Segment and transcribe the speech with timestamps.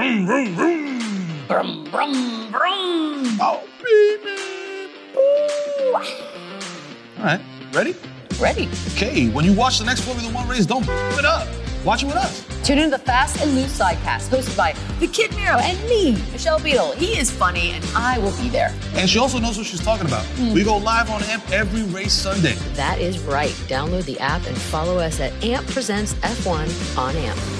[0.00, 1.46] Vroom, vroom, vroom.
[1.46, 3.38] Brum, brum, brum.
[3.38, 4.90] Oh, baby.
[7.18, 7.40] All right,
[7.74, 7.94] ready?
[8.40, 8.70] Ready.
[8.94, 11.46] Okay, when you watch the next Formula One race, don't blow it up.
[11.84, 12.46] Watch it with us.
[12.64, 16.12] Tune in to the Fast and Loose Sidecast, hosted by the Kid Mero and me,
[16.32, 16.92] Michelle Beadle.
[16.92, 18.74] He is funny, and I will be there.
[18.94, 20.24] And she also knows what she's talking about.
[20.24, 20.54] Hmm.
[20.54, 22.54] We go live on AMP every race Sunday.
[22.72, 23.52] That is right.
[23.68, 27.59] Download the app and follow us at AMP Presents F1 on AMP.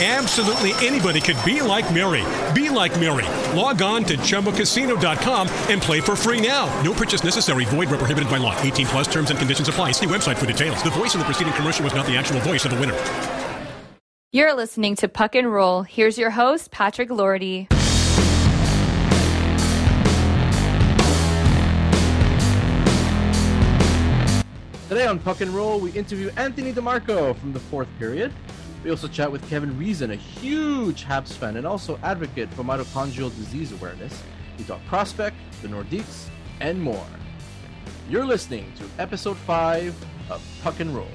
[0.00, 2.24] Absolutely anybody could be like Mary.
[2.52, 3.26] Be like Mary.
[3.56, 6.66] Log on to chumbacasino.com and play for free now.
[6.82, 7.64] No purchase necessary.
[7.66, 8.60] Void where prohibited by law.
[8.60, 9.92] 18 plus terms and conditions apply.
[9.92, 10.82] See website for details.
[10.82, 12.98] The voice in the preceding commercial was not the actual voice of the winner.
[14.32, 15.84] You're listening to Puck and Roll.
[15.84, 17.68] Here's your host, Patrick Lordy.
[24.88, 28.32] Today on Puck and Roll, we interview Anthony DeMarco from the fourth period.
[28.84, 33.34] We also chat with Kevin Reason, a huge Habs fan and also advocate for mitochondrial
[33.34, 34.22] disease awareness.
[34.58, 36.28] We talk prospect, the Nordiques,
[36.60, 37.06] and more.
[38.10, 39.94] You're listening to episode 5
[40.28, 41.08] of Puck and Roll.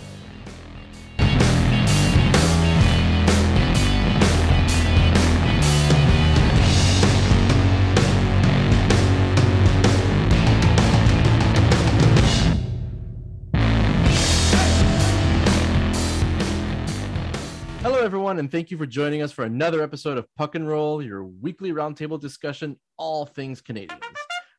[18.09, 21.25] Everyone, and thank you for joining us for another episode of Puck and Roll, your
[21.25, 24.01] weekly roundtable discussion, all things Canadiens.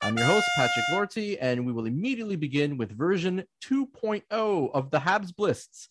[0.02, 5.00] I'm your host, Patrick Lorty, and we will immediately begin with version 2.0 of the
[5.00, 5.88] Habs Blitz.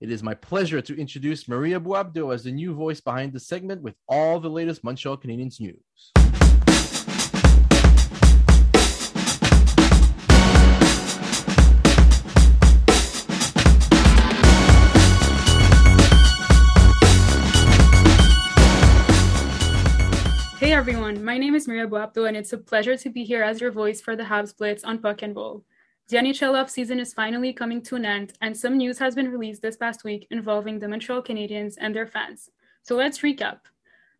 [0.00, 3.80] It is my pleasure to introduce Maria Buabdo as the new voice behind the segment
[3.80, 6.27] with all the latest Montreal Canadiens news.
[20.78, 23.72] Everyone, my name is Maria Buapto and it's a pleasure to be here as your
[23.72, 25.64] voice for the Habs Blitz on Puck and Roll.
[26.06, 29.60] The NHL offseason is finally coming to an end and some news has been released
[29.60, 32.50] this past week involving the Montreal Canadiens and their fans.
[32.84, 33.58] So let's recap.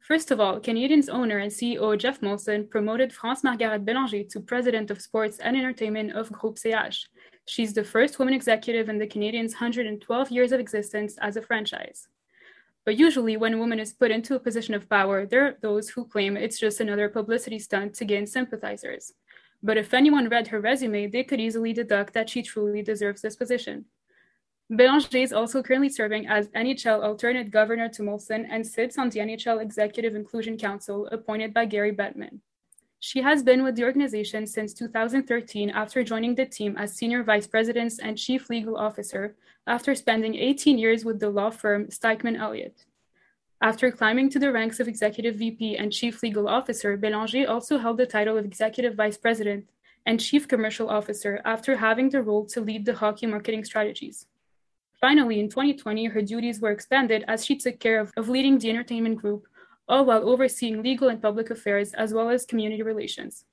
[0.00, 4.90] First of all, Canadiens owner and CEO Jeff Molson promoted France Margaret Bélanger to President
[4.90, 7.06] of Sports and Entertainment of Groupe CH.
[7.46, 12.08] She's the first woman executive in the Canadiens' 112 years of existence as a franchise.
[12.88, 15.90] But usually, when a woman is put into a position of power, there are those
[15.90, 19.12] who claim it's just another publicity stunt to gain sympathizers.
[19.62, 23.36] But if anyone read her resume, they could easily deduct that she truly deserves this
[23.36, 23.84] position.
[24.72, 29.20] Bélanger is also currently serving as NHL alternate governor to Molson and sits on the
[29.20, 32.40] NHL Executive Inclusion Council appointed by Gary Bettman.
[33.00, 37.46] She has been with the organization since 2013 after joining the team as senior vice
[37.46, 39.36] president and chief legal officer
[39.68, 42.86] after spending 18 years with the law firm Stikeman Elliott.
[43.62, 47.98] After climbing to the ranks of executive VP and chief legal officer, Bélanger also held
[47.98, 49.68] the title of executive vice president
[50.04, 54.26] and chief commercial officer after having the role to lead the hockey marketing strategies.
[55.00, 58.70] Finally, in 2020, her duties were expanded as she took care of, of leading the
[58.70, 59.46] entertainment group,
[59.88, 63.44] all while overseeing legal and public affairs as well as community relations.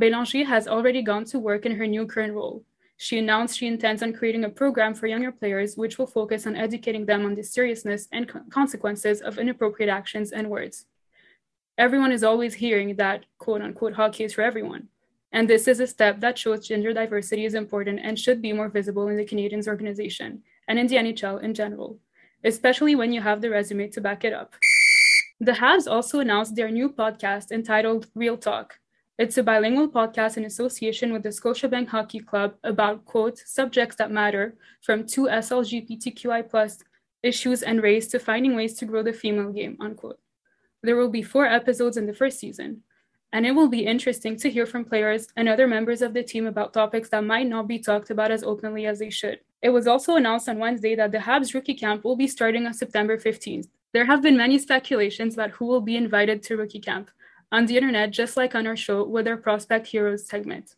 [0.00, 2.64] Bélanger has already gone to work in her new current role.
[2.96, 6.56] She announced she intends on creating a program for younger players which will focus on
[6.56, 10.86] educating them on the seriousness and co- consequences of inappropriate actions and words.
[11.76, 14.88] Everyone is always hearing that quote unquote hockey is for everyone.
[15.32, 18.68] And this is a step that shows gender diversity is important and should be more
[18.68, 21.98] visible in the Canadiens organization and in the NHL in general,
[22.44, 24.54] especially when you have the resume to back it up.
[25.42, 28.78] The Habs also announced their new podcast entitled Real Talk.
[29.18, 34.12] It's a bilingual podcast in association with the Scotiabank Hockey Club about, quote, subjects that
[34.12, 36.78] matter, from two SLGBTQI plus
[37.24, 40.20] issues and race to finding ways to grow the female game, unquote.
[40.84, 42.84] There will be four episodes in the first season,
[43.32, 46.46] and it will be interesting to hear from players and other members of the team
[46.46, 49.40] about topics that might not be talked about as openly as they should.
[49.60, 52.74] It was also announced on Wednesday that the Habs rookie camp will be starting on
[52.74, 53.66] September 15th.
[53.92, 57.10] There have been many speculations about who will be invited to rookie camp
[57.50, 60.76] on the internet, just like on our show with our Prospect Heroes segment.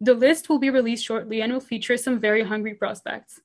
[0.00, 3.40] The list will be released shortly and will feature some very hungry prospects.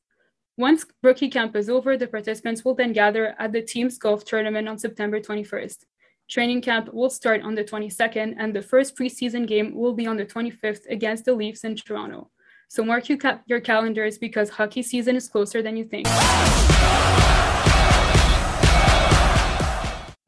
[0.56, 4.68] Once rookie camp is over, the participants will then gather at the team's golf tournament
[4.68, 5.86] on September 21st.
[6.30, 10.18] Training camp will start on the 22nd, and the first preseason game will be on
[10.18, 12.30] the 25th against the Leafs in Toronto.
[12.68, 16.08] So mark your, ca- your calendars because hockey season is closer than you think.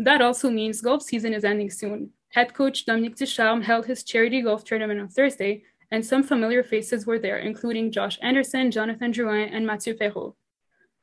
[0.03, 2.09] That also means golf season is ending soon.
[2.33, 7.05] Head coach Dominique Ducharme held his charity golf tournament on Thursday, and some familiar faces
[7.05, 10.35] were there, including Josh Anderson, Jonathan Drouin, and Mathieu Perreault.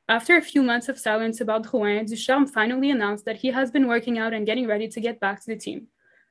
[0.07, 3.87] After a few months of silence about Drouin, Ducharme finally announced that he has been
[3.87, 5.87] working out and getting ready to get back to the team.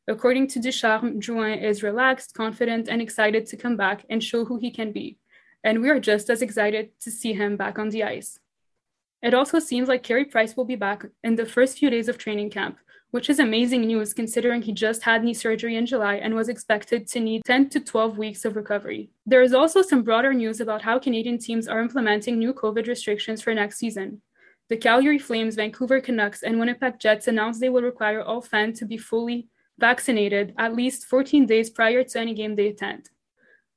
[0.07, 4.59] According to Ducharme, Drouin is relaxed, confident, and excited to come back and show who
[4.59, 5.19] he can be.
[5.65, 8.39] And we are just as excited to see him back on the ice.
[9.23, 12.17] It also seems like Carey Price will be back in the first few days of
[12.17, 12.79] training camp,
[13.11, 17.07] which is amazing news considering he just had knee surgery in July and was expected
[17.09, 19.11] to need 10 to 12 weeks of recovery.
[19.27, 23.43] There is also some broader news about how Canadian teams are implementing new COVID restrictions
[23.43, 24.23] for next season.
[24.71, 28.87] The Calgary Flames, Vancouver Canucks, and Winnipeg Jets announced they will require all fans to
[28.87, 33.11] be fully vaccinated at least 14 days prior to any game they attend.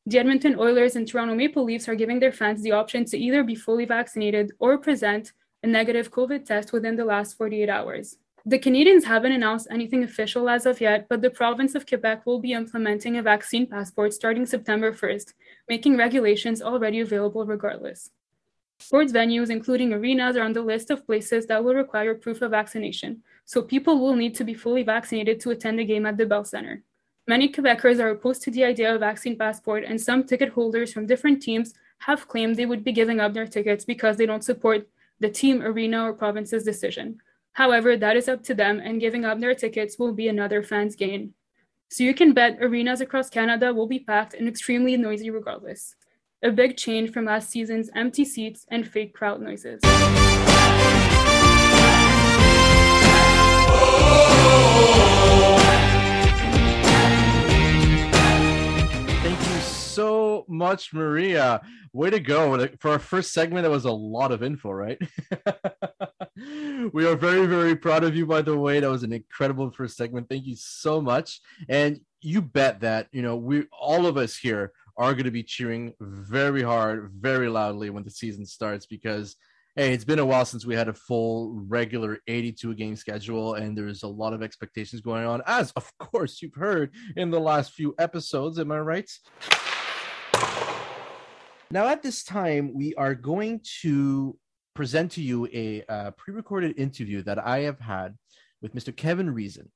[0.06, 3.42] The Edmonton Oilers and Toronto Maple Leafs are giving their fans the option to either
[3.42, 5.32] be fully vaccinated or present
[5.64, 8.18] a negative COVID test within the last 48 hours.
[8.46, 12.40] The Canadiens haven't announced anything official as of yet, but the province of Quebec will
[12.40, 15.34] be implementing a vaccine passport starting September 1st,
[15.70, 18.10] making regulations already available regardless.
[18.80, 22.52] Sports venues, including arenas, are on the list of places that will require proof of
[22.52, 26.26] vaccination, so people will need to be fully vaccinated to attend a game at the
[26.26, 26.84] Bell Center.
[27.26, 31.06] Many Quebecers are opposed to the idea of vaccine passport, and some ticket holders from
[31.06, 34.90] different teams have claimed they would be giving up their tickets because they don't support
[35.22, 37.20] the team, arena, or province's decision.
[37.54, 40.98] However, that is up to them, and giving up their tickets will be another fan's
[40.98, 41.34] gain.
[41.90, 45.96] So you can bet arenas across Canada will be packed and extremely noisy regardless.
[46.44, 49.80] A big change from last season's empty seats and fake crowd noises.
[60.74, 61.62] Much, Maria.
[61.94, 62.68] Way to go.
[62.80, 64.98] For our first segment, that was a lot of info, right?
[66.92, 68.80] we are very, very proud of you, by the way.
[68.80, 70.30] That was an incredible first segment.
[70.30, 71.42] Thank you so much.
[71.70, 75.44] And you bet that, you know, we all of us here are going to be
[75.44, 79.36] cheering very hard, very loudly when the season starts because
[79.76, 83.76] hey, it's been a while since we had a full regular 82 game schedule, and
[83.76, 87.74] there's a lot of expectations going on, as of course you've heard in the last
[87.74, 88.60] few episodes.
[88.60, 89.10] Am I right?
[91.72, 94.38] Now, at this time, we are going to
[94.76, 98.16] present to you a uh, pre recorded interview that I have had
[98.62, 98.96] with Mr.
[98.96, 99.72] Kevin Reason.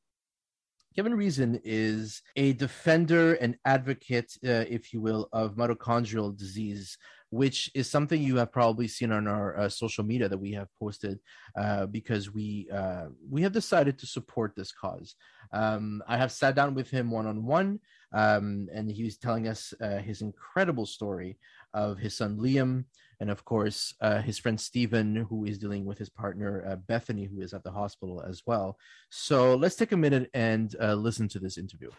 [0.95, 6.97] Kevin Reason is a defender and advocate, uh, if you will, of mitochondrial disease,
[7.29, 10.69] which is something you have probably seen on our uh, social media that we have
[10.79, 11.19] posted
[11.55, 15.15] uh, because we uh, we have decided to support this cause.
[15.53, 17.79] Um, I have sat down with him one on one,
[18.13, 21.37] and he was telling us uh, his incredible story
[21.73, 22.85] of his son Liam,
[23.19, 27.25] and of course uh, his friend Stephen, who is dealing with his partner uh, Bethany,
[27.25, 28.77] who is at the hospital as well.
[29.09, 31.91] So let's take a minute and uh, listen to this interview.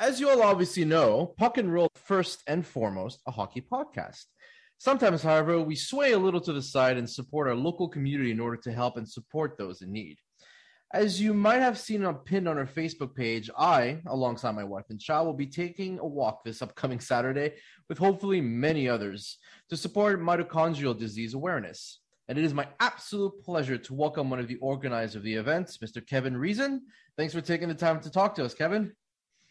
[0.00, 4.26] As you all obviously know, Puck and Roll first and foremost a hockey podcast.
[4.78, 8.38] Sometimes, however, we sway a little to the side and support our local community in
[8.38, 10.16] order to help and support those in need.
[10.94, 14.86] As you might have seen on pinned on our Facebook page, I, alongside my wife
[14.88, 17.56] and child, will be taking a walk this upcoming Saturday
[17.90, 19.36] with hopefully many others
[19.68, 22.00] to support mitochondrial disease awareness.
[22.28, 25.76] And it is my absolute pleasure to welcome one of the organizers of the event,
[25.84, 26.04] Mr.
[26.06, 26.80] Kevin Reason.
[27.18, 28.94] Thanks for taking the time to talk to us, Kevin.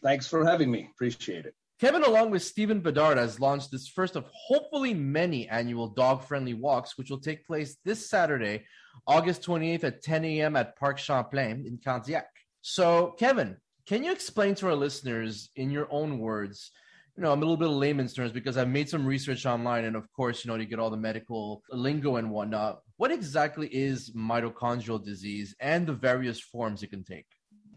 [0.02, 0.88] Thanks for having me.
[0.92, 1.54] Appreciate it.
[1.80, 6.54] Kevin, along with Stephen Bedard, has launched this first of hopefully many annual dog friendly
[6.54, 8.64] walks, which will take place this Saturday,
[9.06, 10.56] August 28th at 10 a.m.
[10.56, 12.24] at Parc Champlain in Candiac.
[12.62, 16.72] So, Kevin, can you explain to our listeners in your own words?
[17.16, 19.84] You know, I'm a little bit of layman's terms because I've made some research online,
[19.84, 22.80] and of course, you know, to get all the medical lingo and whatnot.
[22.96, 27.26] What exactly is mitochondrial disease and the various forms it can take?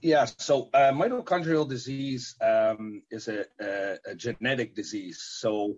[0.02, 5.22] Yeah, so uh, mitochondrial disease um, is a, a, a, genetic disease.
[5.22, 5.76] So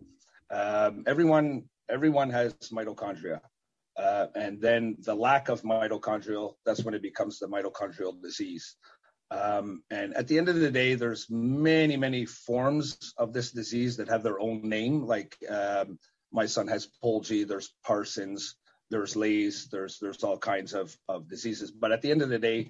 [0.50, 3.42] um, everyone everyone has mitochondria,
[3.98, 8.78] uh, and then the lack of mitochondrial that's when it becomes the mitochondrial disease.
[9.30, 13.98] Um, and at the end of the day, there's many many forms of this disease
[13.98, 15.06] that have their own name.
[15.06, 16.00] Like um,
[16.32, 18.56] my son has POLG, there's Pearson's,
[18.90, 21.72] there's Leigh's, there's there's all kinds of of diseases.
[21.72, 22.70] But at the end of the day,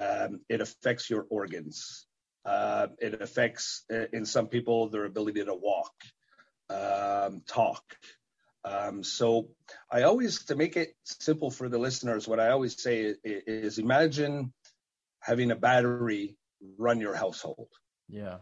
[0.00, 2.06] um, it affects your organs.
[2.44, 5.92] Uh, it affects, uh, in some people, their ability to walk,
[6.70, 7.84] um, talk.
[8.64, 9.48] Um, so
[9.90, 13.78] I always, to make it simple for the listeners, what I always say is, is
[13.78, 14.52] imagine
[15.20, 16.36] having a battery
[16.78, 17.68] run your household.
[18.08, 18.38] Yeah.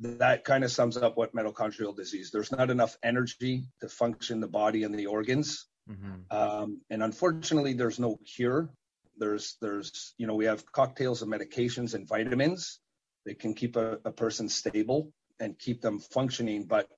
[0.00, 2.30] That kind of sums up what mitochondrial disease.
[2.32, 5.66] There's not enough energy to function the body and the organs.
[5.88, 6.36] Mm-hmm.
[6.36, 8.70] Um, and unfortunately, there's no cure
[9.18, 12.80] there's there's you know we have cocktails of medications and vitamins
[13.26, 16.88] that can keep a, a person stable and keep them functioning, but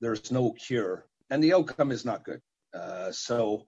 [0.00, 2.40] there's no cure, and the outcome is not good.
[2.74, 3.66] Uh, so,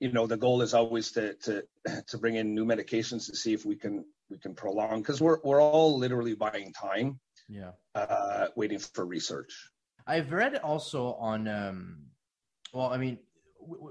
[0.00, 1.62] you know, the goal is always to to
[2.08, 5.38] to bring in new medications to see if we can we can prolong because we're
[5.44, 7.72] we're all literally buying time, Yeah.
[7.94, 9.70] uh, waiting for research.
[10.06, 12.06] I've read also on, um,
[12.74, 13.18] well, I mean,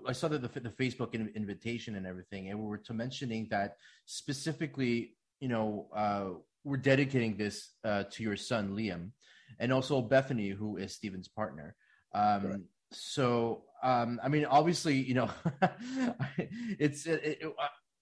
[0.08, 3.77] I saw that the, the Facebook invitation and everything, and we were to mentioning that
[4.06, 6.30] specifically, you know, uh,
[6.63, 9.12] we're dedicating this uh, to your son Liam,
[9.60, 11.75] and also Bethany, who is Steven's partner.
[12.13, 12.63] Um, Correct.
[12.92, 15.30] so, um, I mean, obviously, you know,
[16.80, 17.53] it's it, it,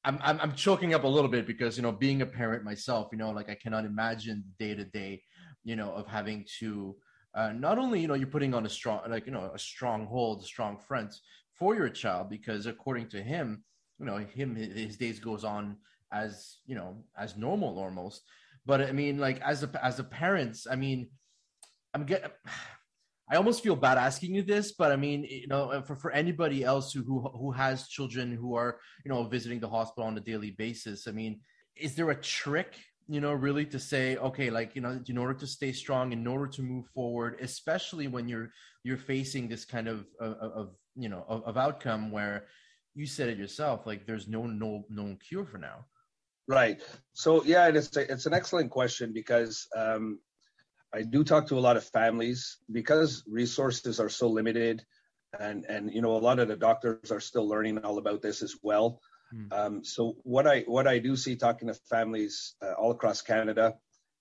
[0.03, 3.09] I'm, I'm I'm choking up a little bit because you know, being a parent myself,
[3.11, 5.23] you know, like I cannot imagine day to day,
[5.63, 6.95] you know, of having to
[7.33, 10.05] uh, not only you know you're putting on a strong like you know a strong
[10.05, 11.15] hold, a strong front
[11.61, 13.63] for your child because according to him,
[13.99, 15.77] you know, him his days goes on
[16.11, 18.23] as you know as normal almost.
[18.65, 21.09] But I mean, like as a as a parents, I mean,
[21.93, 22.35] I'm get.
[23.31, 26.65] I almost feel bad asking you this, but I mean, you know, for, for anybody
[26.65, 30.19] else who, who who has children who are, you know, visiting the hospital on a
[30.19, 31.39] daily basis, I mean,
[31.77, 32.73] is there a trick,
[33.07, 36.25] you know, really to say, okay, like, you know, in order to stay strong, in
[36.25, 38.51] order to move forward, especially when you're
[38.83, 42.45] you're facing this kind of of, of you know of, of outcome where
[42.93, 45.85] you said it yourself, like there's no no known cure for now.
[46.47, 46.81] Right.
[47.13, 50.19] So yeah, it's a, it's an excellent question because um,
[50.93, 54.83] I do talk to a lot of families because resources are so limited,
[55.39, 58.41] and and you know a lot of the doctors are still learning all about this
[58.41, 58.99] as well.
[59.31, 59.47] Hmm.
[59.51, 63.75] Um, so what I what I do see talking to families uh, all across Canada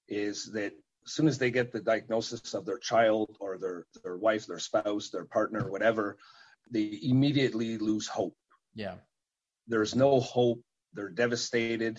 [0.08, 0.72] is that
[1.06, 4.58] as soon as they get the diagnosis of their child or their their wife, their
[4.58, 6.16] spouse, their partner, whatever,
[6.70, 8.36] they immediately lose hope
[8.74, 8.96] Yeah.
[9.66, 10.62] there's no hope.
[10.92, 11.98] They're devastated.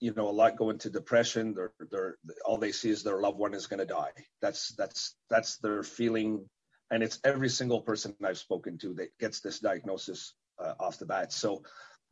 [0.00, 1.54] You know, a lot go into depression.
[1.54, 4.12] They're, they're, all they see is their loved one is going to die.
[4.40, 6.48] That's, that's, that's their feeling.
[6.90, 11.06] And it's every single person I've spoken to that gets this diagnosis uh, off the
[11.06, 11.32] bat.
[11.32, 11.62] So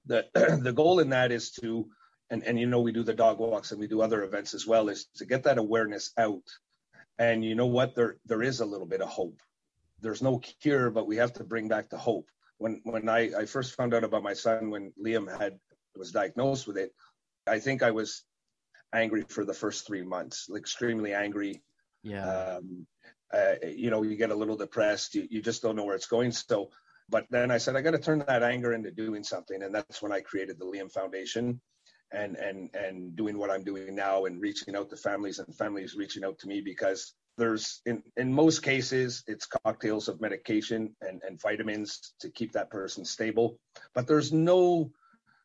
[0.07, 0.27] the,
[0.63, 1.89] the goal in that is to,
[2.31, 4.67] and, and, you know, we do the dog walks and we do other events as
[4.67, 6.45] well, is to get that awareness out.
[7.19, 7.95] And you know what?
[7.95, 9.41] There, there is a little bit of hope.
[10.01, 12.31] There's no cure, but we have to bring back the hope
[12.61, 15.59] when when I, I first found out about my son when Liam had
[15.97, 16.93] was diagnosed with it,
[17.47, 18.23] I think I was
[18.95, 21.63] angry for the first three months, like extremely angry.
[22.03, 22.59] Yeah.
[22.59, 22.87] Um,
[23.33, 25.15] uh, you know, you get a little depressed.
[25.15, 26.33] You, you just don't know where it's going.
[26.33, 26.71] So,
[27.11, 30.01] but then I said I got to turn that anger into doing something, and that's
[30.03, 31.61] when I created the Liam Foundation,
[32.13, 35.95] and and and doing what I'm doing now, and reaching out to families and families
[35.97, 41.23] reaching out to me because there's in in most cases it's cocktails of medication and
[41.27, 43.59] and vitamins to keep that person stable.
[43.95, 44.91] But there's no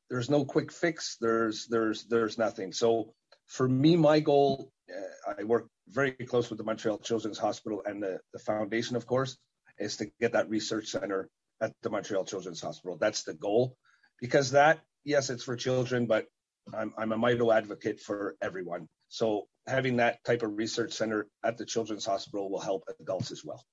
[0.09, 1.17] there's no quick fix.
[1.19, 2.71] There's there's there's nothing.
[2.71, 3.13] So
[3.47, 8.01] for me my goal uh, i work very close with the montreal children's hospital and
[8.01, 9.37] the, the foundation of course
[9.77, 11.29] is to get that research center
[11.61, 12.97] at the montreal children's hospital.
[12.97, 13.75] That's the goal.
[14.19, 16.25] Because that yes it's for children but
[16.73, 18.87] i'm, I'm a mito advocate for everyone.
[19.09, 23.43] So having that type of research center at the children's hospital will help adults as
[23.45, 23.63] well.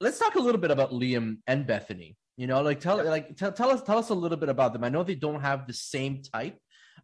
[0.00, 2.16] Let's talk a little bit about Liam and Bethany.
[2.36, 4.82] You know, like tell like tell, tell us tell us a little bit about them.
[4.82, 6.58] I know they don't have the same type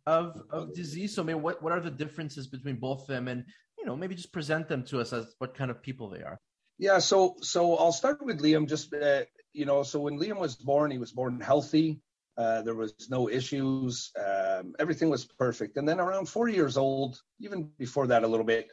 [0.07, 3.45] of of disease, so maybe what what are the differences between both of them, and
[3.79, 6.39] you know maybe just present them to us as what kind of people they are.
[6.79, 9.23] yeah so so i'll start with liam just uh,
[9.59, 12.01] you know so when liam was born he was born healthy.
[12.37, 14.13] Uh, there was no issues.
[14.17, 15.77] Um, everything was perfect.
[15.77, 18.71] And then around four years old even before that a little bit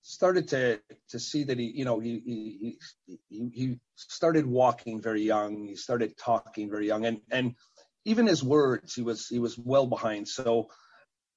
[0.00, 2.78] started to to see that he you know he he
[3.28, 5.66] he, he started walking very young.
[5.68, 7.04] He started talking very young.
[7.04, 7.54] And and
[8.06, 10.26] even his words he was he was well behind.
[10.26, 10.68] So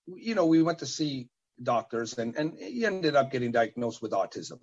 [0.06, 1.28] you know we went to see
[1.62, 4.60] doctors and and he ended up getting diagnosed with autism.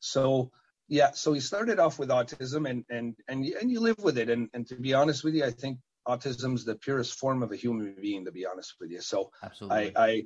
[0.00, 0.50] So
[0.92, 4.18] yeah so he started off with autism and and and you, and you live with
[4.18, 7.52] it and and to be honest with you i think autism's the purest form of
[7.52, 9.96] a human being to be honest with you so Absolutely.
[9.96, 10.22] I, I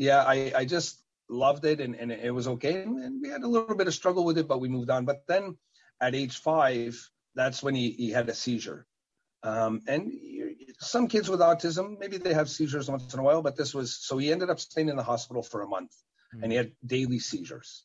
[0.00, 2.80] yeah, I, I just loved it and, and it was okay.
[2.80, 5.04] And we had a little bit of struggle with it, but we moved on.
[5.04, 5.58] But then
[6.00, 6.98] at age five,
[7.34, 8.86] that's when he, he had a seizure.
[9.42, 10.10] Um, and
[10.78, 13.94] some kids with autism, maybe they have seizures once in a while, but this was
[13.94, 15.92] so he ended up staying in the hospital for a month
[16.42, 17.84] and he had daily seizures.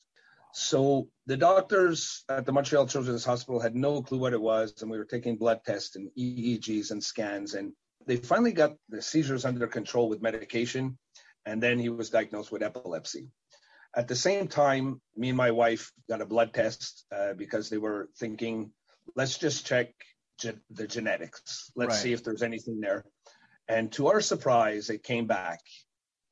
[0.58, 4.90] So the doctors at the Montreal Children's Hospital had no clue what it was, and
[4.90, 7.74] we were taking blood tests and EEGs and scans, and
[8.08, 10.98] they finally got the seizures under control with medication,
[11.46, 13.28] and then he was diagnosed with epilepsy.
[13.98, 17.78] At the same time, me and my wife got a blood test uh, because they
[17.78, 18.72] were thinking,
[19.14, 19.94] let's just check
[20.40, 21.70] ge- the genetics.
[21.76, 22.02] Let's Right.
[22.02, 23.04] see if there's anything there.
[23.68, 25.60] And to our surprise, it came back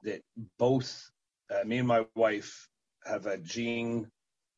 [0.03, 0.21] that
[0.57, 1.09] both
[1.53, 2.69] uh, me and my wife
[3.05, 4.07] have a gene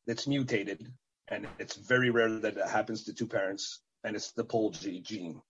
[0.06, 0.92] that's mutated,
[1.28, 5.40] and it's very rare that it happens to two parents, and it's the POLG gene.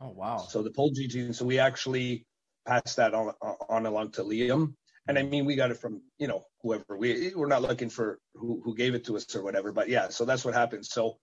[0.00, 0.38] Oh wow!
[0.38, 1.32] So the POLG gene.
[1.32, 2.26] So we actually
[2.66, 3.32] passed that on
[3.68, 4.74] on along to Liam,
[5.08, 8.18] and I mean we got it from you know whoever we we're not looking for
[8.34, 10.08] who who gave it to us or whatever, but yeah.
[10.08, 10.86] So that's what happened.
[10.86, 11.18] So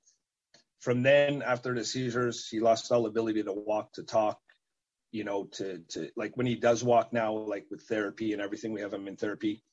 [0.79, 4.37] from then after the seizures, he lost all ability to walk, to talk,
[5.11, 8.73] you know, to to like when he does walk now, like with therapy and everything,
[8.73, 9.63] we have him in therapy.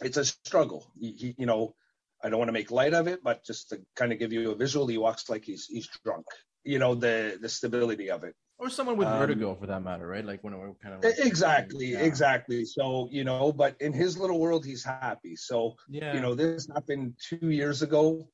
[0.00, 0.90] It's a struggle.
[0.98, 1.74] He, he, you know,
[2.22, 4.52] I don't want to make light of it, but just to kind of give you
[4.52, 6.26] a visual, he walks like he's he's drunk.
[6.64, 8.34] You know, the the stability of it.
[8.58, 10.24] Or someone with um, vertigo, for that matter, right?
[10.24, 12.00] Like when we're kind of like, exactly, yeah.
[12.00, 12.64] exactly.
[12.64, 15.34] So you know, but in his little world, he's happy.
[15.34, 16.14] So yeah.
[16.14, 18.28] you know, this happened two years ago.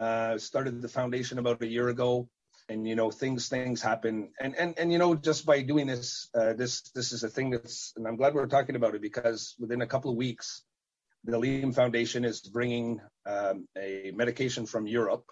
[0.00, 2.28] Uh, started the foundation about a year ago,
[2.68, 6.28] and you know, things things happen, and and and you know, just by doing this,
[6.34, 9.54] uh, this this is a thing that's, and I'm glad we're talking about it because
[9.60, 10.64] within a couple of weeks,
[11.24, 15.24] the Liam Foundation is bringing um, a medication from Europe.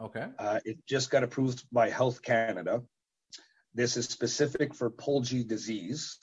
[0.00, 0.26] Okay.
[0.38, 2.82] Uh, it just got approved by Health Canada.
[3.74, 6.18] This is specific for POLG disease.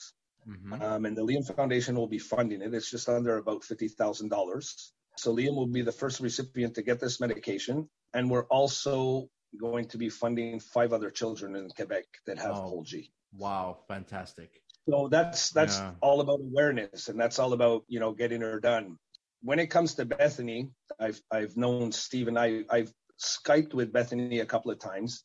[0.48, 0.82] Mm-hmm.
[0.82, 2.74] Um, and the Liam Foundation will be funding it.
[2.74, 4.90] It's just under about $50,000.
[5.16, 7.88] So Liam will be the first recipient to get this medication.
[8.14, 12.82] And we're also going to be funding five other children in Quebec that have oh,
[12.84, 13.08] POLG.
[13.32, 14.50] Wow, fantastic.
[14.88, 15.92] So that's that's yeah.
[16.00, 18.98] all about awareness and that's all about, you know, getting her done
[19.46, 24.40] when it comes to Bethany, I've I've known Steve and I I've Skyped with Bethany
[24.40, 25.22] a couple of times.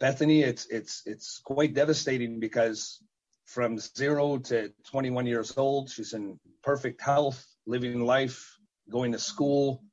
[0.00, 3.00] Bethany, it's it's it's quite devastating because
[3.46, 8.58] from zero to 21 years old, she's in perfect health, living life,
[8.90, 9.84] going to school,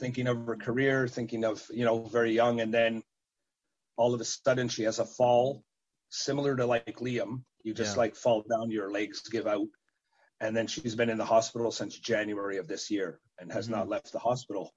[0.00, 3.00] thinking of her career, thinking of you know very young, and then
[3.96, 5.62] all of a sudden she has a fall,
[6.08, 7.44] similar to like Liam.
[7.62, 8.00] You just yeah.
[8.00, 9.68] like fall down, your legs give out,
[10.42, 13.76] and then she's been in the hospital since January of this year and has mm-hmm.
[13.76, 14.74] not left the hospital.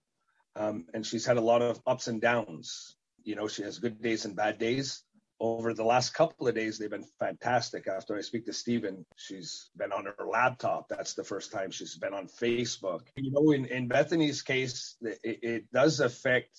[0.55, 2.95] Um, and she's had a lot of ups and downs.
[3.23, 5.01] You know, she has good days and bad days.
[5.37, 7.87] Over the last couple of days, they've been fantastic.
[7.87, 10.87] After I speak to Stephen, she's been on her laptop.
[10.87, 13.01] That's the first time she's been on Facebook.
[13.17, 16.57] You know, in, in Bethany's case, it, it does affect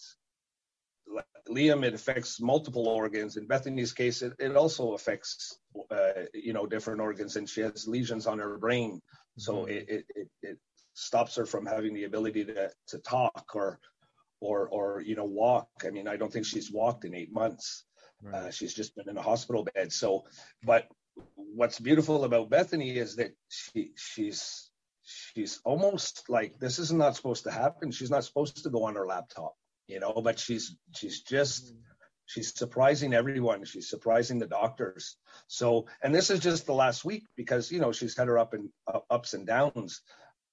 [1.48, 3.36] Liam, it affects multiple organs.
[3.36, 5.58] In Bethany's case, it, it also affects,
[5.90, 9.00] uh, you know, different organs, and she has lesions on her brain.
[9.38, 9.70] So mm-hmm.
[9.70, 10.58] it, it, it,
[10.98, 13.78] stops her from having the ability to, to talk or,
[14.40, 15.68] or, or, you know, walk.
[15.84, 17.84] I mean, I don't think she's walked in eight months.
[18.22, 18.34] Right.
[18.34, 19.92] Uh, she's just been in a hospital bed.
[19.92, 20.24] So,
[20.64, 20.88] but
[21.34, 24.70] what's beautiful about Bethany is that she, she's,
[25.04, 27.90] she's almost like this is not supposed to happen.
[27.90, 29.54] She's not supposed to go on her laptop
[29.86, 31.80] you know, but she's she's just mm-hmm.
[32.26, 33.64] she's surprising everyone.
[33.64, 35.16] She's surprising the doctors.
[35.46, 38.54] So, and this is just the last week because you know she's had her up
[38.54, 40.02] and uh, ups and downs.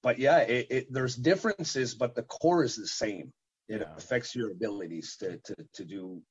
[0.02, 3.32] But yeah, it, it, there's differences, but the core is the same.
[3.68, 3.96] It yeah.
[3.96, 6.22] affects your abilities to to to do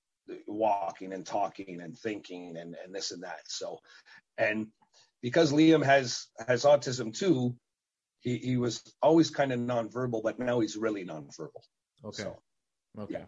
[0.47, 3.41] walking and talking and thinking and and this and that.
[3.47, 3.79] So,
[4.37, 4.67] and
[5.21, 7.55] because Liam has has autism too,
[8.19, 11.63] he he was always kind of nonverbal, but now he's really nonverbal.
[12.05, 12.23] Okay.
[12.23, 12.39] So,
[12.99, 13.19] Okay.
[13.19, 13.25] Yeah.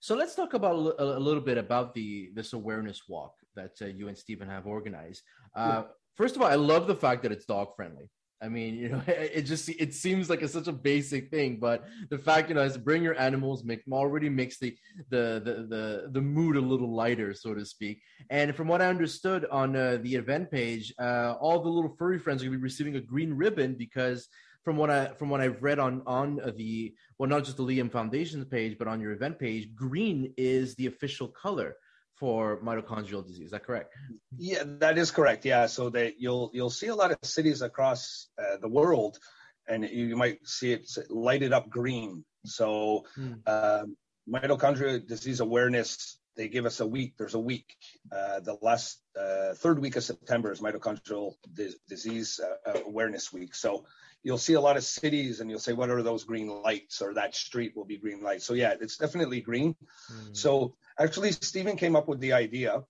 [0.00, 4.08] So let's talk about a, little bit about the this awareness walk that uh, you
[4.08, 5.22] and Stephen have organized.
[5.56, 5.82] Uh, yeah.
[6.14, 8.10] First of all, I love the fact that it's dog friendly.
[8.40, 11.88] I mean, you know, it just it seems like it's such a basic thing, but
[12.10, 14.76] the fact, you know, is bring your animals, make already makes the,
[15.10, 18.00] the the the the mood a little lighter, so to speak.
[18.30, 22.18] And from what I understood on uh, the event page, uh, all the little furry
[22.18, 24.28] friends are going to be receiving a green ribbon because
[24.68, 27.90] from what I from what I've read on on the well not just the Liam
[27.90, 31.76] Foundation's page but on your event page, green is the official color
[32.16, 33.46] for mitochondrial disease.
[33.46, 33.94] Is that correct?
[34.36, 35.46] Yeah, that is correct.
[35.46, 39.18] Yeah, so that you'll you'll see a lot of cities across uh, the world,
[39.66, 42.22] and you might see it lighted up green.
[42.44, 43.36] So hmm.
[43.46, 43.96] um,
[44.28, 46.18] mitochondrial disease awareness.
[46.36, 47.14] They give us a week.
[47.18, 47.74] There's a week.
[48.12, 53.56] Uh, the last uh, third week of September is mitochondrial di- disease uh, awareness week.
[53.56, 53.86] So
[54.22, 57.00] you'll see a lot of cities and you'll say, what are those green lights?
[57.00, 58.44] Or that street will be green lights.
[58.44, 59.74] So yeah, it's definitely green.
[60.12, 60.36] Mm.
[60.36, 62.82] So actually, Stephen came up with the idea,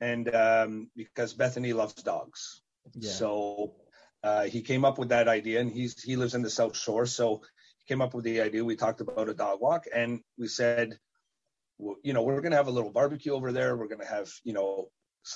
[0.00, 2.62] and um, because Bethany loves dogs,
[2.94, 3.10] yeah.
[3.10, 3.74] so
[4.22, 7.06] uh, he came up with that idea, and he's he lives in the South Shore,
[7.06, 7.42] so
[7.78, 8.64] he came up with the idea.
[8.64, 10.98] We talked about a dog walk, and we said,
[11.78, 13.76] well, you know, we're going to have a little barbecue over there.
[13.76, 14.88] We're going to have, you know,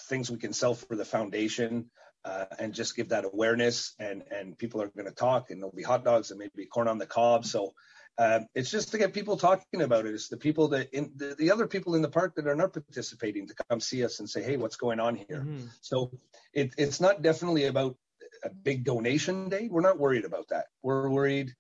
[0.08, 1.90] things we can sell for the foundation
[2.24, 5.74] uh, and just give that awareness and and people are going to talk and there'll
[5.74, 7.72] be hot dogs and maybe corn on the cob so
[8.18, 10.12] uh, it's just to get people talking about it.
[10.12, 12.72] It's the people that in the, the, other people in the park that are not
[12.72, 15.44] participating to come see us and say, hey, what's going on here?
[15.46, 15.66] Mm-hmm.
[15.80, 16.10] So
[16.52, 17.96] it, it's not definitely about
[18.42, 19.68] a big donation day.
[19.70, 20.66] We're not worried about that.
[20.82, 21.54] We're worried.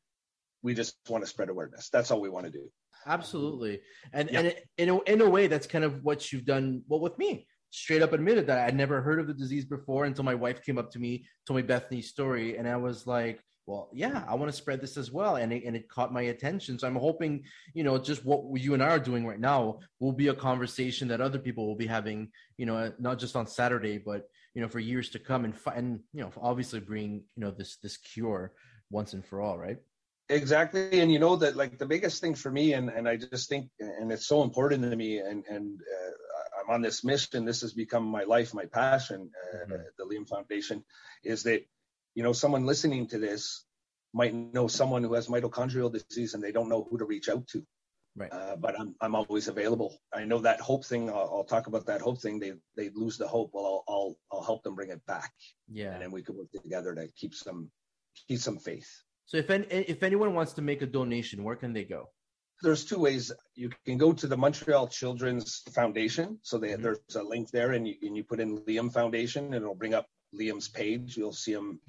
[0.62, 1.90] We just want to spread awareness.
[1.90, 2.68] That's all we want to do.
[3.06, 3.80] Absolutely,
[4.12, 4.40] and yeah.
[4.40, 6.82] and in a, in a way, that's kind of what you've done.
[6.88, 10.24] Well, with me, straight up admitted that I'd never heard of the disease before until
[10.24, 13.90] my wife came up to me, told me Bethany's story, and I was like, well,
[13.92, 15.36] yeah, I want to spread this as well.
[15.36, 16.78] And it, and it caught my attention.
[16.78, 20.12] So I'm hoping, you know, just what you and I are doing right now will
[20.12, 23.98] be a conversation that other people will be having, you know, not just on Saturday,
[23.98, 27.50] but, you know, for years to come and, and you know, obviously bring, you know,
[27.50, 28.52] this, this cure
[28.90, 29.76] once and for all, right?
[30.30, 31.00] Exactly.
[31.00, 33.68] And you know that like the biggest thing for me, and, and I just think,
[33.80, 36.10] and it's so important to me and, and, uh,
[36.68, 37.44] I'm on this mission.
[37.44, 39.82] This has become my life, my passion, uh, mm-hmm.
[39.96, 40.84] the Liam Foundation
[41.24, 41.64] is that
[42.18, 43.64] you know, someone listening to this
[44.12, 47.46] might know someone who has mitochondrial disease and they don't know who to reach out
[47.46, 47.64] to.
[48.16, 48.32] Right.
[48.32, 49.96] Uh, but I'm I'm always available.
[50.12, 51.08] I know that hope thing.
[51.08, 52.40] I'll, I'll, talk about that hope thing.
[52.40, 53.50] They they lose the hope.
[53.52, 55.30] Well, I'll I'll I'll help them bring it back.
[55.70, 55.92] Yeah.
[55.92, 57.70] And then we can work together to keep some
[58.26, 58.90] keep some faith.
[59.26, 62.08] So if any, if anyone wants to make a donation, where can they go?
[62.62, 63.32] There's two ways.
[63.54, 66.38] You can go to the Montreal Children's Foundation.
[66.42, 66.82] So they, mm-hmm.
[66.82, 69.94] there's a link there, and you and you put in Liam Foundation, and it'll bring
[69.94, 71.16] up Liam's page.
[71.16, 71.80] You'll see him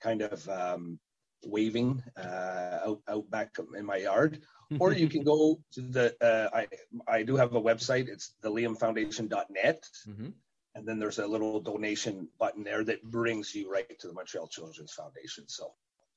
[0.00, 0.98] kind of um,
[1.44, 4.42] waving uh, out, out back in my yard.
[4.78, 6.66] or you can go to the, uh, I,
[7.06, 8.08] I do have a website.
[8.08, 9.84] It's the liamfoundation.net.
[10.08, 10.28] Mm-hmm.
[10.74, 14.48] And then there's a little donation button there that brings you right to the Montreal
[14.48, 15.44] Children's Foundation.
[15.46, 15.72] So,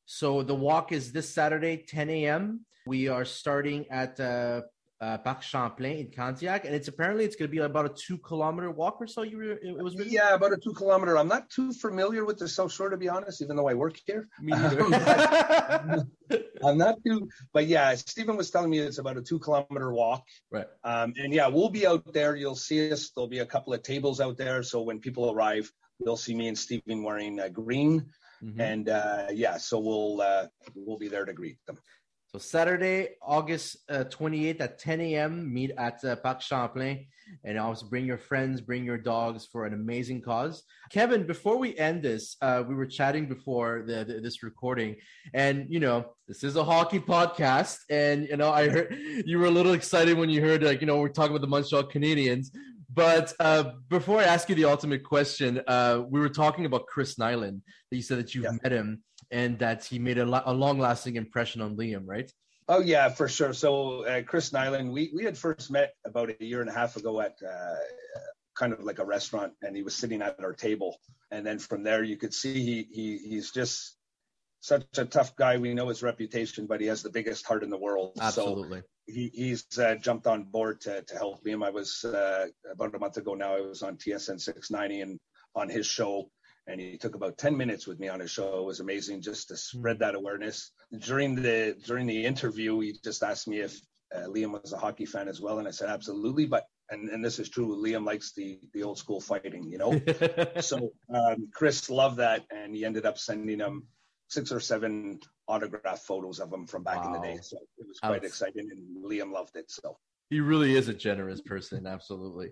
[0.06, 2.66] so the walk is this Saturday, 10 a.m.
[2.86, 4.62] We are starting at uh,
[5.02, 8.18] uh, Parc Champlain in Candiac, and it's apparently it's going to be about a two
[8.20, 9.24] kilometer walk or so.
[9.24, 11.18] You were, it was yeah, about a two kilometer.
[11.18, 14.00] I'm not too familiar with the South Shore to be honest, even though I work
[14.06, 14.28] here.
[14.40, 14.82] Me neither.
[16.64, 20.24] I'm not too, but yeah, Stephen was telling me it's about a two kilometer walk.
[20.52, 20.68] Right.
[20.84, 22.36] Um, and yeah, we'll be out there.
[22.36, 23.10] You'll see us.
[23.10, 25.72] There'll be a couple of tables out there, so when people arrive,
[26.04, 28.06] they'll see me and Stephen wearing uh, green.
[28.44, 28.62] Mm-hmm.
[28.62, 31.78] And uh, yeah, so we'll uh, we'll be there to greet them.
[32.36, 37.08] So Saturday, August uh, 28th at 10 a.m., meet at uh, Parc Champlain.
[37.44, 40.64] And also bring your friends, bring your dogs for an amazing cause.
[40.92, 44.98] Kevin, before we end this, uh, we were chatting before the, the, this recording,
[45.34, 48.96] and you know this is a hockey podcast, and you know I heard
[49.26, 51.48] you were a little excited when you heard like you know we're talking about the
[51.48, 52.50] Montreal Canadiens.
[52.96, 57.16] But uh, before I ask you the ultimate question, uh, we were talking about Chris
[57.16, 57.62] Nilan.
[57.92, 58.58] That you said that you've yeah.
[58.64, 62.32] met him and that he made a, a long lasting impression on Liam, right?
[62.70, 63.54] Oh yeah, for sure.
[63.54, 66.96] So uh, Chris Nilan, we we had first met about a year and a half
[66.96, 67.76] ago at uh,
[68.56, 70.98] kind of like a restaurant, and he was sitting at our table.
[71.32, 73.98] And then from there, you could see he he he's just
[74.66, 75.58] such a tough guy.
[75.58, 78.18] We know his reputation, but he has the biggest heart in the world.
[78.20, 78.80] Absolutely.
[78.80, 81.64] So he, he's uh, jumped on board to to help him.
[81.64, 83.56] I was uh, about a month ago now.
[83.56, 85.20] I was on TSN 690 and
[85.56, 86.30] on his show
[86.68, 88.60] and he took about 10 minutes with me on his show.
[88.60, 90.72] It was amazing just to spread that awareness.
[91.00, 93.80] During the during the interview, he just asked me if
[94.14, 96.46] uh, Liam was a hockey fan as well, and I said absolutely.
[96.46, 100.02] But and, and this is true, Liam likes the the old school fighting, you know.
[100.60, 103.84] so um, Chris loved that, and he ended up sending him
[104.28, 107.08] six or seven autograph photos of him from back wow.
[107.08, 107.40] in the day.
[107.42, 109.70] So it was quite exciting, and Liam loved it.
[109.70, 109.98] So.
[110.30, 112.50] He really is a generous person, absolutely.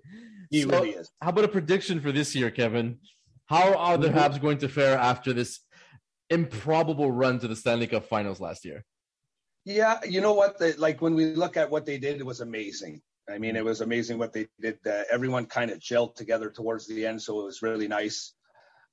[0.52, 1.10] He so, really is.
[1.22, 3.00] How about a prediction for this year, Kevin?
[3.48, 4.18] How are the mm-hmm.
[4.18, 5.60] Habs going to fare after this
[6.30, 8.86] improbable run to the Stanley Cup Finals last year?
[9.66, 10.60] Yeah, you know what?
[10.60, 13.02] The, like when we look at what they did, it was amazing.
[13.30, 14.78] I mean, it was amazing what they did.
[14.86, 18.34] Uh, everyone kind of gelled together towards the end, so it was really nice.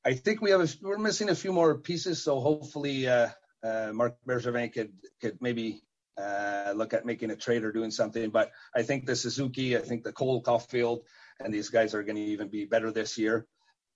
[0.04, 3.28] I think we have a, we're missing a few more pieces, so hopefully uh,
[3.62, 5.82] uh, Marc Bergevin could could maybe
[6.16, 8.30] uh, look at making a trade or doing something.
[8.30, 11.02] But I think the Suzuki, I think the Cole Caufield,
[11.38, 13.46] and these guys are going to even be better this year.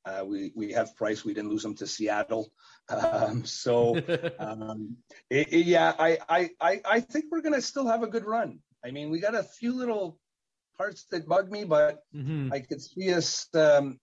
[0.04, 1.24] Uh, we we have Price.
[1.24, 2.52] We didn't lose him to Seattle.
[2.90, 3.96] Um, so
[4.38, 4.98] um,
[5.30, 8.58] it, it, yeah, I, I I I think we're gonna still have a good run.
[8.84, 10.18] I mean, we got a few little
[10.76, 12.52] parts that bug me, but mm-hmm.
[12.52, 13.48] I could see us.
[13.54, 13.98] Um,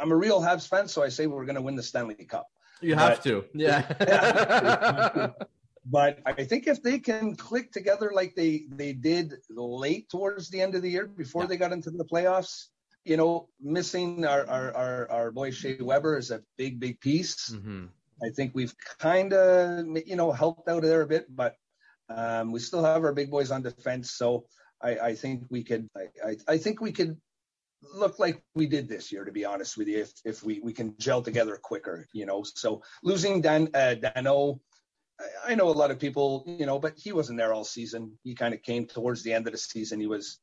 [0.00, 2.48] I'm a real Habs fan, so I say we're gonna win the Stanley Cup.
[2.80, 5.30] You have but, to, yeah.
[5.86, 10.60] but I think if they can click together like they they did late towards the
[10.60, 11.48] end of the year before yeah.
[11.48, 12.68] they got into the playoffs,
[13.04, 17.50] you know, missing our our our, our boy Shea Weber is a big big piece.
[17.50, 17.86] Mm-hmm.
[18.22, 21.56] I think we've kind of you know helped out there a bit, but
[22.08, 24.12] um, we still have our big boys on defense.
[24.12, 24.46] So
[24.82, 27.16] I, I think we could I, I, I think we could
[27.92, 30.72] look like we did this year, to be honest with you, if if we we
[30.72, 32.42] can gel together quicker, you know.
[32.44, 34.60] So losing Dan uh, Danault
[35.20, 38.18] I, I know a lot of people, you know, but he wasn't there all season.
[38.22, 40.00] He kind of came towards the end of the season.
[40.00, 40.38] He was,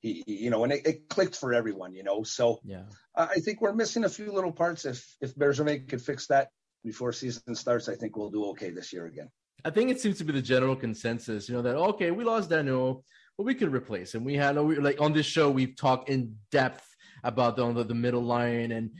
[0.00, 2.22] he, you know, and it, it clicked for everyone, you know.
[2.22, 2.84] So Yeah.
[3.14, 4.84] I I think we're missing a few little parts.
[4.84, 6.48] If if Bergevin could fix that
[6.84, 9.30] before season starts, I think we'll do okay this year again.
[9.64, 12.50] I think it seems to be the general consensus, you know, that okay, we lost
[12.50, 13.02] Danault,
[13.36, 14.24] but we could replace him.
[14.24, 16.86] We had we, like on this show, we've talked in depth
[17.24, 18.90] about the the middle line and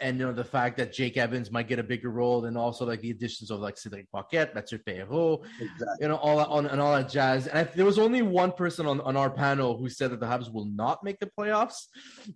[0.00, 2.84] and you know the fact that Jake Evans might get a bigger role, and also
[2.84, 5.86] like the additions of like Cedric Paquette, Mathieu Perreault, Exactly.
[6.00, 7.46] you know, all that on and all that jazz.
[7.46, 10.26] And I, there was only one person on, on our panel who said that the
[10.26, 11.86] Habs will not make the playoffs,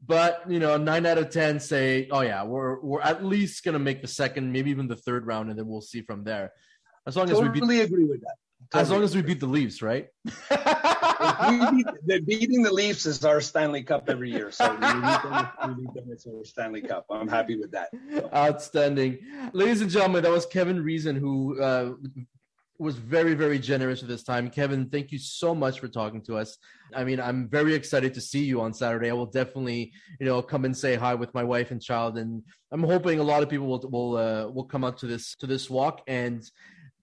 [0.07, 3.79] but you know, nine out of ten say, oh yeah, we're we're at least gonna
[3.79, 6.53] make the second, maybe even the third round, and then we'll see from there.
[7.07, 8.37] As long as we Totally agree with that.
[8.75, 10.09] As long as we beat the Leafs, right?
[10.25, 10.37] Beat,
[12.07, 14.51] the, beating the Leafs is our Stanley Cup every year.
[14.51, 17.07] So we beat them, we beat them, it's our Stanley Cup.
[17.11, 17.91] I'm happy with that.
[18.35, 19.19] Outstanding.
[19.53, 21.93] Ladies and gentlemen, that was Kevin Reason who uh,
[22.81, 24.49] was very, very generous with his time.
[24.49, 26.57] Kevin, thank you so much for talking to us.
[26.95, 29.11] I mean, I'm very excited to see you on Saturday.
[29.11, 32.43] I will definitely, you know, come and say hi with my wife and child, and
[32.73, 35.47] I'm hoping a lot of people will will uh, will come out to this to
[35.47, 36.03] this walk.
[36.07, 36.43] And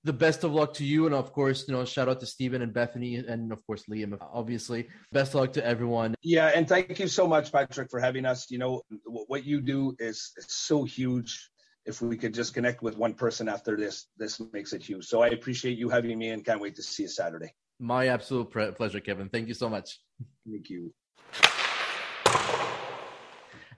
[0.08, 2.64] the best of luck to you, and of course, you know, shout out to Stephen
[2.64, 4.18] and Bethany, and of course Liam.
[4.34, 6.16] Obviously, best of luck to everyone.
[6.24, 8.50] Yeah, and thank you so much, Patrick, for having us.
[8.50, 11.50] You know, what you do is, so huge.
[11.86, 15.06] If we could just connect with one person after this, this makes it huge.
[15.06, 17.54] So I appreciate you having me and can't wait to see you Saturday.
[17.80, 19.30] My absolute pleasure, Kevin.
[19.30, 20.00] Thank you so much.
[20.46, 20.94] Thank you.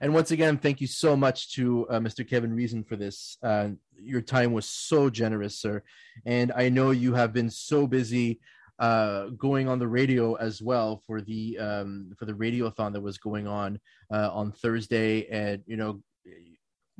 [0.00, 2.26] And once again, thank you so much to uh, Mr.
[2.26, 3.36] Kevin Reason for this.
[3.42, 3.70] Uh,
[4.02, 5.82] your time was so generous, sir.
[6.24, 8.40] And I know you have been so busy
[8.78, 13.18] uh, going on the radio as well for the um, for the radiothon that was
[13.18, 13.78] going on
[14.10, 15.26] uh, on Thursday.
[15.28, 16.00] And you know,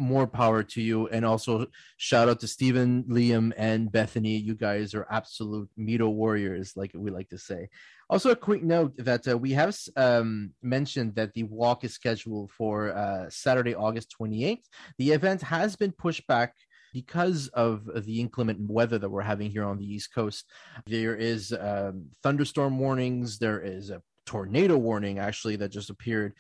[0.01, 1.07] more power to you.
[1.09, 1.67] And also
[1.99, 4.37] shout out to Stephen, Liam, and Bethany.
[4.37, 7.69] You guys are absolute Mito warriors, like we like to say.
[8.09, 12.51] Also, a quick note that uh, we have um, mentioned that the walk is scheduled
[12.51, 14.65] for uh, Saturday, August 28th.
[14.99, 16.55] The event has been pushed back
[16.93, 20.47] because of the inclement weather that we're having here on the East Coast.
[20.87, 23.39] There is um, thunderstorm warnings.
[23.39, 26.33] There is a tornado warning actually that just appeared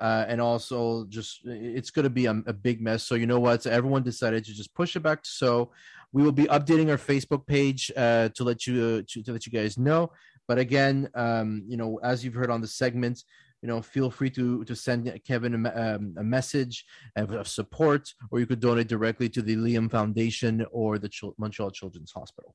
[0.00, 3.04] uh, and also just it's going to be a, a, big mess.
[3.04, 3.62] So you know what?
[3.62, 5.70] So everyone decided to just push it back so.
[6.12, 9.52] We will be updating our facebook page uh, to let you to, to let you
[9.52, 10.10] guys know.
[10.48, 13.22] But again um, you know as you've heard on the segment
[13.62, 16.84] you know feel free to to send kevin a, um, a message
[17.16, 21.70] of support or you could donate directly to the liam foundation or the Ch- montreal
[21.70, 22.54] children's hospital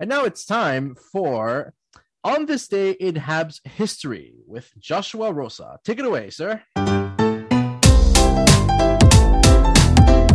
[0.00, 1.74] and now it's time for
[2.24, 5.78] On This Day in Habs History with Joshua Rosa.
[5.84, 6.62] Take it away, sir.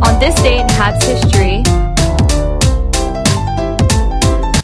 [0.04, 1.64] On this day in Habs history,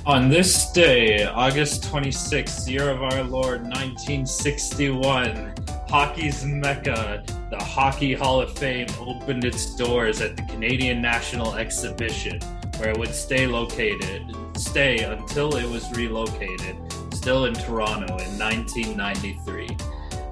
[0.05, 5.55] On this day, August 26th, year of our Lord, 1961,
[5.89, 12.39] hockey's mecca, the Hockey Hall of Fame, opened its doors at the Canadian National Exhibition,
[12.81, 16.75] where it would stay located, stay until it was relocated,
[17.13, 19.77] still in Toronto in 1993.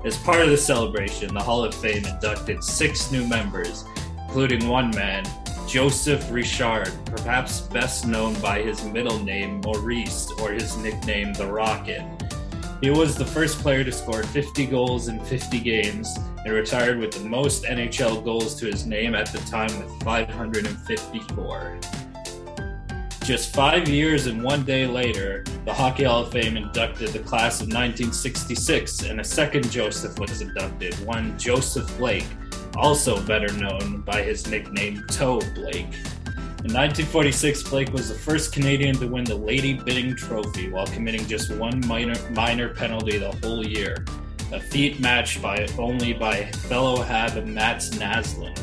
[0.03, 3.85] As part of the celebration, the Hall of Fame inducted six new members,
[4.23, 5.25] including one man,
[5.67, 12.01] Joseph Richard, perhaps best known by his middle name Maurice or his nickname The Rocket.
[12.81, 17.11] He was the first player to score 50 goals in 50 games and retired with
[17.11, 21.79] the most NHL goals to his name at the time with 554.
[23.29, 27.61] Just five years and one day later, the Hockey Hall of Fame inducted the class
[27.61, 32.25] of 1966, and a second Joseph was inducted, one Joseph Blake,
[32.75, 35.93] also better known by his nickname Toe Blake.
[36.65, 41.27] In 1946, Blake was the first Canadian to win the Lady Byng Trophy while committing
[41.27, 44.05] just one minor, minor penalty the whole year,
[44.51, 48.59] a feat matched by only by fellow Hab Mats Naslund.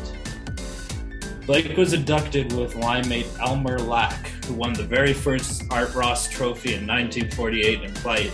[1.47, 6.75] Blake was inducted with linemate Elmer Lack, who won the very first Art Ross Trophy
[6.75, 8.31] in 1948 and played,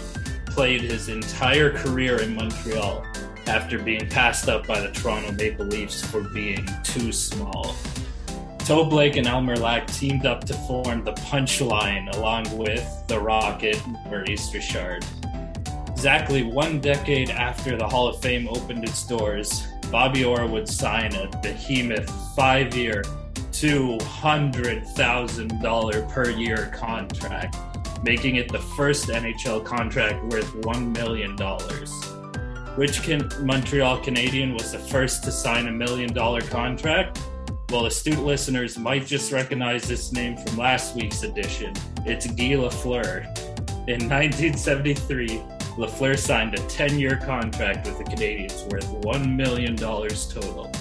[0.46, 3.04] played his entire career in Montreal
[3.46, 7.74] after being passed up by the Toronto Maple Leafs for being too small.
[8.58, 13.80] Toe Blake and Elmer Lack teamed up to form the Punchline along with the Rocket
[14.04, 15.04] Maurice Richard.
[15.88, 21.14] Exactly one decade after the Hall of Fame opened its doors, Bobby Orr would sign
[21.14, 23.02] a behemoth five year,
[23.52, 27.56] $200,000 per year contract,
[28.02, 31.36] making it the first NHL contract worth $1 million.
[32.76, 37.20] Which can, Montreal Canadian was the first to sign a million dollar contract?
[37.68, 41.74] Well, astute listeners might just recognize this name from last week's edition.
[42.06, 43.26] It's Guy Lafleur.
[43.88, 45.42] In 1973,
[45.76, 50.72] Lafleur signed a 10 year contract with the Canadiens worth $1 million total.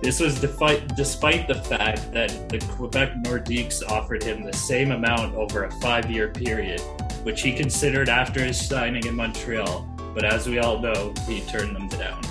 [0.00, 5.34] This was defi- despite the fact that the Quebec Nordiques offered him the same amount
[5.34, 6.80] over a five year period,
[7.24, 9.88] which he considered after his signing in Montreal.
[10.14, 12.22] But as we all know, he turned them down.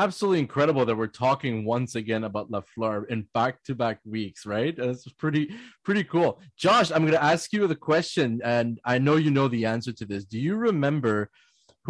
[0.00, 4.74] absolutely incredible that we're talking once again about Lafleur in back-to-back weeks, right?
[4.74, 6.40] That's pretty pretty cool.
[6.56, 9.92] Josh, I'm going to ask you the question, and I know you know the answer
[9.92, 10.24] to this.
[10.24, 11.28] Do you remember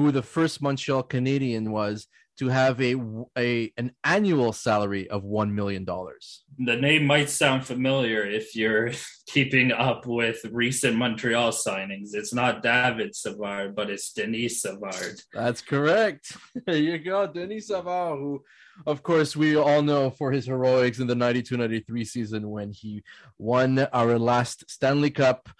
[0.00, 2.06] who the first Montreal Canadien was
[2.38, 2.96] to have a,
[3.36, 6.42] a an annual salary of one million dollars.
[6.58, 8.92] The name might sound familiar if you're
[9.26, 12.14] keeping up with recent Montreal signings.
[12.14, 15.20] It's not David Savard, but it's Denis Savard.
[15.34, 16.36] That's correct.
[16.66, 18.42] There you go, Denis Savard, who
[18.86, 23.02] of course we all know for his heroics in the 92-93 season when he
[23.38, 25.50] won our last Stanley Cup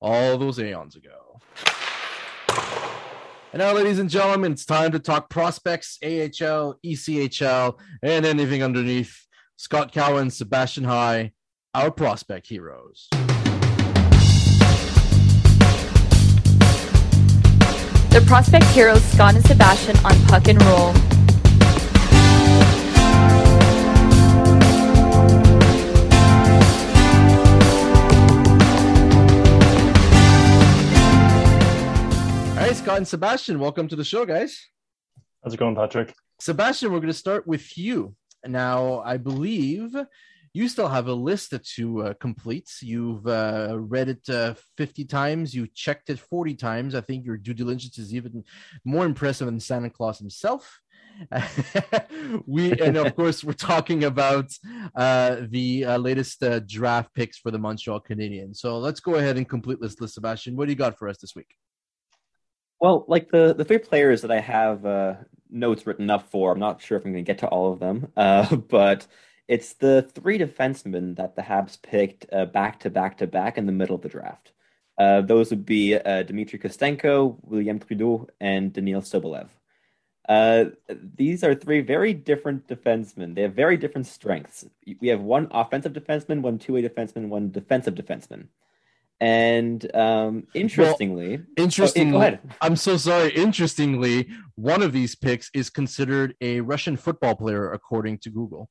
[0.00, 1.40] all those aeons ago.
[3.52, 9.26] And now, ladies and gentlemen, it's time to talk prospects, AHL, ECHL, and anything underneath.
[9.58, 11.32] Scott Cowan, Sebastian High,
[11.74, 13.08] our prospect heroes.
[18.08, 21.11] The prospect heroes, Scott and Sebastian, on Puck and Roll.
[32.82, 34.66] Scott and Sebastian, welcome to the show, guys.
[35.44, 36.12] How's it going, Patrick?
[36.40, 38.16] Sebastian, we're going to start with you.
[38.44, 39.94] Now, I believe
[40.52, 42.68] you still have a list to uh, complete.
[42.80, 46.96] You've uh, read it uh, 50 times, you checked it 40 times.
[46.96, 48.42] I think your due diligence is even
[48.84, 50.80] more impressive than Santa Claus himself.
[52.46, 54.50] we and of course we're talking about
[54.96, 58.56] uh, the uh, latest uh, draft picks for the Montreal Canadiens.
[58.56, 60.56] So let's go ahead and complete this list, Sebastian.
[60.56, 61.54] What do you got for us this week?
[62.82, 65.14] Well, like the the three players that I have uh,
[65.50, 67.78] notes written up for, I'm not sure if I'm going to get to all of
[67.80, 69.06] them, uh, but
[69.48, 73.66] it's the three defensemen that the Habs picked uh, back to back to back in
[73.66, 74.52] the middle of the draft.
[74.98, 79.50] Uh, those would be uh, Dmitry Kostenko, William Trudeau, and Daniil Sobolev.
[80.28, 83.34] Uh, these are three very different defensemen.
[83.36, 84.66] They have very different strengths.
[85.00, 88.48] We have one offensive defenseman, one two-way defenseman, one defensive defenseman.
[89.22, 92.40] And um, interestingly, well, interestingly, oh, go ahead.
[92.60, 93.30] I'm so sorry.
[93.30, 98.68] Interestingly, one of these picks is considered a Russian football player, according to Google.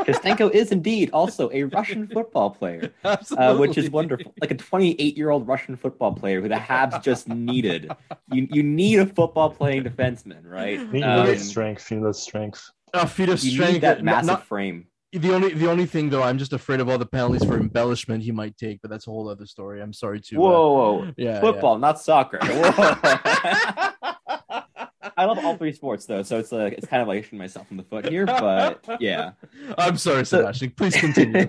[0.00, 4.34] Kostenko is indeed also a Russian football player, uh, which is wonderful.
[4.40, 7.92] Like a 28 year old Russian football player who the Habs just needed.
[8.32, 10.80] You you need a football playing defenseman, right?
[10.80, 11.88] You need um, strength.
[11.92, 12.72] You need strength.
[12.92, 13.74] A feet of you strength.
[13.74, 16.88] Need that massive not, frame the only the only thing though, I'm just afraid of
[16.88, 19.80] all the penalties for embellishment he might take, but that's a whole other story.
[19.82, 20.36] I'm sorry to.
[20.36, 21.80] Whoa, uh, whoa, yeah, football, yeah.
[21.80, 22.38] not soccer.
[25.18, 27.70] I love all three sports though, so it's like it's kind of like shooting myself
[27.70, 29.32] in the foot here, but yeah.
[29.78, 30.70] I'm sorry, Sebastian.
[30.70, 31.48] So, Please continue.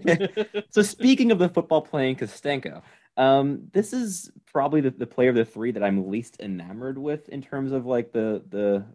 [0.69, 2.81] so speaking of the football playing Kostenko,
[3.17, 7.27] um, this is probably the, the player of the three that I'm least enamored with
[7.29, 8.85] in terms of like the the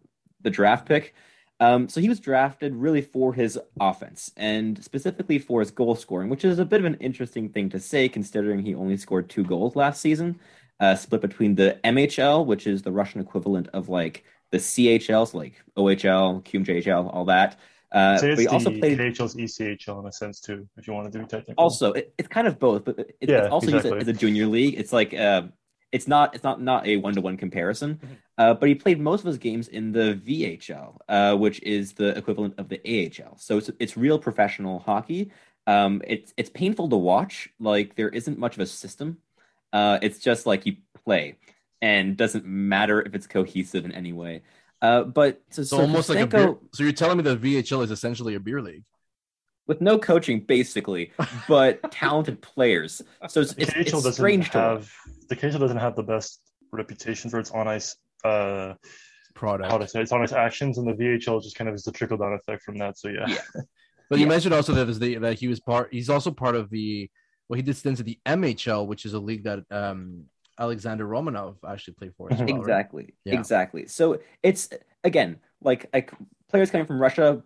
[0.40, 1.14] the draft pick.
[1.62, 6.29] Um, so he was drafted really for his offense and specifically for his goal scoring,
[6.29, 9.44] which is a bit of an interesting thing to say considering he only scored two
[9.44, 10.40] goals last season,
[10.81, 15.55] uh, split between the MHL, which is the Russian equivalent of like the CHLs, like
[15.77, 17.61] OHL, QMJHL, all that.
[17.92, 21.16] Uh, so he also played KHL's ECHL in a sense too, if you want to
[21.16, 21.62] do technical.
[21.62, 23.98] Also, it, it's kind of both, but it, yeah, it's also exactly.
[23.98, 24.75] used as a junior league.
[24.77, 25.42] It's like uh,
[25.92, 28.14] it's not it's not not a one to one comparison, mm-hmm.
[28.38, 32.16] uh, but he played most of his games in the VHL, uh, which is the
[32.16, 33.37] equivalent of the AHL.
[33.38, 35.31] So it's it's real professional hockey.
[35.66, 37.50] Um, it's it's painful to watch.
[37.61, 39.18] Like there isn't much of a system.
[39.72, 41.37] Uh, it's just like you play,
[41.83, 44.42] and doesn't matter if it's cohesive in any way.
[44.81, 47.90] Uh, but so, so, almost like a beer, so you're telling me the VHL is
[47.90, 48.83] essentially a beer league
[49.66, 51.12] with no coaching basically,
[51.48, 53.03] but talented players.
[53.29, 56.40] So it's, it's, it's strange have, to The KHL doesn't have the best
[56.73, 58.75] reputation for its on ice uh,
[59.35, 59.71] product.
[59.71, 61.92] How to say it's on ice actions, and the VHL just kind of is the
[61.92, 62.98] trickle down effect from that.
[62.98, 63.27] So yeah.
[63.29, 63.63] yeah.
[64.10, 64.25] But yeah.
[64.25, 65.88] you mentioned also that the, that he was part.
[65.90, 67.08] He's also part of the.
[67.48, 70.25] Well, he did stints at the MHL, which is a league that um,
[70.58, 72.29] Alexander Romanov actually played for.
[72.31, 73.04] Well, exactly.
[73.04, 73.15] Right?
[73.25, 73.38] Yeah.
[73.38, 73.87] Exactly.
[73.87, 74.69] So it's
[75.02, 76.13] again like like
[76.50, 77.42] players coming from Russia.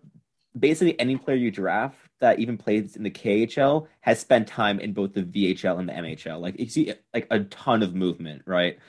[0.59, 4.93] Basically, any player you draft that even plays in the KHL has spent time in
[4.93, 6.39] both the VHL and the MHL.
[6.39, 8.79] Like you see like a ton of movement, right?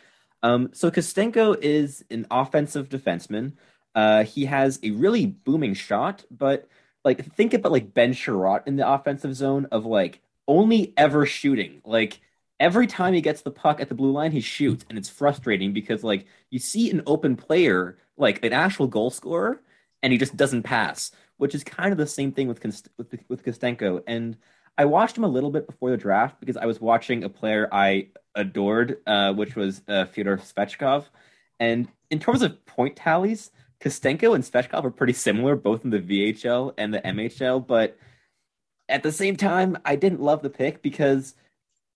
[0.43, 3.53] Um, so Kostenko is an offensive defenseman.
[3.95, 6.69] Uh, he has a really booming shot, but
[7.05, 11.81] like think about like Ben Chiarot in the offensive zone of like only ever shooting.
[11.85, 12.21] Like
[12.61, 15.73] every time he gets the puck at the blue line, he shoots, and it's frustrating
[15.73, 19.61] because like you see an open player, like an actual goal scorer,
[20.03, 22.63] and he just doesn't pass, which is kind of the same thing with
[22.97, 24.03] with, with Kostenko.
[24.07, 24.37] And
[24.77, 27.69] I watched him a little bit before the draft because I was watching a player
[27.73, 31.07] I adored, uh, which was uh, Fyodor Svechkov.
[31.59, 35.99] And in terms of point tallies, Kostenko and Svechkov are pretty similar, both in the
[35.99, 37.67] VHL and the MHL.
[37.67, 37.97] But
[38.89, 41.35] at the same time, I didn't love the pick because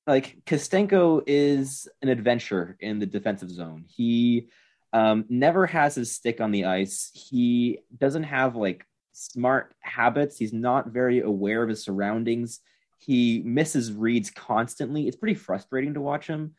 [0.06, 3.84] like Kostenko is an adventure in the defensive zone.
[3.86, 4.48] He
[4.92, 7.10] um, never has his stick on the ice.
[7.14, 10.36] He doesn't have like smart habits.
[10.38, 12.60] He's not very aware of his surroundings.
[12.98, 15.06] He misses reads constantly.
[15.08, 16.54] It's pretty frustrating to watch him.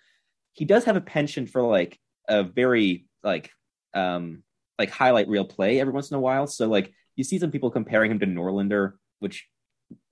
[0.53, 1.99] He does have a penchant for like
[2.29, 3.51] a very like
[3.93, 4.43] um
[4.79, 6.47] like highlight reel play every once in a while.
[6.47, 9.47] So like you see some people comparing him to Norlinder, which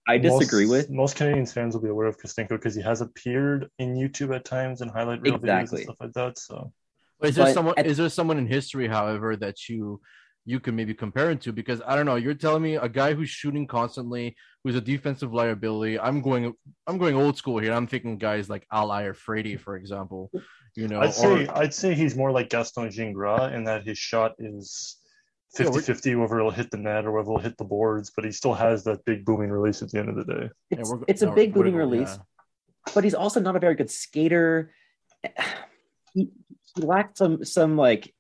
[0.07, 0.89] I disagree most, with.
[0.89, 4.45] Most Canadiens fans will be aware of Kostenko because he has appeared in YouTube at
[4.45, 5.49] times and highlight reel Exactly.
[5.49, 6.39] videos and stuff like that.
[6.39, 6.73] So
[7.21, 7.73] Is there But someone?
[7.77, 10.01] at- is there someone in history, however, that you
[10.45, 11.51] you can maybe compare him to?
[11.51, 12.15] Because I don't know.
[12.15, 15.99] You're telling me a guy who's shooting constantly, who's a defensive liability.
[15.99, 16.53] I'm going.
[16.87, 17.73] I'm going old school here.
[17.73, 20.31] I'm thinking guys like Al Iafrate, for example.
[20.75, 23.97] You know, I'd say or- I'd say he's more like Gaston Gingras in that his
[23.97, 24.97] shot is
[25.59, 28.31] Yeah, 50-50 whether it'll hit the net or whether it'll hit the boards, but he
[28.31, 30.49] still has that big booming release at the end of the day.
[30.69, 32.91] It's, we're go- it's a no, big booming release, yeah.
[32.95, 34.73] but he's also not a very good skater.
[36.13, 36.29] He,
[36.75, 38.13] he lacked some some like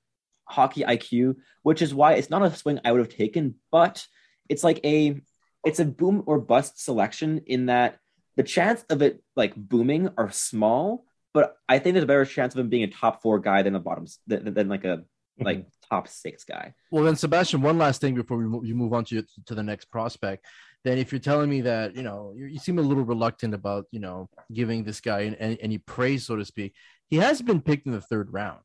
[0.51, 3.55] hockey IQ, which is why it's not a swing I would have taken.
[3.71, 4.05] But
[4.49, 5.19] it's like a
[5.65, 7.99] it's a boom or bust selection in that
[8.37, 12.53] the chance of it like booming are small, but I think there's a better chance
[12.53, 15.45] of him being a top four guy than a bottom than, than like a mm-hmm.
[15.45, 16.73] like top six guy.
[16.91, 19.63] Well, then, Sebastian, one last thing before we move, you move on to to the
[19.63, 20.45] next prospect.
[20.83, 23.85] Then, if you're telling me that you know you, you seem a little reluctant about
[23.91, 26.73] you know giving this guy any, any praise, so to speak,
[27.07, 28.61] he has been picked in the third round.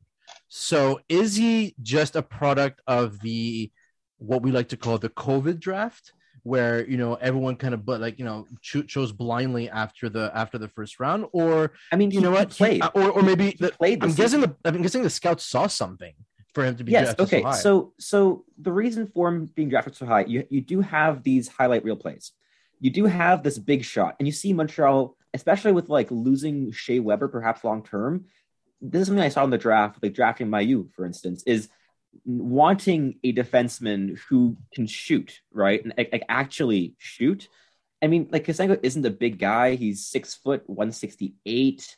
[0.49, 3.71] So, is he just a product of the
[4.17, 7.99] what we like to call the COVID draft, where you know everyone kind of but
[7.99, 12.11] like you know cho- chose blindly after the after the first round, or I mean,
[12.11, 12.83] you know what, played.
[12.83, 15.67] He- or or maybe the, played I'm this guessing the I'm guessing the scouts saw
[15.67, 16.13] something
[16.53, 19.95] for him to be yes okay so so so the reason for him being drafted
[19.95, 22.31] so high you, you do have these highlight reel plays.
[22.79, 26.99] You do have this big shot and you see montreal especially with like losing Shea
[26.99, 28.25] Weber perhaps long term
[28.81, 31.69] this is something i saw in the draft like drafting Mailloux for instance is
[32.25, 37.47] wanting a defenseman who can shoot right and like, actually shoot
[38.01, 41.95] i mean like Kostenko isn't a big guy he's six foot 168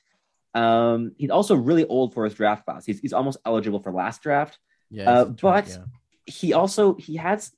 [0.54, 2.86] um, he's also really old for his draft class.
[2.86, 4.58] He's, he's almost eligible for last draft.
[4.90, 5.78] Yeah, Uh, he's a twink, but yeah.
[6.26, 7.52] he also he has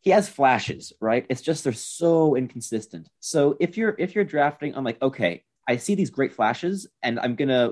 [0.00, 1.24] he has flashes, right?
[1.28, 3.08] It's just they're so inconsistent.
[3.20, 7.20] So if you're if you're drafting, I'm like, okay, I see these great flashes, and
[7.20, 7.70] I'm gonna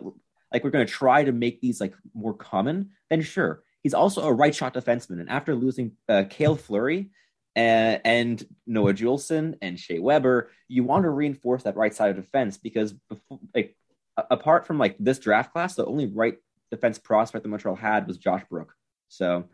[0.53, 2.91] like we're gonna try to make these like more common.
[3.11, 7.11] Then sure, he's also a right shot defenseman, and after losing uh, Cale Fleury.
[7.55, 12.17] And, and Noah Juulsen and Shea Weber, you want to reinforce that right side of
[12.17, 13.77] defense because before, like
[14.17, 16.39] apart from like this draft class, the only right
[16.71, 18.75] defense prospect that Montreal had was Josh Brook.
[19.09, 19.45] So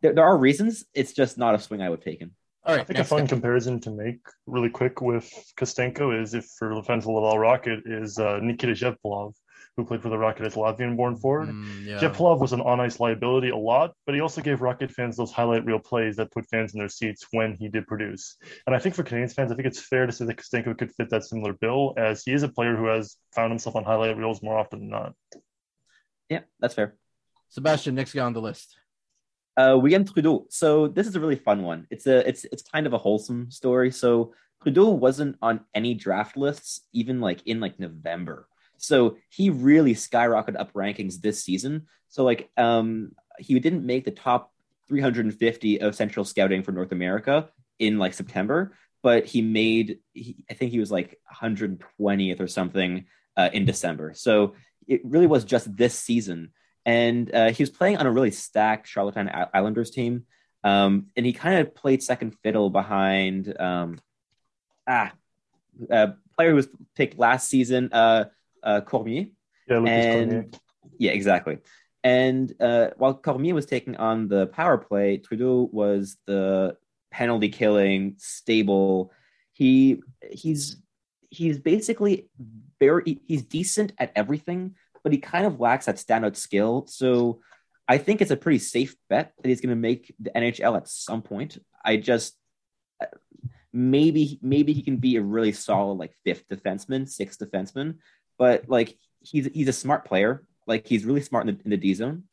[0.00, 0.84] there, there are reasons.
[0.94, 2.32] It's just not a swing I would take in.
[2.64, 5.28] All I think a fun comparison to make really quick with
[5.58, 9.34] Kostenko is if for the defense Laval Rocket is uh, Nikita Jevpalovs,
[9.76, 11.48] who played for the Rocket as Latvian-born forward.
[11.48, 11.98] Mm, yeah.
[11.98, 15.64] Jevpalovs was an on-ice liability a lot, but he also gave Rocket fans those highlight
[15.64, 18.36] reel plays that put fans in their seats when he did produce.
[18.66, 20.92] And I think for Canadiens fans, I think it's fair to say that Kostenko could
[20.92, 24.16] fit that similar bill, as he is a player who has found himself on highlight
[24.16, 25.14] reels more often than not.
[26.28, 26.96] Yeah, that's fair.
[27.48, 28.76] Sebastian, next guy on the list.
[29.56, 30.46] Uh, William Trudeau.
[30.48, 31.86] So this is a really fun one.
[31.90, 33.90] It's a it's it's kind of a wholesome story.
[33.90, 38.48] So Trudeau wasn't on any draft lists even like in like November.
[38.82, 41.86] So he really skyrocketed up rankings this season.
[42.08, 44.52] So like um he didn't make the top
[44.88, 50.54] 350 of central scouting for North America in like September, but he made he, I
[50.54, 53.06] think he was like 120th or something
[53.36, 54.12] uh, in December.
[54.14, 54.54] So
[54.86, 56.52] it really was just this season
[56.84, 60.24] and uh, he was playing on a really stacked Charlottetown Islanders team.
[60.64, 64.00] Um, and he kind of played second fiddle behind um,
[64.88, 65.12] ah,
[65.90, 68.26] a player who was picked last season, uh,
[68.62, 69.26] uh, Cormier.
[69.68, 70.50] Yeah, Lukas and Cormier.
[70.98, 71.58] yeah, exactly.
[72.04, 76.76] And uh, while Cormier was taking on the power play, Trudeau was the
[77.10, 79.12] penalty killing, stable.
[79.52, 80.76] He he's
[81.30, 82.28] he's basically
[82.80, 86.86] very he's decent at everything, but he kind of lacks that standout skill.
[86.88, 87.40] So
[87.86, 90.88] I think it's a pretty safe bet that he's going to make the NHL at
[90.88, 91.58] some point.
[91.84, 92.36] I just
[93.00, 93.06] uh,
[93.72, 97.98] maybe maybe he can be a really solid like fifth defenseman, sixth defenseman,
[98.38, 100.44] but like he's he's a smart player.
[100.66, 102.24] Like he's really smart in the, in the D zone.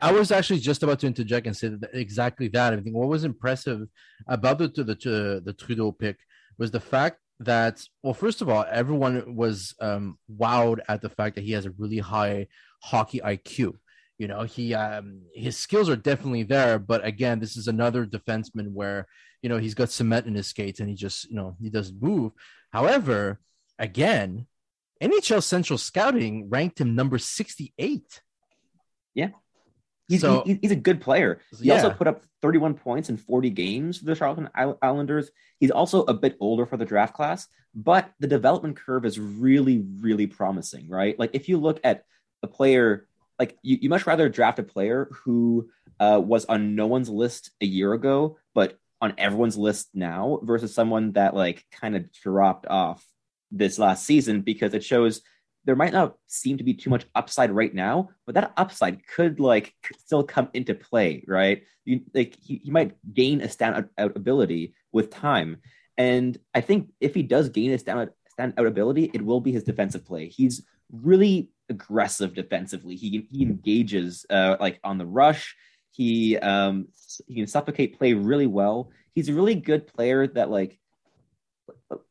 [0.00, 2.72] I was actually just about to interject and say that exactly that.
[2.72, 3.88] I think what was impressive
[4.28, 6.18] about the the the Trudeau pick
[6.58, 11.34] was the fact that well, first of all, everyone was um, wowed at the fact
[11.34, 12.46] that he has a really high
[12.82, 13.74] hockey IQ.
[14.18, 18.72] You know, he um, his skills are definitely there, but again, this is another defenseman
[18.72, 19.06] where
[19.42, 22.00] you know he's got cement in his skates and he just you know he doesn't
[22.00, 22.32] move.
[22.70, 23.40] However,
[23.78, 24.46] again,
[25.02, 28.20] NHL Central Scouting ranked him number sixty eight.
[29.14, 29.30] Yeah,
[30.10, 31.40] He's, so, he, he's a good player.
[31.60, 31.74] He yeah.
[31.74, 34.50] also put up 31 points in 40 games for the Charlotte
[34.82, 35.30] Islanders.
[35.60, 37.46] He's also a bit older for the draft class,
[37.76, 41.16] but the development curve is really, really promising, right?
[41.16, 42.06] Like if you look at
[42.42, 43.06] a player,
[43.38, 45.70] like you, you much rather draft a player who
[46.00, 50.74] uh, was on no one's list a year ago, but on everyone's list now versus
[50.74, 53.06] someone that like kind of dropped off
[53.50, 55.22] this last season because it shows
[55.64, 59.40] there might not seem to be too much upside right now, but that upside could
[59.40, 61.62] like still come into play, right?
[61.84, 65.58] You like he, he might gain a stand out ability with time.
[65.98, 69.64] And I think if he does gain a stand out, ability, it will be his
[69.64, 70.28] defensive play.
[70.28, 72.96] He's really aggressive defensively.
[72.96, 75.54] He he engages uh, like on the rush.
[75.90, 76.88] He um
[77.26, 78.92] he can suffocate play really well.
[79.14, 80.79] He's a really good player that like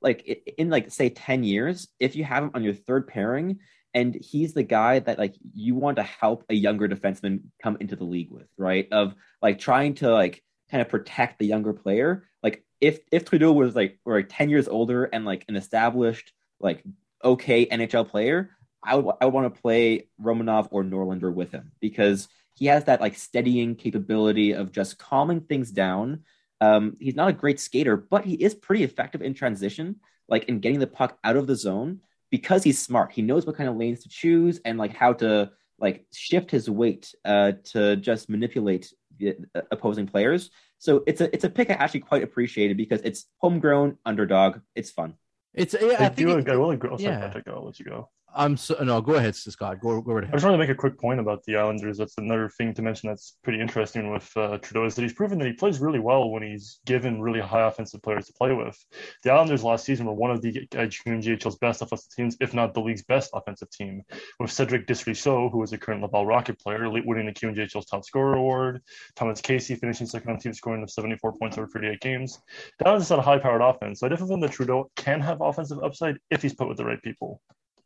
[0.01, 3.59] like in like say 10 years if you have him on your third pairing
[3.93, 7.95] and he's the guy that like you want to help a younger defenseman come into
[7.95, 8.87] the league with right?
[8.91, 12.27] Of like trying to like kind of protect the younger player.
[12.43, 16.31] Like if if Trudeau was like or like 10 years older and like an established
[16.59, 16.83] like
[17.23, 18.51] okay NHL player
[18.83, 22.85] I would I would want to play Romanov or Norlinder with him because he has
[22.85, 26.23] that like steadying capability of just calming things down
[26.61, 29.97] um, he's not a great skater, but he is pretty effective in transition,
[30.27, 31.99] like in getting the puck out of the zone
[32.29, 33.11] because he's smart.
[33.11, 36.69] He knows what kind of lanes to choose and like how to like shift his
[36.69, 40.51] weight uh, to just manipulate the uh, opposing players.
[40.77, 44.59] So it's a it's a pick I actually quite appreciated because it's homegrown underdog.
[44.75, 45.15] It's fun.
[45.53, 46.89] It's yeah, I, I think it, I will agree.
[46.91, 47.33] I'll, yeah.
[47.47, 48.09] I'll let you go.
[48.35, 49.01] I'm so no.
[49.01, 49.79] Go ahead, Scott.
[49.79, 50.29] Go go ahead.
[50.29, 51.97] I just want to make a quick point about the Islanders.
[51.97, 53.09] That's another thing to mention.
[53.09, 56.29] That's pretty interesting with uh, Trudeau is that he's proven that he plays really well
[56.29, 58.77] when he's given really high offensive players to play with.
[59.23, 62.73] The Islanders last season were one of the uh, GHL's best offensive teams, if not
[62.73, 64.03] the league's best offensive team,
[64.39, 68.35] with Cedric Desruisseaux, who is a current Laval Rocket player, winning the QMJHL's top scorer
[68.35, 68.81] award.
[69.15, 72.39] Thomas Casey finishing second on team scoring of 74 points over 38 games.
[72.77, 75.79] The Islanders had a high-powered offense, so I definitely think that Trudeau can have offensive
[75.83, 77.41] upside if he's put with the right people.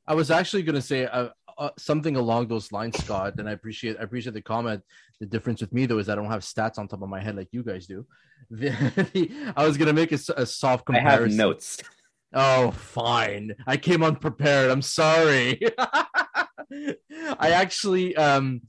[0.08, 3.52] I was actually going to say uh, uh, something along those lines, Scott, and I
[3.52, 4.84] appreciate I appreciate the comment.
[5.20, 7.36] The difference with me though is I don't have stats on top of my head
[7.36, 8.06] like you guys do.
[8.50, 8.70] The,
[9.14, 11.40] the, I was going to make a, a, soft comparison.
[11.40, 11.82] I have notes.
[12.34, 13.56] Oh, fine.
[13.66, 14.72] I came unprepared.
[14.72, 15.62] I'm sorry.
[15.78, 18.62] I actually um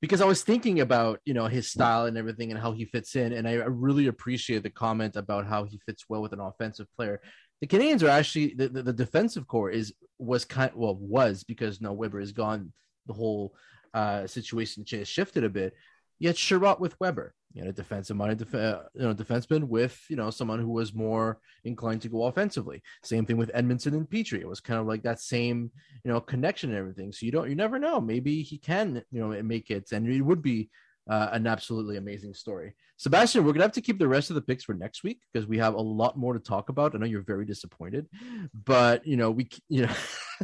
[0.00, 3.16] because I was thinking about you know his style and everything and how he fits
[3.16, 6.86] in, and I really appreciate the comment about how he fits well with an offensive
[6.96, 7.20] player
[7.60, 11.80] the Canadiens are actually the, the, the, defensive core is was kind well was because
[11.80, 12.72] no Weber is gone.
[13.06, 13.54] The whole
[13.94, 15.74] uh, situation has shifted a bit.
[16.18, 20.16] Yet Chiarot with Weber, you know, defensive minded, def- uh, you know, defenseman with you
[20.16, 22.82] know someone who was more inclined to go offensively.
[23.02, 24.40] Same thing with Edmundson and Petry.
[24.40, 25.70] It was kind of like that same
[26.04, 27.12] you know connection and everything.
[27.12, 28.00] So you don't you never know.
[28.00, 30.70] Maybe he can you know make it, and it would be
[31.08, 32.74] uh, an absolutely amazing story.
[32.96, 35.46] Sebastian, we're gonna have to keep the rest of the picks for next week because
[35.46, 36.94] we have a lot more to talk about.
[36.94, 38.06] I know you're very disappointed,
[38.64, 39.94] but you know we, you know,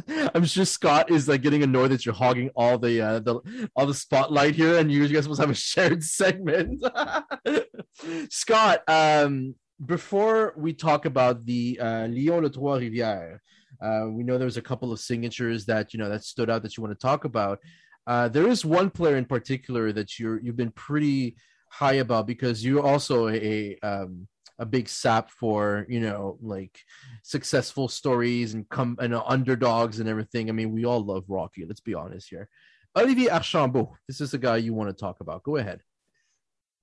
[0.35, 3.85] I'm sure Scott is like getting annoyed that you're hogging all the uh, the all
[3.85, 6.83] the spotlight here, and you guys to have a shared segment.
[8.29, 13.39] Scott, um, before we talk about the uh, Lions Le Trois Rivières,
[13.81, 16.77] uh, we know there's a couple of signatures that you know that stood out that
[16.77, 17.59] you want to talk about.
[18.05, 21.35] Uh, there is one player in particular that you're you've been pretty
[21.69, 24.27] high about because you're also a um,
[24.59, 26.77] a big sap for you know like
[27.23, 30.49] successful stories and come and uh, underdogs and everything.
[30.49, 31.65] I mean, we all love Rocky.
[31.65, 32.49] Let's be honest here.
[32.95, 35.43] Olivier Archambault, this is the guy you want to talk about.
[35.43, 35.81] Go ahead.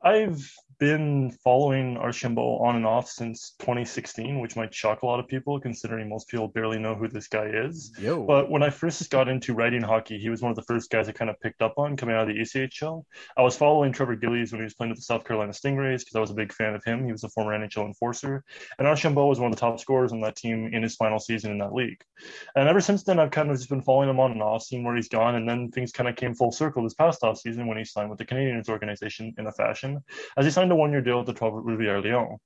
[0.03, 5.28] I've been following Archambault on and off since 2016, which might shock a lot of
[5.28, 7.92] people considering most people barely know who this guy is.
[8.01, 8.24] Yo.
[8.24, 11.07] But when I first got into writing hockey, he was one of the first guys
[11.07, 13.05] I kind of picked up on coming out of the ECHL.
[13.36, 16.16] I was following Trevor Gillies when he was playing with the South Carolina Stingrays because
[16.16, 17.05] I was a big fan of him.
[17.05, 18.42] He was a former NHL enforcer.
[18.78, 21.51] And Archambault was one of the top scorers on that team in his final season
[21.51, 22.03] in that league.
[22.57, 24.82] And ever since then, I've kind of just been following him on and off, seeing
[24.82, 25.34] where he's gone.
[25.34, 28.09] And then things kind of came full circle this past off season when he signed
[28.09, 29.89] with the Canadiens organization in a fashion,
[30.36, 32.38] as he signed a one year deal with the Trois Rivières Lions.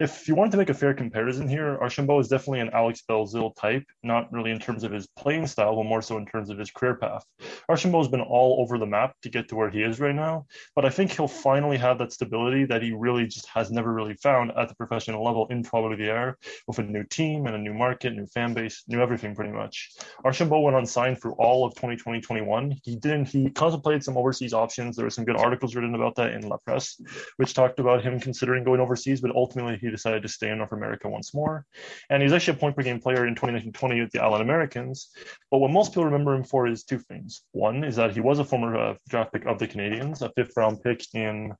[0.00, 3.54] If you wanted to make a fair comparison here, Archambault is definitely an Alex Belzile
[3.54, 6.58] type, not really in terms of his playing style, but more so in terms of
[6.58, 7.24] his career path.
[7.68, 10.46] Archambault has been all over the map to get to where he is right now,
[10.74, 14.14] but I think he'll finally have that stability that he really just has never really
[14.14, 16.34] found at the professional level in Trois Rivières
[16.66, 19.90] with a new team and a new market, new fan base, new everything pretty much.
[20.24, 22.78] Archambault went unsigned for all of 2020-21.
[22.82, 23.28] He didn't.
[23.28, 24.96] He contemplated some overseas options.
[24.96, 26.91] There were some good articles written about that in La Presse,
[27.36, 30.72] which talked about him considering going overseas, but ultimately he decided to stay in North
[30.72, 31.64] America once more.
[32.10, 35.10] And he's actually a point per game player in 2019-20 with the Allen Americans.
[35.50, 37.42] But what most people remember him for is two things.
[37.52, 40.56] One is that he was a former uh, draft pick of the Canadiens, a fifth
[40.56, 41.54] round pick in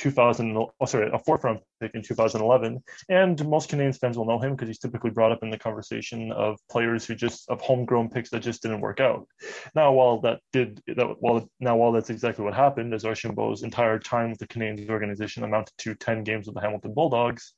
[0.00, 2.82] 2000, oh, sorry, a fourth round pick in 2011.
[3.10, 6.32] And most Canadiens fans will know him because he's typically brought up in the conversation
[6.32, 9.26] of players who just of homegrown picks that just didn't work out.
[9.74, 13.98] Now, while that did, that while now while that's exactly what happened, as Archambault's entire
[13.98, 17.52] time with the Canadiens organization amounted to 10 games with the Hamilton Bulldogs,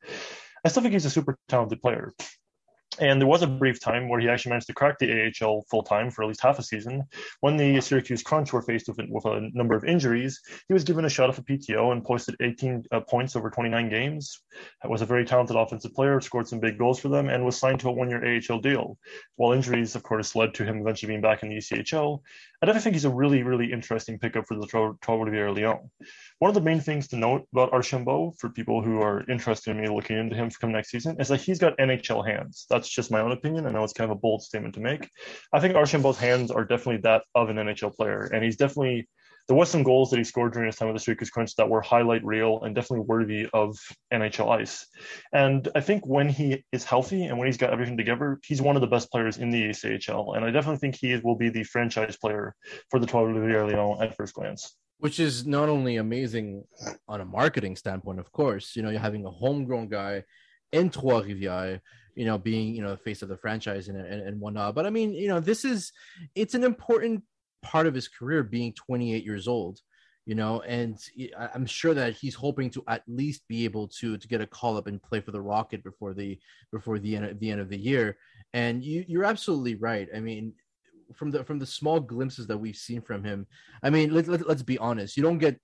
[0.64, 2.12] I still think he's a super talented player.
[3.00, 5.82] And there was a brief time where he actually managed to crack the AHL full
[5.82, 7.04] time for at least half a season.
[7.40, 11.06] When the Syracuse Crunch were faced with, with a number of injuries, he was given
[11.06, 14.42] a shot of a PTO and posted 18 uh, points over 29 games.
[14.82, 17.56] That was a very talented offensive player, scored some big goals for them, and was
[17.56, 18.98] signed to a one year AHL deal.
[19.36, 22.20] While injuries, of course, led to him eventually being back in the ECHL,
[22.62, 25.90] I definitely think he's a really, really interesting pickup for the Trois Rivières Lions.
[26.38, 29.80] One of the main things to note about Archambault for people who are interested in
[29.80, 32.66] me looking into him for come next season is that he's got NHL hands.
[32.70, 33.66] That's just my own opinion.
[33.66, 35.08] I know it's kind of a bold statement to make.
[35.52, 39.08] I think Archambault's hands are definitely that of an NHL player, and he's definitely
[39.52, 41.68] there was some goals that he scored during his time with the Syracuse Crunch that
[41.68, 43.78] were highlight reel and definitely worthy of
[44.10, 44.86] NHL ice.
[45.34, 48.76] And I think when he is healthy and when he's got everything together, he's one
[48.76, 50.34] of the best players in the ECHL.
[50.34, 52.54] And I definitely think he will be the franchise player
[52.88, 56.62] for the Trois Rivières at first glance which is not only amazing
[57.08, 60.22] on a marketing standpoint, of course, you know, you're having a homegrown guy
[60.70, 61.80] in Trois Rivières,
[62.14, 64.76] you know, being, you know, the face of the franchise and, and, and whatnot.
[64.76, 65.90] But I mean, you know, this is,
[66.36, 67.24] it's an important
[67.62, 69.80] part of his career being 28 years old,
[70.26, 70.98] you know, and
[71.54, 74.76] I'm sure that he's hoping to at least be able to, to get a call
[74.76, 76.38] up and play for the Rocket before the,
[76.70, 78.18] before the end, the end of the year.
[78.52, 80.08] And you, you're absolutely right.
[80.14, 80.52] I mean,
[81.14, 83.46] from the from the small glimpses that we've seen from him.
[83.82, 85.16] I mean, let, let, let's be honest.
[85.16, 85.58] You don't get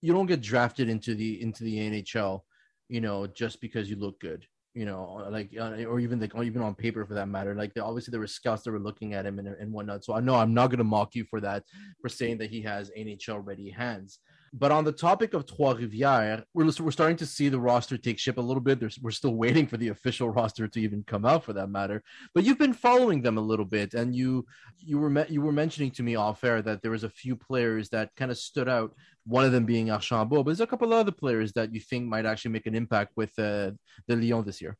[0.00, 2.42] you don't get drafted into the into the NHL,
[2.88, 4.46] you know, just because you look good.
[4.74, 7.54] You know, like uh, or even like even on paper for that matter.
[7.54, 10.02] Like obviously there were scouts that were looking at him and, and whatnot.
[10.02, 11.64] So I know I'm not gonna mock you for that
[12.00, 14.20] for saying that he has NHL ready hands.
[14.54, 18.18] But on the topic of Trois Rivières, we're, we're starting to see the roster take
[18.18, 18.80] shape a little bit.
[18.80, 22.02] There's, we're still waiting for the official roster to even come out, for that matter.
[22.34, 24.44] But you've been following them a little bit, and you
[24.78, 27.34] you were me- you were mentioning to me off air that there was a few
[27.34, 28.94] players that kind of stood out.
[29.24, 32.06] One of them being Archambault, but there's a couple of other players that you think
[32.06, 33.70] might actually make an impact with uh,
[34.06, 34.76] the Lions this year.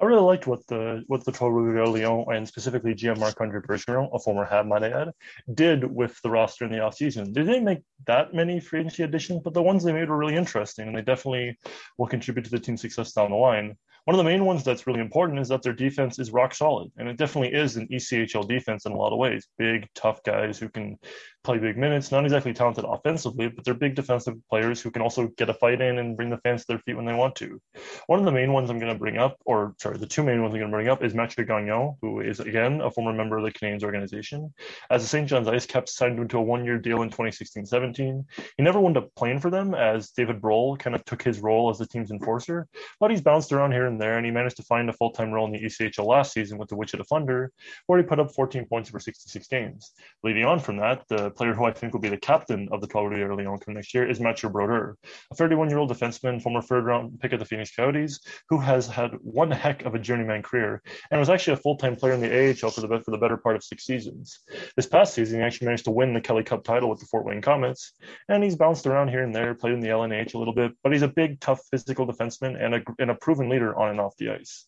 [0.00, 4.18] I really liked what the what the Rivières Lions and specifically GM Marc-Andre Bergeron, a
[4.18, 5.10] former Hab might I add,
[5.52, 7.34] did with the roster in the offseason.
[7.34, 10.36] They didn't make that many free agency additions, but the ones they made were really
[10.36, 11.58] interesting and they definitely
[11.98, 13.76] will contribute to the team's success down the line.
[14.04, 16.90] One of the main ones that's really important is that their defense is rock solid,
[16.96, 19.46] and it definitely is an ECHL defense in a lot of ways.
[19.58, 20.98] Big, tough guys who can
[21.42, 25.28] play big minutes, not exactly talented offensively, but they're big defensive players who can also
[25.38, 27.60] get a fight in and bring the fans to their feet when they want to.
[28.08, 30.42] One of the main ones I'm going to bring up, or sorry, the two main
[30.42, 33.38] ones I'm going to bring up is Mathieu Gagnon, who is again a former member
[33.38, 34.52] of the Canadiens organization.
[34.90, 35.28] As the St.
[35.28, 38.24] John's Ice Caps signed him to a one-year deal in 2016-17.
[38.56, 41.70] He never wound up playing for them as David Brohl kind of took his role
[41.70, 44.62] as the team's enforcer, but he's bounced around here and there, and he managed to
[44.62, 47.52] find a full-time role in the ECHL last season with the Wichita Thunder,
[47.86, 49.92] where he put up 14 points over 66 games.
[50.24, 52.86] Leading on from that, the player who I think will be the captain of the
[52.86, 54.96] Trois Rivières Lions come next year is Mathieu Brodeur,
[55.30, 59.84] a 31-year-old defenseman, former third-round pick of the Phoenix Coyotes, who has had one heck
[59.84, 63.00] of a journeyman career and was actually a full-time player in the AHL for the
[63.00, 64.40] for the better part of six seasons.
[64.76, 67.24] This past season, he actually managed to win the Kelly Cup title with the Fort
[67.24, 67.90] Wayne Komets,
[68.28, 70.92] and he's bounced around here and there, played in the LNH a little bit, but
[70.92, 74.16] he's a big, tough, physical defenseman and a, and a proven leader on and off
[74.18, 74.66] the ice.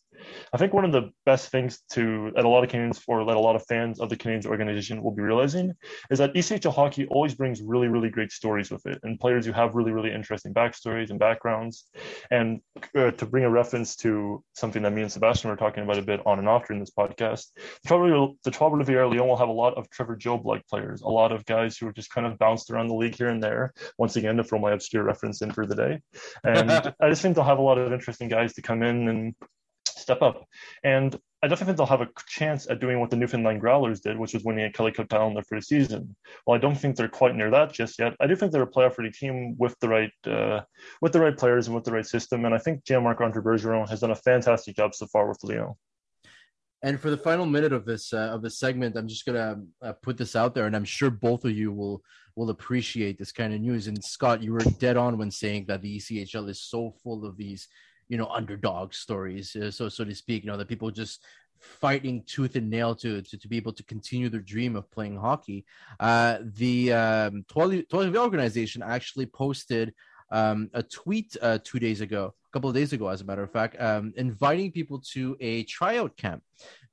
[0.52, 3.36] I think one of the best things to that a lot of Canadians or that
[3.36, 5.72] a lot of fans of the Canadiens organization will be realizing
[6.10, 9.52] is that ECHL hockey always brings really, really great stories with it, and players who
[9.52, 11.88] have really, really interesting backstories and backgrounds.
[12.30, 12.60] And
[12.96, 16.02] uh, to bring a reference to something that me and Sebastian were talking about a
[16.02, 17.46] bit on and off during this podcast,
[17.84, 21.32] the Trois Rivières Lions will have a lot of Trevor Job like players, a lot
[21.32, 23.72] of guys who are just kind of bounced around the league here and there.
[23.98, 26.00] Once again, to throw my obscure reference in for the day,
[26.44, 29.34] and I just think they'll have a lot of interesting guys to come in and
[30.02, 30.46] step up.
[30.84, 34.18] And I definitely think they'll have a chance at doing what the Newfoundland Growlers did,
[34.18, 36.14] which was winning a Kelly Cup title in their first season.
[36.44, 38.70] While I don't think they're quite near that just yet, I do think they're a
[38.70, 40.60] playoff ready team with the right uh,
[41.00, 42.44] with the right players and with the right system.
[42.44, 45.74] And I think Jean-Marc Andre Bergeron has done a fantastic job so far with Lions.
[46.84, 49.92] And for the final minute of this uh, of this segment, I'm just gonna uh,
[50.02, 52.02] put this out there, and I'm sure both of you will
[52.36, 53.86] will appreciate this kind of news.
[53.86, 57.36] And Scott, you were dead on when saying that the ECHL is so full of
[57.36, 57.68] these
[58.12, 61.24] you know underdog stories uh, so so to speak you know that people just
[61.58, 65.16] fighting tooth and nail to, to, to be able to continue their dream of playing
[65.16, 65.64] hockey
[65.98, 69.94] uh, the um, 12, 12 organization actually posted
[70.30, 73.44] um, a tweet uh, two days ago a couple of days ago as a matter
[73.44, 76.42] of fact um, inviting people to a tryout camp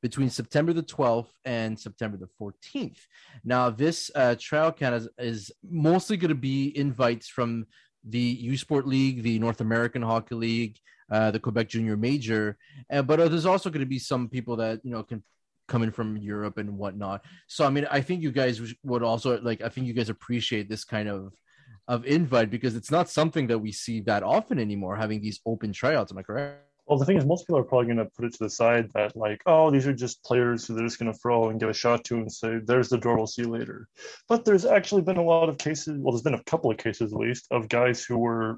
[0.01, 2.99] between September the 12th and September the 14th.
[3.43, 7.65] Now, this uh, tryout camp is, is mostly going to be invites from
[8.05, 10.79] the U Sport League, the North American Hockey League,
[11.11, 12.57] uh, the Quebec Junior Major.
[12.91, 15.23] Uh, but there's also going to be some people that you know can
[15.67, 17.23] come in from Europe and whatnot.
[17.47, 19.61] So I mean, I think you guys would also like.
[19.61, 21.33] I think you guys appreciate this kind of
[21.87, 24.95] of invite because it's not something that we see that often anymore.
[24.95, 26.11] Having these open tryouts.
[26.11, 26.65] Am I correct?
[26.89, 28.89] Well, the thing is, most people are probably going to put it to the side
[28.95, 31.69] that, like, oh, these are just players who they're just going to throw and give
[31.69, 33.87] a shot to and say, there's the door, we'll see you later.
[34.27, 37.13] But there's actually been a lot of cases, well, there's been a couple of cases
[37.13, 38.57] at least, of guys who were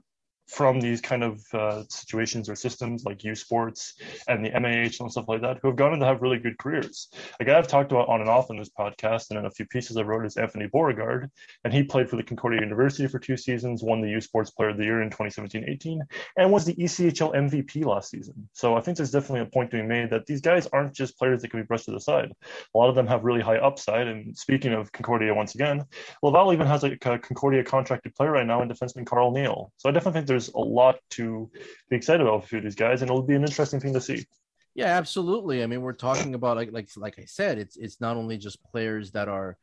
[0.51, 3.95] from these kind of uh, situations or systems like U Sports
[4.27, 6.57] and the MAH and stuff like that, who have gone on to have really good
[6.57, 7.07] careers.
[7.39, 9.65] A guy I've talked about on and off in this podcast and in a few
[9.65, 11.31] pieces I wrote is Anthony Beauregard,
[11.63, 14.69] and he played for the Concordia University for two seasons, won the U Sports Player
[14.69, 15.99] of the Year in 2017-18,
[16.35, 18.49] and was the ECHL MVP last season.
[18.51, 21.17] So I think there's definitely a point to be made that these guys aren't just
[21.17, 22.31] players that can be brushed to the side.
[22.75, 24.07] A lot of them have really high upside.
[24.07, 25.85] And speaking of Concordia once again,
[26.21, 29.71] Laval even has a Concordia contracted player right now in defenseman Carl Neal.
[29.77, 31.49] So I definitely think there's there's a lot to
[31.89, 34.25] be excited about for these guys, and it'll be an interesting thing to see.
[34.73, 35.63] Yeah, absolutely.
[35.63, 38.63] I mean, we're talking about like like like I said, it's it's not only just
[38.63, 39.57] players that are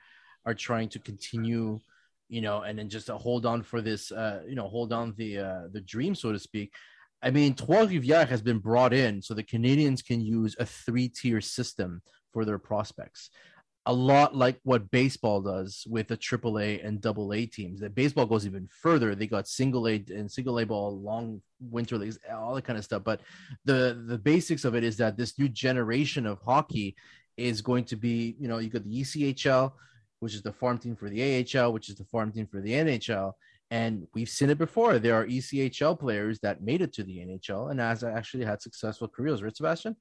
[0.45, 1.79] are trying to continue,
[2.29, 5.39] you know, and then just hold on for this, uh, you know, hold on the
[5.39, 6.73] uh, the dream, so to speak.
[7.23, 11.09] I mean, Trois Rivières has been brought in so the Canadiens can use a three
[11.09, 12.01] tier system
[12.33, 13.31] for their prospects
[13.89, 17.81] a lot like what baseball does with the AAA and double A teams.
[17.81, 19.15] That baseball goes even further.
[19.15, 22.85] They got single A and single A ball, long winter leagues, all that kind of
[22.85, 23.03] stuff.
[23.03, 23.23] But
[23.65, 26.97] the the basics of it is that this new generation of hockey
[27.39, 29.73] is going to be, you know, you got the ECHL,
[30.21, 31.23] which is the farm team for the
[31.57, 33.33] AHL, which is the farm team for the NHL.
[33.71, 34.99] And we've seen it before.
[34.99, 39.09] There are ECHL players that made it to the NHL and has actually had successful
[39.09, 39.43] careers.
[39.43, 39.97] Right, Sebastian?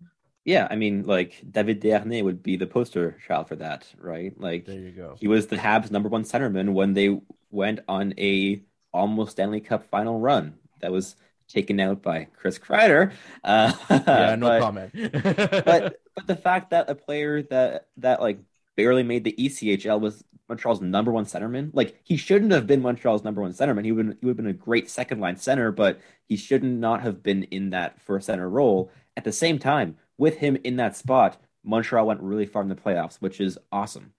[0.48, 4.34] Yeah, I mean, like David Desharnais would be the poster child for that, right?
[4.40, 5.18] Like, there you go.
[5.20, 7.20] He was the Habs' number one centerman when they
[7.52, 10.56] went on a almost Stanley Cup final run.
[10.80, 11.18] That was
[11.50, 13.12] taken out by Chris Kreider.
[13.44, 14.92] Uh, yeah, no but, comment.
[15.66, 18.40] but but the fact that a player that that like
[18.78, 21.72] barely made the ECHL was Montreal's number one centerman.
[21.74, 23.84] Like he shouldn't have been Montreal's number one centerman.
[23.84, 27.02] He would he would have been a great second line center, but he shouldn't not
[27.02, 28.90] have been in that first center role.
[29.18, 32.76] At the same time, with him in that spot, Montreal went really far in the
[32.76, 34.14] playoffs, which is awesome.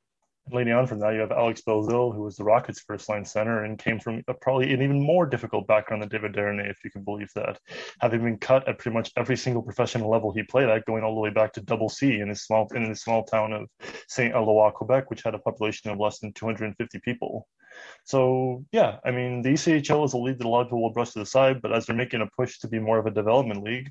[0.53, 3.64] Leading on from that, you have Alex Belzile, who was the Rockets' first line center
[3.64, 6.90] and came from a, probably an even more difficult background than David Desharnais, if you
[6.90, 7.59] can believe that.
[8.01, 11.14] Having been cut at pretty much every single professional level he played at, going all
[11.14, 13.68] the way back to Double C in his small in his small town of
[14.09, 17.46] Saint Eloi, Quebec, which had a population of less than 250 people.
[18.05, 20.92] So yeah, I mean the ECHL is a league that a lot of people will
[20.92, 23.11] brush to the side, but as they're making a push to be more of a
[23.11, 23.90] development league,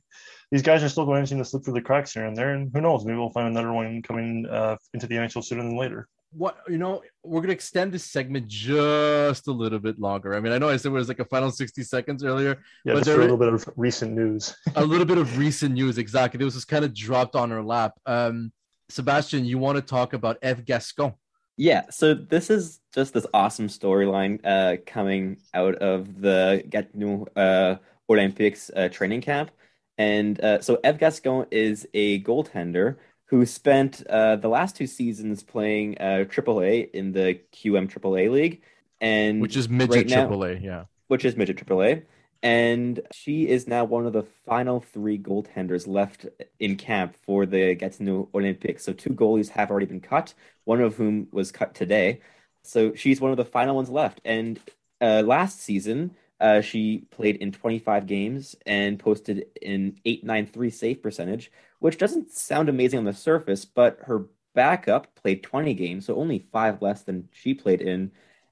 [0.51, 2.71] these guys are still going to to slip through the cracks here and there, and
[2.73, 6.07] who knows, maybe we'll find another one coming uh, into the NHL sooner than later.
[6.31, 10.35] What you know, we're gonna extend this segment just a little bit longer.
[10.35, 12.93] I mean, I know I said it was like a final sixty seconds earlier, yeah,
[12.93, 14.55] but there a little bit of recent news.
[14.75, 16.39] a little bit of recent news, exactly.
[16.41, 17.93] It was just kind of dropped on our lap.
[18.05, 18.51] Um,
[18.89, 21.13] Sebastian, you want to talk about Eve Gascon?
[21.57, 27.75] Yeah, so this is just this awesome storyline uh, coming out of the Gatineau uh,
[28.09, 29.51] Olympics uh, training camp.
[29.97, 32.97] And uh, so Eve Gascon is a goaltender
[33.27, 38.61] who spent uh, the last two seasons playing uh, AAA in the QM AAA league,
[38.99, 42.03] and which is midget right now, AAA, yeah, which is midget AAA.
[42.43, 46.25] and she is now one of the final three goaltenders left
[46.59, 48.83] in camp for the Gatineau Olympics.
[48.83, 50.33] So two goalies have already been cut,
[50.65, 52.21] one of whom was cut today.
[52.63, 54.21] So she's one of the final ones left.
[54.23, 54.59] And
[55.01, 61.51] uh, last season, uh, she played in 25 games and posted an 893 save percentage,
[61.79, 66.39] which doesn't sound amazing on the surface, but her backup played 20 games, so only
[66.51, 68.11] five less than she played in.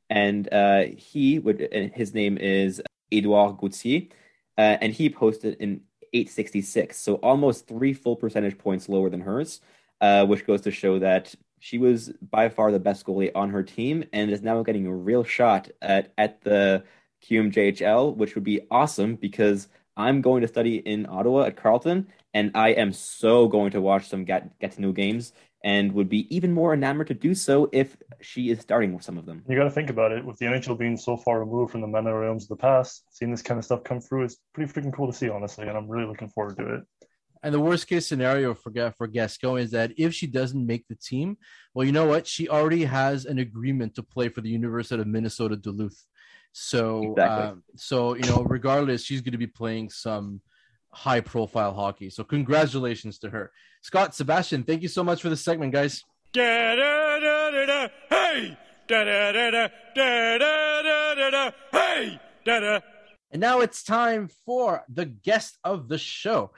[0.10, 2.82] And uh, he would, his name is
[3.12, 4.04] Edouard Gauthier,
[4.58, 5.82] uh, and he posted an
[6.14, 9.62] 866, so almost three full percentage points lower than hers,
[10.02, 13.64] uh, which goes to show that she was by far the best goalie on her
[13.64, 16.84] team and is now getting a real shot at, at the
[17.30, 19.68] QMJHL, which would be awesome because
[19.98, 24.08] I'm going to study in Ottawa at Carleton, and I am so going to watch
[24.08, 25.34] some get, Gatineau games
[25.66, 29.18] and would be even more enamored to do so if she is starting with some
[29.18, 29.44] of them.
[29.50, 30.24] You got to think about it.
[30.24, 33.32] With the NHL being so far removed from the meta realms of the past, seeing
[33.32, 35.90] this kind of stuff come through is pretty freaking cool to see, honestly, and I'm
[35.90, 36.84] really looking forward to it.
[37.42, 40.96] And the worst case scenario for for Gascon is that if she doesn't make the
[40.96, 41.38] team,
[41.74, 42.28] well, you know what?
[42.28, 46.06] She already has an agreement to play for the University of Minnesota Duluth.
[46.58, 47.44] So, exactly.
[47.48, 50.40] uh, so you know, regardless, she's going to be playing some
[50.94, 52.10] high profile hockey.
[52.10, 53.52] So congratulations to her.
[53.82, 56.02] Scott, Sebastian, thank you so much for the segment, guys.
[58.10, 58.58] Hey!
[61.74, 62.20] Hey!
[63.32, 66.52] And now it's time for the guest of the show.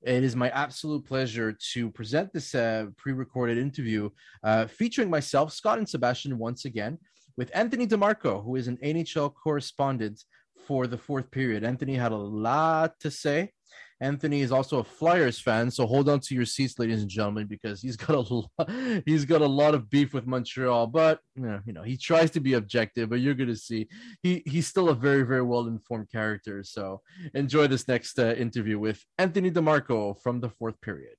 [0.00, 4.08] It is my absolute pleasure to present this uh, pre recorded interview
[4.42, 6.96] uh, featuring myself, Scott, and Sebastian once again
[7.36, 10.22] with Anthony DeMarco, who is an NHL correspondent
[10.66, 11.64] for the fourth period.
[11.64, 13.52] Anthony had a lot to say.
[14.00, 17.46] Anthony is also a Flyers fan, so hold on to your seats, ladies and gentlemen,
[17.46, 18.70] because he's got a lot,
[19.06, 20.88] he's got a lot of beef with Montreal.
[20.88, 23.86] But you know, he tries to be objective, but you're gonna see
[24.20, 26.64] he he's still a very very well informed character.
[26.64, 27.00] So
[27.32, 31.14] enjoy this next uh, interview with Anthony DeMarco from the fourth period.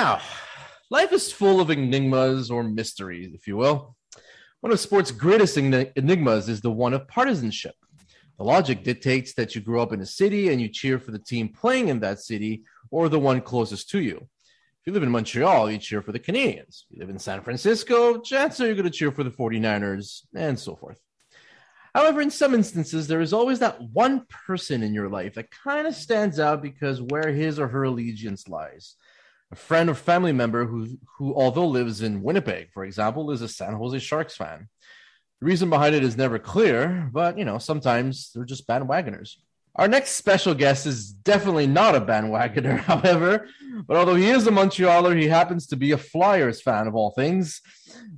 [0.00, 0.20] Now,
[0.90, 3.94] life is full of enigmas or mysteries, if you will.
[4.58, 7.76] One of sports' greatest enigmas is the one of partisanship.
[8.36, 11.20] The logic dictates that you grow up in a city and you cheer for the
[11.20, 14.16] team playing in that city or the one closest to you.
[14.16, 16.82] If you live in Montreal, you cheer for the Canadiens.
[16.82, 20.22] If you live in San Francisco, chances are you're going to cheer for the 49ers,
[20.34, 20.98] and so forth.
[21.94, 25.86] However, in some instances, there is always that one person in your life that kind
[25.86, 28.96] of stands out because where his or her allegiance lies
[29.54, 33.48] a friend or family member who, who, although lives in Winnipeg, for example, is a
[33.48, 34.68] San Jose Sharks fan.
[35.40, 39.36] The reason behind it is never clear, but you know, sometimes they're just bandwagoners.
[39.76, 43.46] Our next special guest is definitely not a bandwagoner, however,
[43.86, 47.10] but although he is a Montrealer, he happens to be a Flyers fan of all
[47.12, 47.60] things.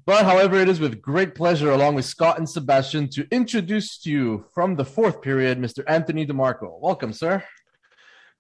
[0.06, 4.10] But however, it is with great pleasure, along with Scott and Sebastian, to introduce to
[4.10, 5.84] you from the fourth period, Mr.
[5.86, 6.80] Anthony DeMarco.
[6.80, 7.44] Welcome, sir.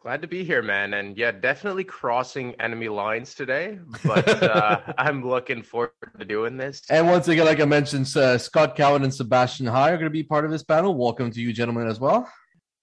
[0.06, 0.94] Glad to be here, man.
[0.94, 6.82] And yeah, definitely crossing enemy lines today, but uh, I'm looking forward to doing this.
[6.88, 10.10] And once again, like I mentioned, uh, Scott Cowan and Sebastian High are going to
[10.10, 10.96] be part of this panel.
[10.96, 12.30] Welcome to you, gentlemen, as well.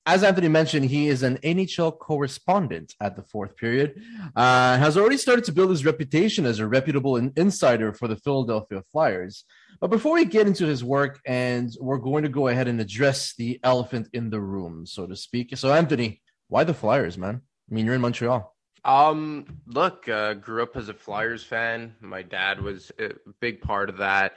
[0.05, 4.03] As Anthony mentioned, he is an NHL correspondent at the fourth period.
[4.35, 8.17] Uh, has already started to build his reputation as a reputable in- insider for the
[8.17, 9.45] Philadelphia Flyers.
[9.79, 13.33] But before we get into his work, and we're going to go ahead and address
[13.37, 15.55] the elephant in the room, so to speak.
[15.55, 16.21] So, Anthony,
[16.53, 17.41] why the Flyers, man?
[17.71, 18.55] I mean, you're in Montreal.
[18.85, 21.95] Um, look, uh, grew up as a Flyers fan.
[21.99, 24.33] My dad was a big part of that.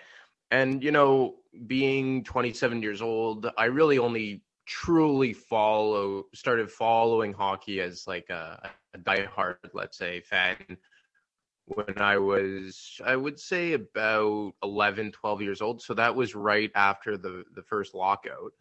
[0.50, 1.34] And, you know,
[1.66, 8.70] being 27 years old, I really only truly follow, started following hockey as like a,
[8.94, 10.56] a diehard, let's say, fan
[11.66, 15.82] when I was, I would say about 11, 12 years old.
[15.82, 18.52] So that was right after the, the first lockout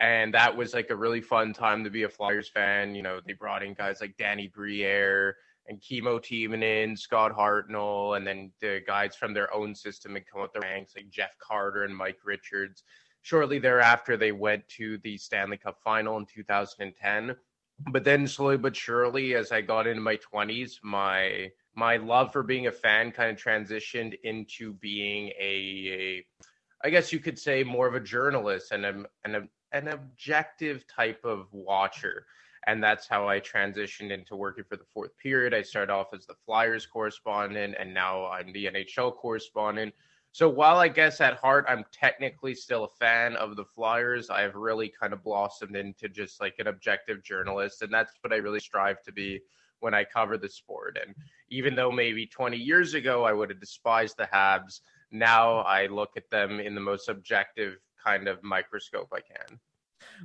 [0.00, 2.94] and that was like a really fun time to be a Flyers fan.
[2.94, 5.36] You know, they brought in guys like Danny Briere
[5.68, 10.40] and Kimmo Timonen, Scott Hartnell, and then the guys from their own system and come
[10.40, 12.82] up the ranks like Jeff Carter and Mike Richards.
[13.20, 17.36] Shortly thereafter, they went to the Stanley Cup final in 2010.
[17.92, 22.42] But then slowly but surely, as I got into my 20s, my my love for
[22.42, 26.26] being a fan kind of transitioned into being a, a
[26.82, 30.86] I guess you could say more of a journalist and a, and a an objective
[30.86, 32.26] type of watcher.
[32.66, 35.54] And that's how I transitioned into working for the fourth period.
[35.54, 39.94] I started off as the Flyers correspondent, and now I'm the NHL correspondent,
[40.32, 44.54] So while I guess at heart I'm technically still a fan of the Flyers, I've
[44.54, 48.60] really kind of blossomed into just like an objective journalist, and that's what I really
[48.60, 49.40] strive to be
[49.80, 50.98] when I cover the sport.
[51.04, 51.14] And
[51.48, 56.10] even though maybe 20 years ago I would have despised the Habs, now I look
[56.16, 59.58] at them in the most objective kind of microscope I can.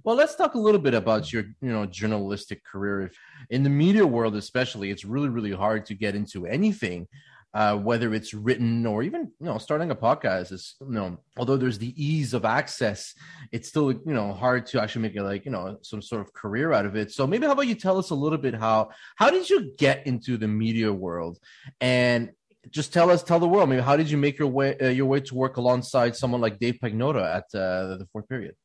[0.03, 3.01] Well, let's talk a little bit about your, you know, journalistic career.
[3.03, 3.17] If
[3.49, 7.07] in the media world, especially, it's really, really hard to get into anything,
[7.53, 10.51] uh, whether it's written or even, you know, starting a podcast.
[10.51, 13.13] Is you know, although there's the ease of access,
[13.51, 16.33] it's still, you know, hard to actually make it like, you know, some sort of
[16.33, 17.11] career out of it.
[17.11, 20.07] So maybe how about you tell us a little bit how how did you get
[20.07, 21.39] into the media world,
[21.81, 22.31] and
[22.69, 25.05] just tell us, tell the world, maybe how did you make your way uh, your
[25.05, 28.55] way to work alongside someone like Dave Pagnotta at uh, the fourth period?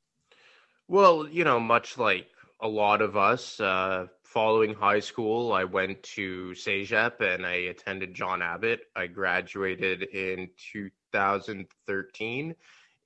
[0.88, 2.26] Well, you know, much like
[2.60, 8.14] a lot of us, uh, following high school, I went to CEGEP and I attended
[8.14, 8.82] John Abbott.
[8.94, 12.54] I graduated in 2013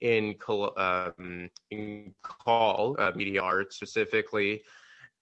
[0.01, 0.35] in
[0.77, 4.63] um, in call uh, media arts specifically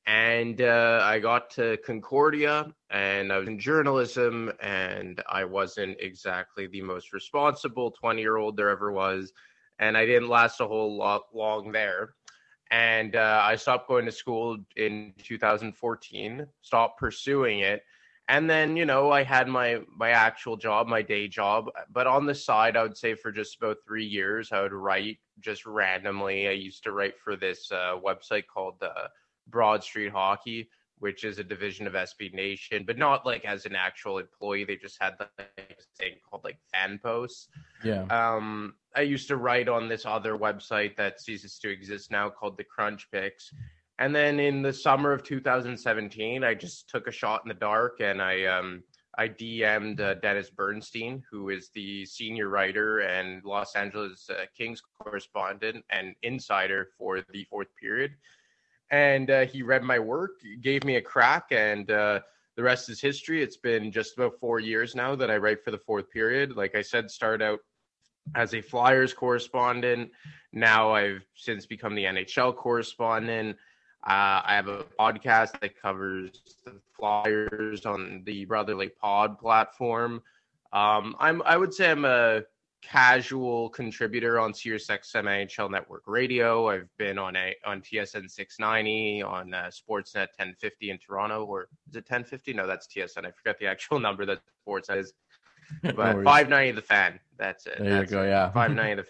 [0.07, 6.67] and uh, I got to Concordia and I was in journalism and I wasn't exactly
[6.67, 9.33] the most responsible 20 year old there ever was
[9.79, 12.15] and I didn't last a whole lot long there.
[12.71, 17.83] And uh, I stopped going to school in 2014 stopped pursuing it
[18.29, 22.25] and then you know I had my my actual job my day job but on
[22.25, 26.49] the side I would say for just about 3 years I would write just randomly.
[26.49, 29.09] I used to write for this uh, website called uh,
[29.49, 30.69] Broad Street Hockey,
[30.99, 34.65] which is a division of SB Nation, but not like as an actual employee.
[34.65, 37.49] They just had like thing called like fan posts.
[37.83, 38.05] Yeah.
[38.05, 42.57] Um, I used to write on this other website that ceases to exist now called
[42.57, 43.53] the Crunch Picks.
[43.99, 48.01] And then in the summer of 2017, I just took a shot in the dark
[48.01, 48.83] and I um
[49.19, 54.81] I DM'd uh, Dennis Bernstein, who is the senior writer and Los Angeles uh, Kings
[54.99, 58.13] correspondent and insider for the fourth period
[58.93, 62.21] and uh, he read my work, gave me a crack, and uh,
[62.57, 63.43] the rest is history.
[63.43, 66.55] It's been just about four years now that I write for the fourth period.
[66.55, 67.61] Like I said, start out
[68.35, 70.11] as a Flyers correspondent.
[70.53, 73.57] Now I've since become the NHL correspondent.
[74.07, 80.23] Uh, I have a podcast that covers the Flyers on the Brotherly Pod platform.
[80.75, 82.43] Um, I'm I would say I'm a
[82.83, 86.69] casual contributor on SiriusXM NHL Network Radio.
[86.69, 91.97] I've been on a on TSN 690 on uh, Sportsnet 1050 in Toronto, or is
[91.97, 92.53] it 1050?
[92.55, 93.25] No, that's TSN.
[93.25, 95.13] I forget the actual number that Sportsnet is.
[95.83, 97.21] But no 590 the fan.
[97.39, 97.79] That's it.
[97.79, 98.25] There that's you go.
[98.25, 98.29] It.
[98.29, 98.51] Yeah.
[98.51, 99.03] 590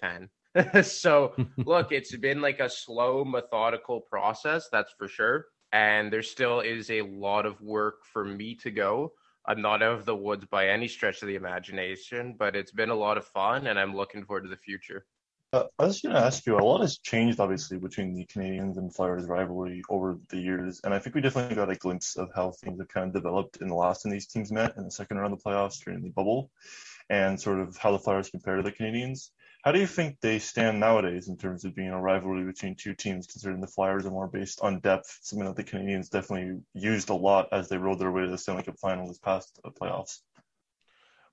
[0.54, 0.84] the fan.
[0.84, 4.68] so look, it's been like a slow, methodical process.
[4.70, 5.46] That's for sure.
[5.72, 9.14] And there still is a lot of work for me to go
[9.46, 12.90] I'm not out of the woods by any stretch of the imagination, but it's been
[12.90, 15.04] a lot of fun, and I'm looking forward to the future.
[15.52, 18.78] Uh, I was going to ask you, a lot has changed, obviously, between the Canadiens
[18.78, 20.80] and Flyers rivalry over the years.
[20.82, 23.58] And I think we definitely got a glimpse of how things have kind of developed
[23.58, 26.02] in the last time these teams met in the second round of the playoffs during
[26.02, 26.50] the bubble
[27.10, 29.28] and sort of how the Flyers compare to the Canadiens.
[29.62, 32.94] How do you think they stand nowadays in terms of being a rivalry between two
[32.94, 37.10] teams, considering the Flyers are more based on depth, something that the Canadiens definitely used
[37.10, 39.70] a lot as they rode their way to the Stanley Cup final this past uh,
[39.70, 40.18] playoffs?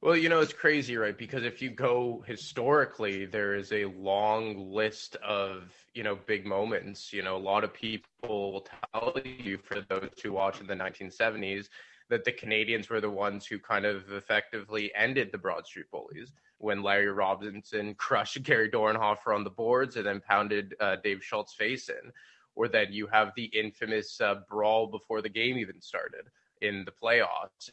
[0.01, 1.17] Well, you know, it's crazy, right?
[1.17, 7.11] Because if you go historically, there is a long list of, you know, big moments.
[7.11, 10.75] You know, a lot of people will tell you, for those who watch in the
[10.75, 11.67] 1970s,
[12.09, 16.31] that the Canadiens were the ones who kind of effectively ended the Broad Street Bullies
[16.59, 21.53] when Larry Robinson crushed Gary Dornhoefer on the boards and then pounded uh, Dave Schultz
[21.53, 22.11] face in.
[22.55, 26.27] Or then you have the infamous uh, brawl before the game even started
[26.61, 27.69] in the playoffs.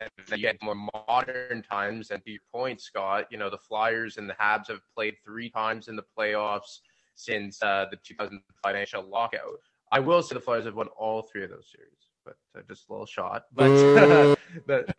[0.00, 0.74] And then you get more
[1.06, 4.80] modern times, and to your point, Scott, you know, the Flyers and the Habs have
[4.94, 6.80] played three times in the playoffs
[7.14, 9.60] since uh, the 2000 financial lockout.
[9.92, 12.88] I will say the Flyers have won all three of those series but uh, just
[12.88, 13.44] a little shot.
[13.52, 14.94] But, but,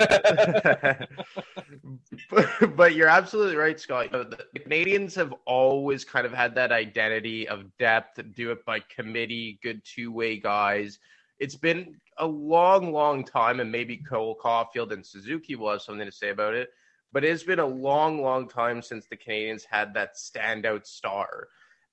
[2.29, 4.05] but, but you're absolutely right, Scott.
[4.05, 8.65] You know, the, Canadiens have always kind of had that identity of depth, do it
[8.65, 10.99] by committee, good two way guys.
[11.39, 16.05] It's been a long, long time, and maybe Cole Caufield and Suzuki will have something
[16.05, 16.69] to say about it.
[17.11, 21.47] But it's been a long, long time since the Canadiens had that standout star.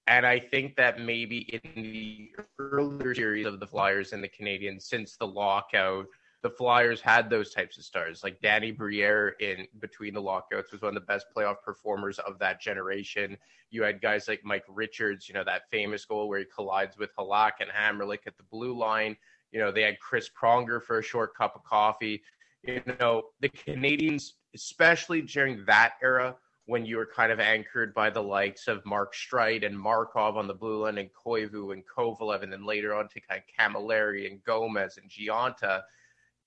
[0.08, 4.82] And I think that maybe in the earlier series of the Flyers and the Canadiens
[4.82, 6.06] since the lockout,
[6.42, 8.24] the Flyers had those types of stars.
[8.24, 12.38] Like Danny Briere in between the lockouts was one of the best playoff performers of
[12.40, 13.36] that generation.
[13.70, 17.14] You had guys like Mike Richards, you know, that famous goal where he collides with
[17.16, 19.16] Halak and Hamrlik at the blue line.
[19.52, 22.22] You know, they had Chris Pronger for a short cup of coffee.
[22.64, 26.34] You know, the Canadiens, especially during that era,
[26.72, 30.46] when you were kind of anchored by the likes of Mark Streit and Markov on
[30.46, 34.26] the blue line and Koivu and Kovalev, and then later on to kind of Cammalleri
[34.26, 35.82] and Gomez and Gionta.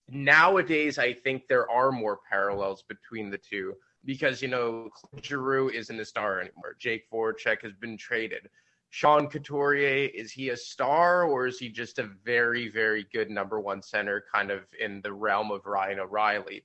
[0.09, 4.89] Nowadays, I think there are more parallels between the two because, you know,
[5.21, 6.75] Giroux isn't a star anymore.
[6.79, 8.49] Jake Voracek has been traded.
[8.89, 13.59] Sean Couturier, is he a star or is he just a very, very good number
[13.59, 16.63] one center kind of in the realm of Ryan O'Reilly?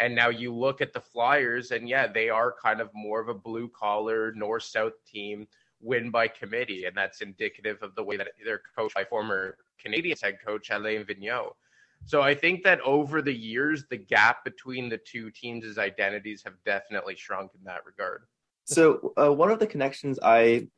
[0.00, 3.28] And now you look at the Flyers, and yeah, they are kind of more of
[3.28, 5.46] a blue collar north south team,
[5.80, 6.86] win by committee.
[6.86, 11.04] And that's indicative of the way that they're coached by former Canadiens head coach Alain
[11.04, 11.52] Vigneault.
[12.06, 16.54] So I think that over the years, the gap between the two teams' identities have
[16.64, 18.22] definitely shrunk in that regard.
[18.64, 20.68] So uh, one of the connections I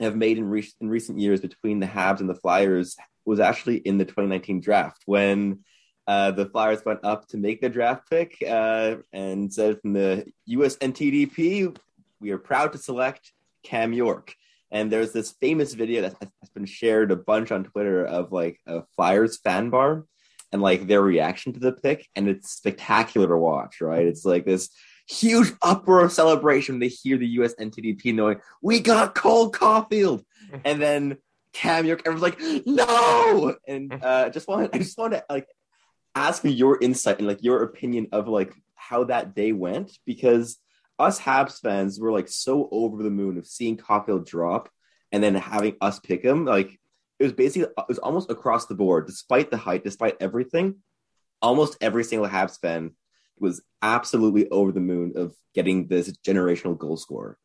[0.00, 3.78] have made in, re- in recent years between the Habs and the Flyers was actually
[3.78, 5.60] in the 2019 draft when
[6.08, 10.24] uh, the Flyers went up to make the draft pick uh, and said from the
[10.48, 11.76] USNTDP,
[12.18, 13.30] we are proud to select
[13.62, 14.34] Cam York.
[14.70, 18.58] And there's this famous video that has been shared a bunch on Twitter of like
[18.66, 20.06] a Flyers fan bar
[20.50, 22.08] and like their reaction to the pick.
[22.16, 24.06] And it's spectacular to watch, right?
[24.06, 24.70] It's like this
[25.06, 30.24] huge uproar of celebration when they hear the US NTDP knowing we got Cole Caufield.
[30.64, 31.18] and then
[31.52, 33.56] Cam York, everyone's like, no.
[33.66, 35.46] And uh, just want I just want to like
[36.18, 40.58] ask me your insight and like your opinion of like how that day went because
[40.98, 44.68] us Habs fans were like so over the moon of seeing Caufield drop
[45.12, 46.44] and then having us pick him.
[46.44, 46.78] Like
[47.18, 50.76] it was basically uh, it was almost across the board, despite the height, despite everything.
[51.40, 52.92] Almost every single Habs fan
[53.38, 57.38] was absolutely over the moon of getting this generational goal scorer.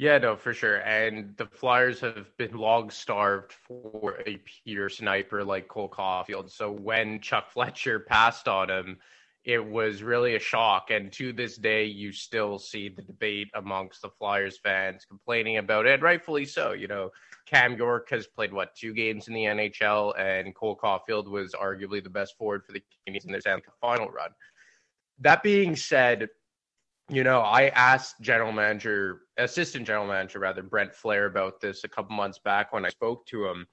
[0.00, 0.76] Yeah, no, for sure.
[0.82, 6.52] And the Flyers have been long starved for a pure sniper like Cole Caufield.
[6.52, 8.98] So when Chuck Fletcher passed on him,
[9.42, 10.92] it was really a shock.
[10.92, 15.84] And to this day, you still see the debate amongst the Flyers fans complaining about
[15.84, 16.74] it, rightfully so.
[16.74, 17.10] You know,
[17.46, 22.04] Cam York has played what two games in the NHL, and Cole Caufield was arguably
[22.04, 24.30] the best forward for the Canadiens in their Stanley Cup final run.
[25.18, 26.28] That being said,
[27.08, 31.88] you know, I asked general manager, assistant general manager rather, Brent Flahr about this a
[31.88, 33.66] couple months back when I spoke to him.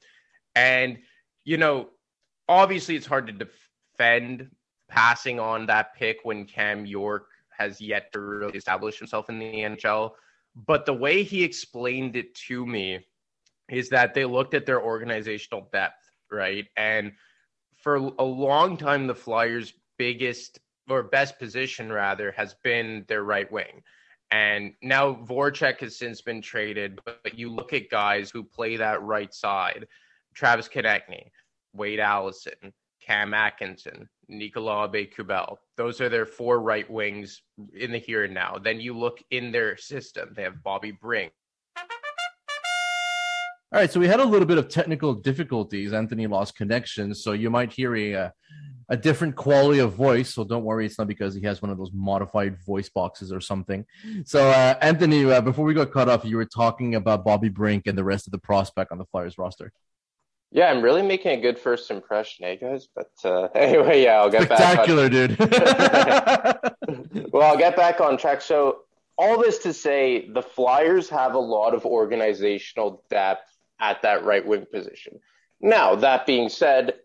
[0.56, 1.00] And,
[1.44, 1.90] you know,
[2.48, 4.50] obviously it's hard to defend
[4.88, 7.28] passing on that pick when Cam York
[7.58, 10.12] has yet to really establish himself in the NHL.
[10.56, 13.06] But the way he explained it to me
[13.70, 16.68] is that they looked at their organizational depth, right?
[16.78, 17.12] And
[17.78, 20.60] for a long time, the Flyers' biggest
[20.90, 23.82] or best position rather has been their right wing.
[24.32, 29.02] And now Voracek has since been traded, but you look at guys who play that
[29.02, 29.88] right side:
[30.34, 31.30] Travis Konecny,
[31.74, 35.58] Wade Allison, Cam Atkinson, Nicolas Aube-Kubel.
[35.78, 37.42] Those are their four right wings
[37.76, 38.58] in the here and now.
[38.58, 41.32] Then you look in their system; they have Bobby Brink.
[43.76, 45.92] All right, so we had a little bit of technical difficulties.
[45.92, 48.30] Anthony lost connection, so you might hear a uh,
[48.88, 50.34] a different quality of voice.
[50.34, 53.42] So don't worry, it's not because he has one of those modified voice boxes or
[53.42, 53.86] something.
[54.24, 57.86] So uh, Anthony, uh, before we got cut off, you were talking about Bobby Brink
[57.86, 59.74] and the rest of the prospect on the Flyers roster.
[60.54, 62.88] Yeah, I'm really making a good first impression, eh, guys?
[62.96, 65.32] But uh, anyway, yeah, I'll get Spectacular, back.
[65.34, 66.64] Spectacular,
[67.10, 67.28] dude.
[67.34, 68.42] well, I'll get back on track.
[68.42, 68.84] So,
[69.18, 74.46] all this to say, the Flyers have a lot of organizational depth at that right
[74.46, 75.20] wing position.
[75.62, 76.96] Now, that being said,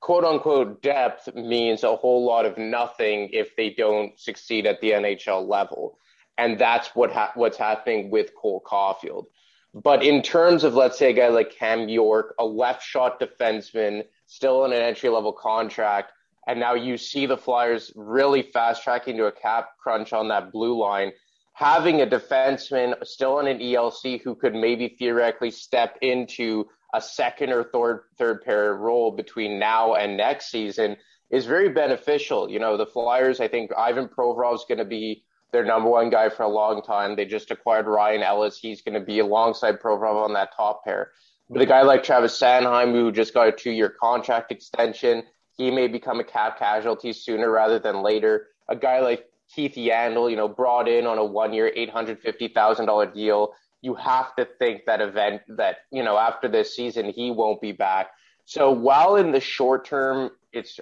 [0.00, 4.92] quote unquote depth means a whole lot of nothing if they don't succeed at the
[4.92, 5.98] NHL level.
[6.36, 9.26] And that's what ha- what's happening with Cole Caufield.
[9.74, 14.04] But in terms of, let's say, a guy like Cam York, a left shot defenseman,
[14.26, 16.12] still in an entry level contract,
[16.46, 20.50] and now you see the Flyers really fast tracking to a cap crunch on that
[20.50, 21.12] blue line.
[21.58, 27.52] Having a defenseman still in an ELC who could maybe theoretically step into a second
[27.52, 30.96] or third third pair role between now and next season
[31.30, 32.48] is very beneficial.
[32.48, 36.10] You know, the Flyers, I think Ivan Provorov is going to be their number one
[36.10, 37.16] guy for a long time.
[37.16, 38.60] They just acquired Ryan Ellis.
[38.60, 41.10] He's going to be alongside Provorov on that top pair.
[41.50, 45.24] But a guy like Travis Sanheim, who just got a two year contract extension,
[45.56, 48.46] he may become a cap casualty sooner rather than later.
[48.68, 53.52] A guy like Keith Yandle, you know, brought in on a one year, $850,000 deal
[53.80, 57.72] you have to think that event that you know after this season he won't be
[57.72, 58.10] back.
[58.44, 60.80] So while in the short term it's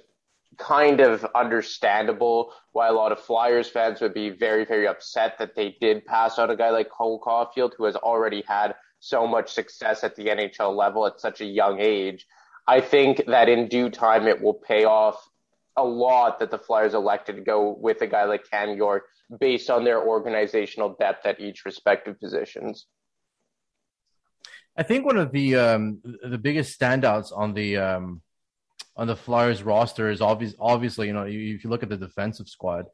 [0.59, 5.55] kind of understandable why a lot of Flyers fans would be very very upset that
[5.55, 9.52] they did pass out a guy like Cole Caufield who has already had so much
[9.52, 12.26] success at the NHL level at such a young age.
[12.66, 15.28] I think that in due time it will pay off
[15.77, 19.05] a lot that the Flyers elected to go with a guy like Cam York
[19.40, 22.86] based on their organizational depth at each respective positions.
[24.77, 28.23] I think one of the um, the biggest standouts on the um,
[28.97, 30.55] on the Flyers roster is obvious.
[30.59, 32.86] Obviously, you know, if you look at the defensive squad,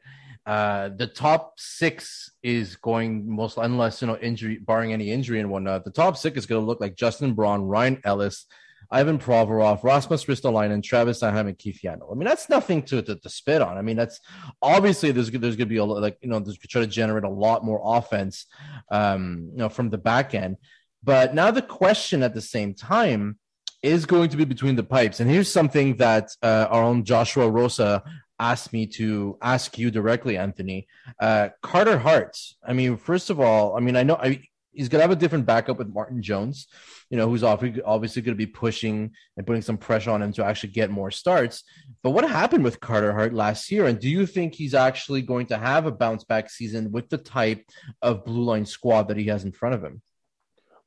[0.46, 5.50] uh, the top six is going most unless you know injury, barring any injury and
[5.50, 5.84] whatnot.
[5.84, 8.46] The top six is going to look like Justin Braun, Ryan Ellis,
[8.92, 12.12] Ivan Provorov, Rasmus Ristolainen, Travis Sanheim, and Keith Yandle.
[12.12, 13.78] I mean, that's nothing to, to, to spit on.
[13.78, 14.20] I mean, that's
[14.60, 17.28] obviously there's there's going to be a like you know there's try to generate a
[17.30, 18.46] lot more offense,
[18.90, 20.58] um, you know, from the back end.
[21.02, 23.38] But now the question at the same time
[23.82, 25.20] is going to be between the pipes.
[25.20, 28.04] And here's something that uh, our own Joshua Rosa
[28.38, 30.86] asked me to ask you directly, Anthony.
[31.18, 32.36] Uh, Carter Hart.
[32.66, 34.42] I mean, first of all, I mean, I know I,
[34.72, 36.66] he's going to have a different backup with Martin Jones,
[37.10, 40.44] you know, who's obviously going to be pushing and putting some pressure on him to
[40.44, 41.64] actually get more starts.
[42.02, 43.86] But what happened with Carter Hart last year?
[43.86, 47.18] And do you think he's actually going to have a bounce back season with the
[47.18, 47.64] type
[48.00, 50.02] of blue line squad that he has in front of him?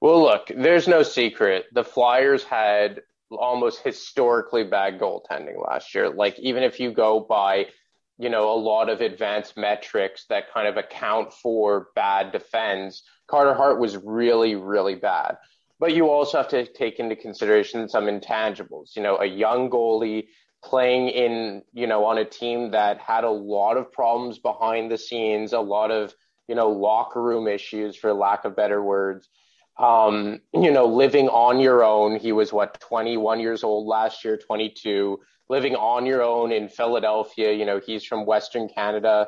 [0.02, 1.66] Well, look, there's no secret.
[1.74, 3.02] The Flyers had
[3.32, 6.10] almost historically bad goaltending last year.
[6.10, 7.68] Like, even if you go by,
[8.18, 13.54] you know, a lot of advanced metrics that kind of account for bad defense, Carter
[13.54, 15.38] Hart was really, really bad.
[15.80, 18.96] But you also have to take into consideration some intangibles.
[18.96, 20.28] You know, a young goalie
[20.64, 24.98] playing in, you know, on a team that had a lot of problems behind the
[24.98, 26.16] scenes, a lot of,
[26.48, 29.30] you know, locker room issues, for lack of better words
[29.78, 32.18] um, you know, living on your own.
[32.18, 35.20] He was what 21 years old last year, 22.
[35.50, 37.52] Living on your own in Philadelphia.
[37.52, 39.28] You know, he's from Western Canada,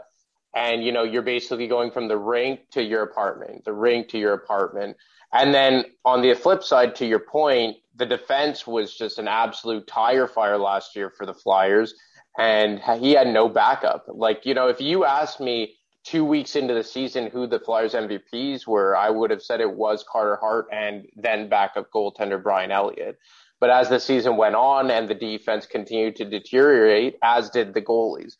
[0.58, 4.18] and you know, you're basically going from the rink to your apartment, the rink to
[4.18, 4.98] your apartment,
[5.32, 9.86] and then on the flip side, to your point, the defense was just an absolute
[9.86, 11.94] tire fire last year for the Flyers,
[12.40, 14.06] and he had no backup.
[14.08, 17.94] Like, you know, if you asked me two weeks into the season who the Flyers
[17.94, 22.72] MVPs were, I would have said it was Carter Hart and then backup goaltender Brian
[22.72, 23.20] Elliott.
[23.60, 27.82] But as the season went on and the defense continued to deteriorate, as did the
[27.82, 28.36] goalies,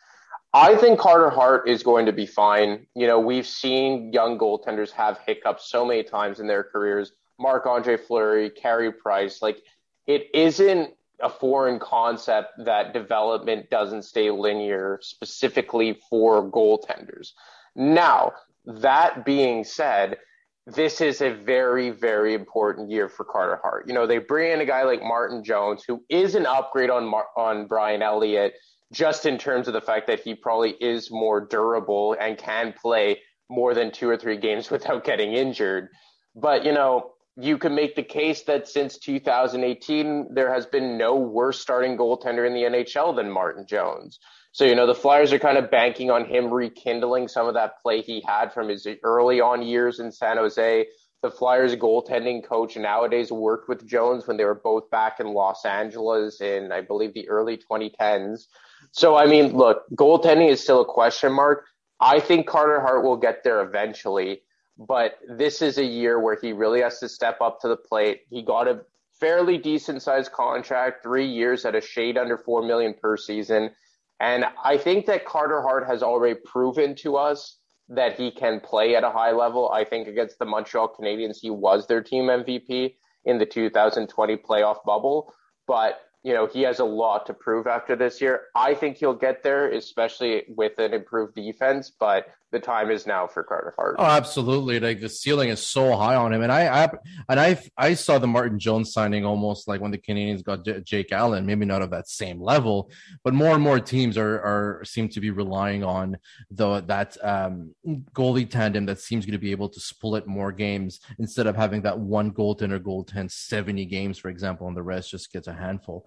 [0.54, 2.88] I think Carter Hart is going to be fine.
[2.96, 7.12] You know, we've seen young goaltenders have hiccups so many times in their careers.
[7.40, 9.62] Marc Andre Fleury, Carey Price, like
[10.08, 17.34] it isn't a foreign concept that development doesn't stay linear specifically for goaltenders.
[17.76, 18.34] Now,
[18.66, 20.18] that being said,
[20.66, 23.86] this is a very, very important year for Carter Hart.
[23.88, 27.06] You know, they bring in a guy like Martin Jones, who is an upgrade on
[27.38, 28.54] on Brian Elliott,
[28.92, 33.20] just in terms of the fact that he probably is more durable and can play
[33.50, 35.90] more than two or three games without getting injured.
[36.36, 41.16] But you know, you can make the case that since 2018, there has been no
[41.16, 44.20] worse starting goaltender in the NHL than Martin Jones.
[44.54, 47.80] So, you know, the Flyers are kind of banking on him rekindling some of that
[47.80, 50.88] play he had from his early on years in San Jose.
[51.22, 55.64] The Flyers goaltending coach nowadays worked with Jones when they were both back in Los
[55.64, 58.48] Angeles in, I believe, the early 2010s.
[58.92, 61.66] So, I mean, look, goaltending is still a question mark.
[62.00, 64.42] I think Carter Hart will get there eventually,
[64.78, 68.22] but this is a year where he really has to step up to the plate.
[68.30, 68.82] He got a
[69.20, 73.72] fairly decent sized contract, three years at a shade under four million per season.
[74.20, 77.58] And I think that Carter Hart has already proven to us
[77.90, 79.70] that he can play at a high level.
[79.70, 82.96] I think against the Montreal Canadiens, he was their team MVP
[83.26, 85.34] in the 2020 playoff bubble.
[85.68, 88.42] But you know, he has a lot to prove after this year.
[88.56, 93.28] I think he'll get there, especially with an improved defense, but the time is now
[93.28, 93.98] for Carter Hart.
[94.00, 94.80] Oh, absolutely.
[94.80, 96.44] Like the ceiling is so high on him.
[96.44, 96.90] And I, I
[97.30, 100.82] and I I saw the Martin Jones signing almost like when the Canadiens got J-
[100.82, 102.90] Jake Allen, maybe not of that same level,
[103.24, 106.18] but more and more teams are are seem to be relying on
[106.50, 107.76] the that um,
[108.14, 111.82] goalie tandem that seems going to be able to split more games instead of having
[111.82, 116.06] that one goaltender goaltend 70 games, for example, and the rest just gets a handful.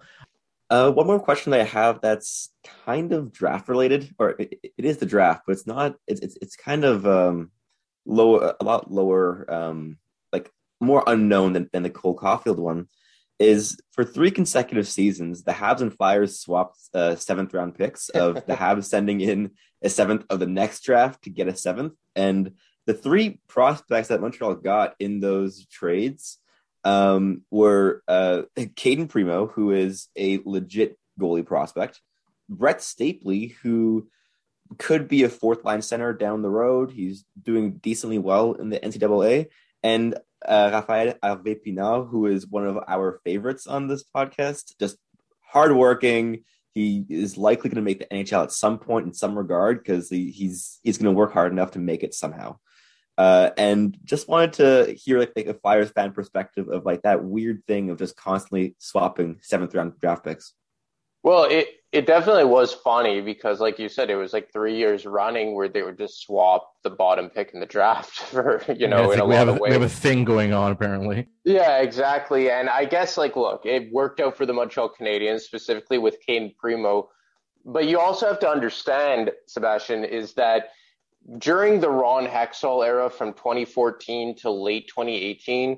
[0.71, 2.49] Uh, one more question that I have that's
[2.85, 5.95] kind of draft related, or it, it is the draft, but it's not.
[6.07, 7.51] It's it's, it's kind of um,
[8.05, 9.97] lower, a lot lower, um,
[10.31, 10.49] like
[10.79, 12.87] more unknown than, than the Cole Caufield one.
[13.37, 18.35] Is for three consecutive seasons, the Habs and Flyers swapped uh, seventh round picks of
[18.45, 22.53] the Habs sending in a seventh of the next draft to get a seventh, and
[22.85, 26.37] the three prospects that Montreal got in those trades
[26.83, 28.43] um, were uh,
[28.75, 32.01] Cayden Primeau, who is a legit goalie prospect,
[32.49, 34.07] Brett Stapley, who
[34.77, 36.91] could be a fourth line center down the road.
[36.91, 39.47] He's doing decently well in the NCAA,
[39.83, 44.97] and uh, Rafael Pinard, who is one of our favorites on this podcast, just
[45.41, 46.43] hardworking,
[46.73, 50.09] he is likely going to make the NHL at some point in some regard because
[50.09, 52.57] he, he's he's going to work hard enough to make it somehow.
[53.17, 57.23] Uh, and just wanted to hear like, like a Flyers fan perspective of like that
[57.23, 60.53] weird thing of just constantly swapping seventh round draft picks.
[61.23, 65.05] Well, it it definitely was funny because, like you said, it was like three years
[65.05, 69.11] running where they would just swap the bottom pick in the draft for you know
[69.11, 69.69] Yeah, in a we lot have of a, ways.
[69.69, 71.27] we have a thing going on apparently.
[71.43, 72.49] Yeah, exactly.
[72.49, 76.53] And I guess like look, it worked out for the Montreal Canadiens specifically with Cayden
[76.57, 77.09] Primeau.
[77.65, 80.69] But you also have to understand, Sebastian, is that
[81.37, 85.77] during the Ron Hextall era from 2014 to late 2018,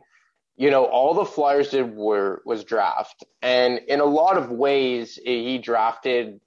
[0.56, 3.24] you know, all the Flyers did were was draft.
[3.41, 6.40] And in a lot of ways, eh, he drafted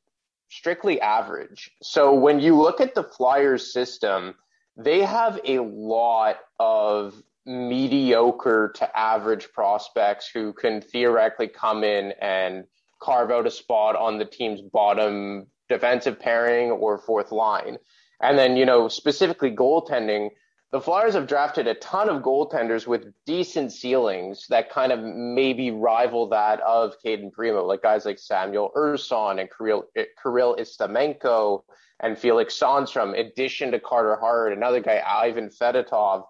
[0.48, 1.70] strictly average.
[1.82, 4.34] So when you look at the Flyers system,
[4.76, 12.64] they have a lot of mediocre to average prospects who can theoretically come in and
[13.00, 17.76] carve out a spot on the team's bottom defensive pairing or fourth line.
[18.20, 20.30] And then, you know, specifically goaltending,
[20.72, 25.70] the Flyers have drafted a ton of goaltenders with decent ceilings that kind of maybe
[25.70, 31.62] rival that of Cayden Primeau, like guys like Samuel Ersson and Kirill, eh, Kirill Ustimenko
[32.00, 36.24] and Felix Sandstrom, addition to Carter Hart, another guy, Ivan Fedotov.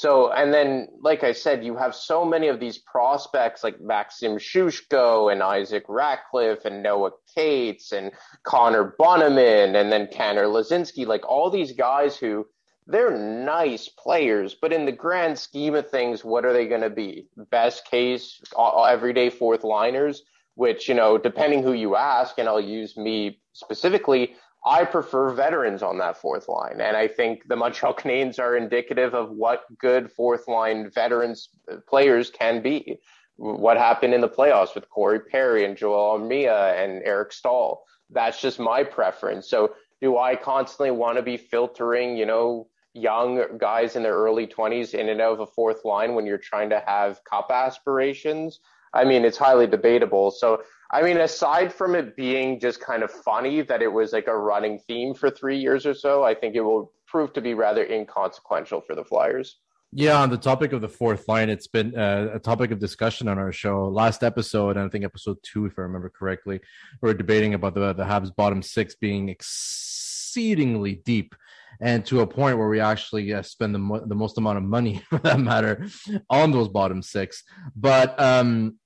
[0.00, 4.36] So, and then, like I said, you have so many of these prospects like Maxim
[4.36, 8.12] Sushko and Isaac Ratcliffe and Noah Cates and
[8.44, 12.46] Connor Bunnaman and then Tanner Laczynski, like all these guys who
[12.86, 16.90] they're nice players, but in the grand scheme of things, what are they going to
[16.90, 17.26] be?
[17.50, 20.22] Best case, everyday fourth liners,
[20.54, 25.82] which, you know, depending who you ask, and I'll use me specifically, I prefer veterans
[25.82, 26.80] on that fourth line.
[26.80, 31.76] And I think the Montreal Canadiens are indicative of what good fourth line veterans uh,
[31.88, 32.98] players can be.
[33.36, 37.84] What happened in the playoffs with Corey Perry and Joel Armia and Eric Staal.
[38.10, 39.48] That's just my preference.
[39.48, 44.46] So do I constantly want to be filtering, you know, young guys in their early
[44.46, 48.60] 20s in and out of a fourth line when you're trying to have cup aspirations?
[48.98, 50.32] I mean, it's highly debatable.
[50.32, 54.26] So, I mean, aside from it being just kind of funny that it was like
[54.26, 57.54] a running theme for three years or so, I think it will prove to be
[57.54, 59.58] rather inconsequential for the Flyers.
[59.92, 63.26] Yeah, on the topic of the fourth line, it's been uh, a topic of discussion
[63.26, 63.88] on our show.
[63.88, 66.60] Last episode, and I think episode two, if I remember correctly,
[67.00, 71.34] we were debating about the the Habs bottom six being exceedingly deep,
[71.80, 74.64] and to a point where we actually uh, spend the mo- the most amount of
[74.64, 75.88] money, for that matter,
[76.28, 77.42] on those bottom six.
[77.74, 78.76] But um,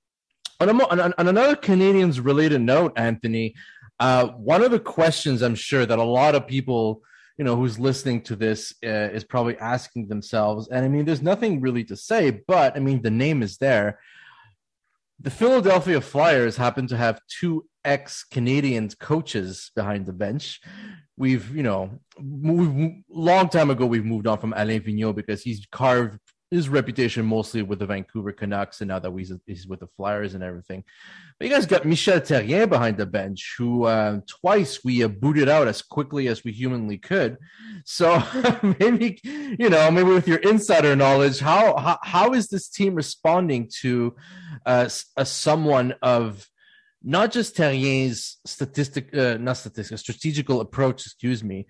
[0.59, 3.55] on, a on, another Canadiens related note, Anthony,
[3.99, 7.01] uh, one of the questions I'm sure that a lot of people
[7.37, 11.21] you know who's listening to this uh, is probably asking themselves and i mean there's
[11.21, 13.99] nothing really to say but i mean the name is there.
[15.19, 20.59] The philadelphia flyers happen to have two ex canadian coaches behind the bench.
[21.17, 26.19] We've you know long time ago we've moved on from alain vigneault because he's carved
[26.53, 30.35] his reputation mostly with the Vancouver Canucks, and now that he's, he's with the Flyers
[30.35, 30.83] and everything.
[31.39, 35.49] But you guys got Michel Therrien behind the bench, who uh, twice we uh, booted
[35.49, 37.37] out as quickly as we humanly could.
[37.85, 38.21] So
[38.79, 43.69] maybe you know, maybe with your insider knowledge, how how, how is this team responding
[43.81, 44.15] to
[44.65, 46.47] uh, a someone of
[47.03, 51.67] not just Therrien's statistic, uh, not statistic, strategical approach, excuse me,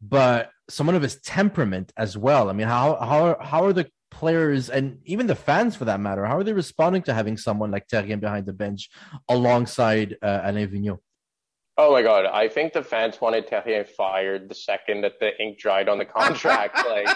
[0.00, 2.48] but someone of his temperament as well.
[2.48, 6.24] I mean, how how how are the players and even the fans for that matter,
[6.24, 8.90] how are they responding to having someone like Therrien behind the bench
[9.28, 11.00] alongside uh, Alain Vigneault?
[11.78, 15.58] Oh my god, I think the fans wanted Therrien fired the second that the ink
[15.58, 16.76] dried on the contract.
[16.88, 17.08] like,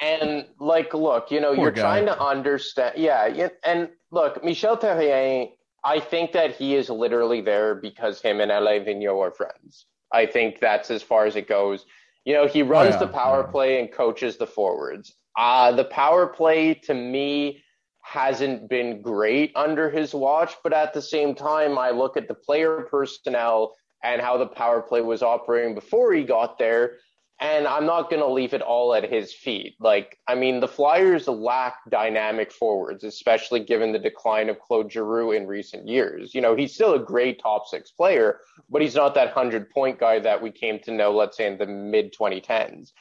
[0.00, 1.82] and like, look, you know, Poor you're guy.
[1.82, 2.94] trying to understand.
[2.96, 5.50] Yeah, and look, Michel Therrien.
[5.82, 9.86] I think that he is literally there because him and Alain Vigneault are friends.
[10.12, 11.86] I think that's as far as it goes.
[12.26, 15.14] You know, he runs yeah, the power play and coaches the forwards.
[15.36, 17.62] Uh, the power play to me
[18.02, 22.34] hasn't been great under his watch, but at the same time, I look at the
[22.34, 26.96] player personnel and how the power play was operating before he got there,
[27.40, 29.76] and I'm not going to leave it all at his feet.
[29.78, 35.32] Like, I mean, the Flyers lack dynamic forwards, especially given the decline of Claude Giroux
[35.32, 36.34] in recent years.
[36.34, 39.98] You know, he's still a great top six player, but he's not that 100 point
[39.98, 42.92] guy that we came to know, let's say, in the mid 2010s.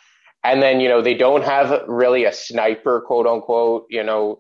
[0.44, 3.88] And then, you know, they don't have really a sniper, quote unquote.
[3.90, 4.40] You know,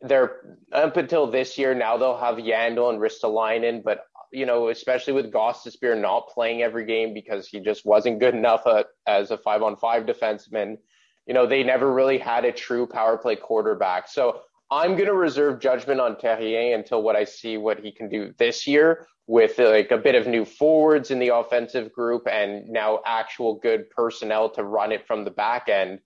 [0.00, 4.00] they're up until this year, now they'll have Yandle and Ristolainen, but,
[4.32, 8.66] you know, especially with Gostisbehere not playing every game because he just wasn't good enough
[8.66, 10.78] uh, as a five on five defenseman,
[11.26, 14.08] you know, they never really had a true power play quarterback.
[14.08, 14.40] So
[14.70, 18.32] I'm going to reserve judgment on Therrien until what I see what he can do
[18.38, 23.00] this year with like a bit of new forwards in the offensive group and now
[23.06, 26.00] actual good personnel to run it from the back end.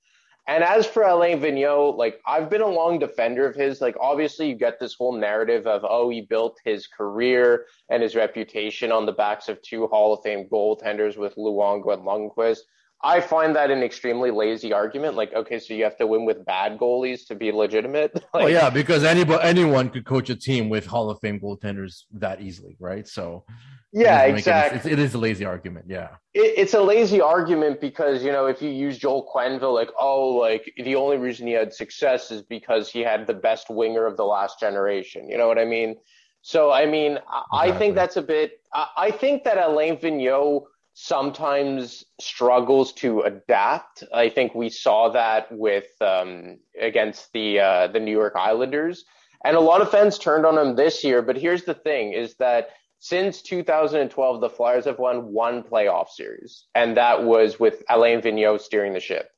[0.47, 3.81] And as for Alain Vigneault, like I've been a long defender of his.
[3.81, 8.17] Like obviously you get this whole narrative of oh he built his career and his
[8.17, 12.61] reputation on the backs of two Hall of Fame goaltenders with Luongo and Lundqvist.
[13.03, 15.17] I find that an extremely lazy argument.
[15.17, 18.15] Like, okay, so you have to win with bad goalies to be legitimate.
[18.35, 22.05] like, oh yeah, because anybody anyone could coach a team with Hall of Fame goaltenders
[22.13, 23.09] that easily, right?
[23.09, 23.45] So
[23.93, 24.93] yeah, exactly.
[24.93, 25.87] It, it is a lazy argument.
[25.89, 29.91] Yeah, it, it's a lazy argument because you know if you use Joel Quenneville, like
[29.99, 34.05] oh, like the only reason he had success is because he had the best winger
[34.05, 35.29] of the last generation.
[35.29, 35.97] You know what I mean?
[36.43, 38.61] So I mean, I, I think that's a bit.
[38.75, 40.65] I, I think that Alain Vigneault
[40.95, 44.05] sometimes struggles to adapt.
[44.13, 49.05] I think we saw that with um, against the uh, the New York Islanders,
[49.45, 51.23] and a lot of fans turned on him this year.
[51.23, 56.67] But here's the thing: is that since 2012, the Flyers have won one playoff series,
[56.75, 59.31] and that was with Alain Vigneault steering the ship.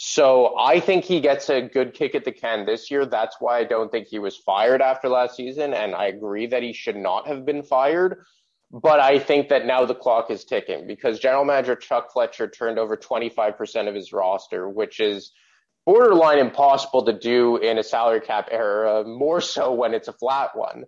[0.00, 3.04] So I think he gets a good kick at the can this year.
[3.04, 6.62] That's why I don't think he was fired after last season, and I agree that
[6.62, 8.24] he should not have been fired.
[8.70, 12.78] But I think that now the clock is ticking because general manager Chuck Fletcher turned
[12.78, 15.32] over 25% of his roster, which is
[15.86, 20.50] borderline impossible to do in a salary cap era, more so when it's a flat
[20.54, 20.84] one.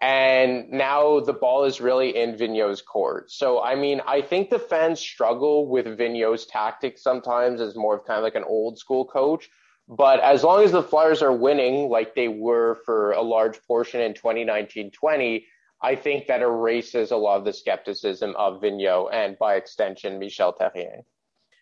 [0.00, 3.30] And now the ball is really in Vigneault's court.
[3.30, 8.04] So, I mean, I think the fans struggle with Vigneault's tactics sometimes as more of
[8.04, 9.48] kind of like an old school coach.
[9.86, 14.00] But as long as the Flyers are winning, like they were for a large portion
[14.00, 15.46] in 2019 20,
[15.82, 20.54] I think that erases a lot of the skepticism of Vigneault and by extension, Michel
[20.54, 21.02] Therrien.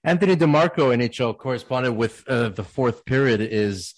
[0.05, 3.95] Anthony DeMarco, NHL correspondent with uh, the fourth period, is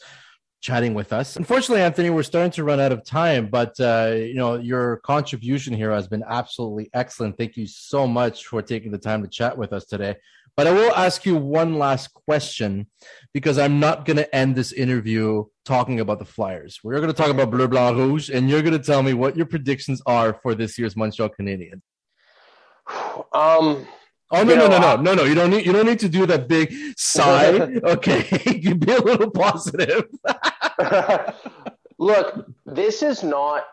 [0.60, 1.36] chatting with us.
[1.36, 5.74] Unfortunately, Anthony, we're starting to run out of time, but uh, you know your contribution
[5.74, 7.36] here has been absolutely excellent.
[7.36, 10.16] Thank you so much for taking the time to chat with us today.
[10.56, 12.86] But I will ask you one last question
[13.32, 16.80] because I'm not going to end this interview talking about the Flyers.
[16.84, 19.36] We're going to talk about Bleu Blanc Rouge, and you're going to tell me what
[19.36, 21.80] your predictions are for this year's Montreal Canadiens.
[23.32, 23.86] Um.
[24.34, 25.24] Oh no no no no no no!
[25.24, 27.52] You don't need you don't need to do that big sigh.
[27.84, 28.24] okay,
[28.62, 30.04] you be a little positive.
[31.98, 33.64] Look, this is not.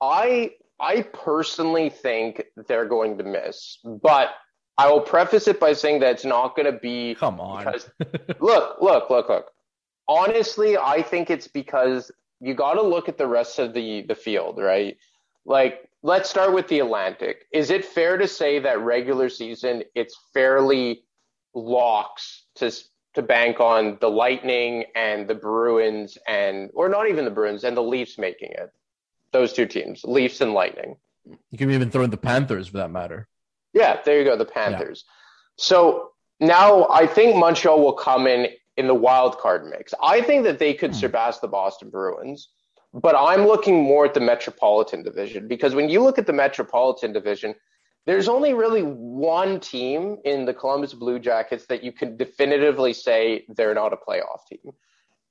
[0.00, 4.30] I I personally think they're going to miss, but
[4.80, 7.14] I will preface it by saying that it's not going to be.
[7.14, 7.64] Come on.
[7.64, 7.90] Because,
[8.40, 9.50] look, look, look, look.
[10.08, 14.14] Honestly, I think it's because you got to look at the rest of the the
[14.14, 14.96] field, right?
[15.44, 17.44] Like, let's start with the Atlantic.
[17.52, 21.02] Is it fair to say that regular season it's fairly
[21.54, 22.72] locks to
[23.14, 27.76] to bank on the Lightning and the Bruins and or not even the Bruins and
[27.76, 28.70] the Leafs making it?
[29.32, 30.96] Those two teams, Leafs and Lightning.
[31.50, 33.28] You can even throw in the Panthers for that matter.
[33.72, 35.04] Yeah, there you go, the Panthers.
[35.06, 35.12] Yeah.
[35.56, 36.10] So
[36.40, 39.92] now I think Montreal will come in in the wild card mix.
[40.02, 40.96] I think that they could hmm.
[40.96, 42.48] surpass the Boston Bruins,
[42.94, 47.12] but I'm looking more at the Metropolitan Division because when you look at the Metropolitan
[47.12, 47.54] Division,
[48.06, 53.44] there's only really one team in the Columbus Blue Jackets that you can definitively say
[53.48, 54.72] they're not a playoff team.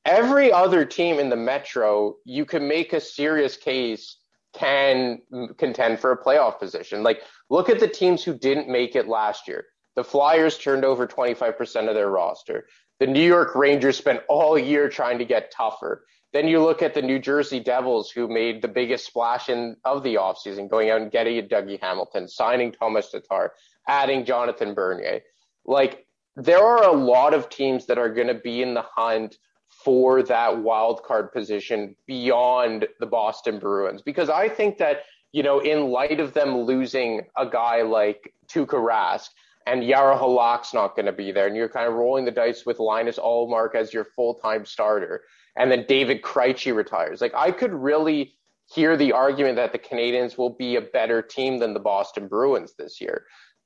[0.05, 4.18] Every other team in the Metro, you can make a serious case
[4.53, 5.19] can
[5.57, 7.03] contend for a playoff position.
[7.03, 9.65] Like, look at the teams who didn't make it last year.
[9.95, 12.67] The Flyers turned over 25% of their roster.
[12.99, 16.05] The New York Rangers spent all year trying to get tougher.
[16.31, 20.03] Then you look at the New Jersey Devils, who made the biggest splash in of
[20.03, 23.53] the offseason, going out and getting Dougie Hamilton, signing Thomas Tatar,
[23.87, 25.21] adding Jonathan Bernier.
[25.65, 26.05] Like,
[26.35, 29.37] there are a lot of teams that are going to be in the hunt
[29.89, 34.03] for that wild card position beyond the Boston Bruins?
[34.03, 34.99] Because I think that
[35.31, 39.29] you know in light of them losing a guy like Tuukka Rask
[39.65, 42.67] and Jaro Halak's not going to be there and you're kind of rolling the dice
[42.67, 45.23] with Linus Ullmark as your full-time starter
[45.57, 47.19] and then David Krejci retires.
[47.19, 48.35] Like I could really
[48.71, 52.75] hear the argument that the Canadiens will be a better team than the Boston Bruins
[52.77, 53.25] this year.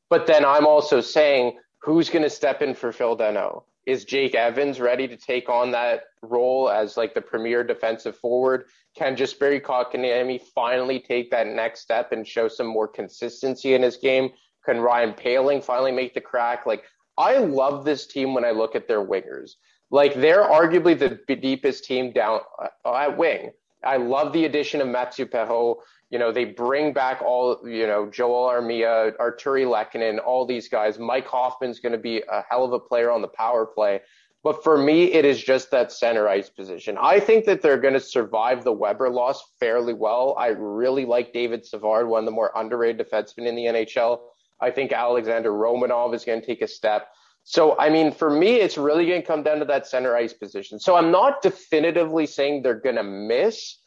[0.10, 4.36] But then I'm also saying who's going to step in for Phil Danault is Jake
[4.36, 8.66] Evans ready to take on that role as like the premier defensive forward?
[8.96, 13.98] Can Jesperi Kotkaniemi finally take that next step and show some more consistency in his
[13.98, 14.32] game?
[14.66, 16.66] Can Ryan Poehling finally make the crack?
[16.66, 16.84] Like,
[17.18, 19.56] I love this team when I look at their wingers.
[19.92, 22.42] Like, they're arguably the deepest team down
[22.86, 23.52] uh, at wing.
[23.84, 25.78] I love the addition of Mathieu Perreault.
[26.14, 31.00] You know, they bring back all, you know, Joel Armia, Artturi Lehkonen, all these guys.
[31.00, 34.00] Mike Hoffman's going to be a hell of a player on the power play.
[34.44, 37.00] But for me, it is just that center ice position.
[37.02, 40.36] I think that they're going to survive the Weber loss fairly well.
[40.38, 44.20] I really like David Savard, one of the more underrated defensemen in the NHL.
[44.62, 47.08] I think Alexander Romanov is going to take a step.
[47.44, 50.34] So, I mean, for me, it's really going to come down to that center ice
[50.34, 50.80] position.
[50.80, 53.80] So, I'm not definitively saying they're going to miss,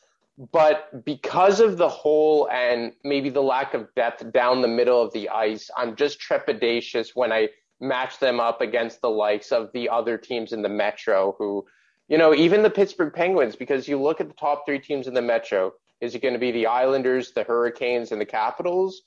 [0.53, 5.13] but because of the hole and maybe the lack of depth down the middle of
[5.13, 7.49] the ice, I'm just trepidatious when I
[7.81, 11.65] match them up against the likes of the other teams in the Metro who,
[12.09, 15.15] you know, even the Pittsburgh Penguins, because you look at the top three teams in
[15.15, 19.03] the Metro, is it going to be the Islanders, the Hurricanes, and the Capitals?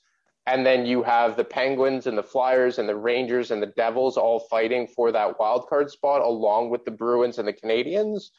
[0.46, 4.16] And then you have the Penguins and the Flyers and the Rangers and the Devils
[4.16, 8.30] all fighting for that wild card spot along with the Bruins and the Canadiens.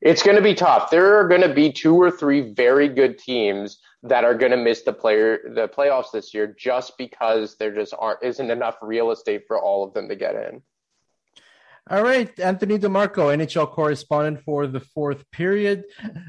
[0.00, 0.90] It's going to be tough.
[0.90, 4.58] There are going to be two or three very good teams that are going to
[4.58, 9.10] miss the player the playoffs this year just because there just aren't isn't enough real
[9.10, 10.62] estate for all of them to get in.
[11.88, 15.84] All right, Anthony DeMarco, NHL correspondent for the fourth period.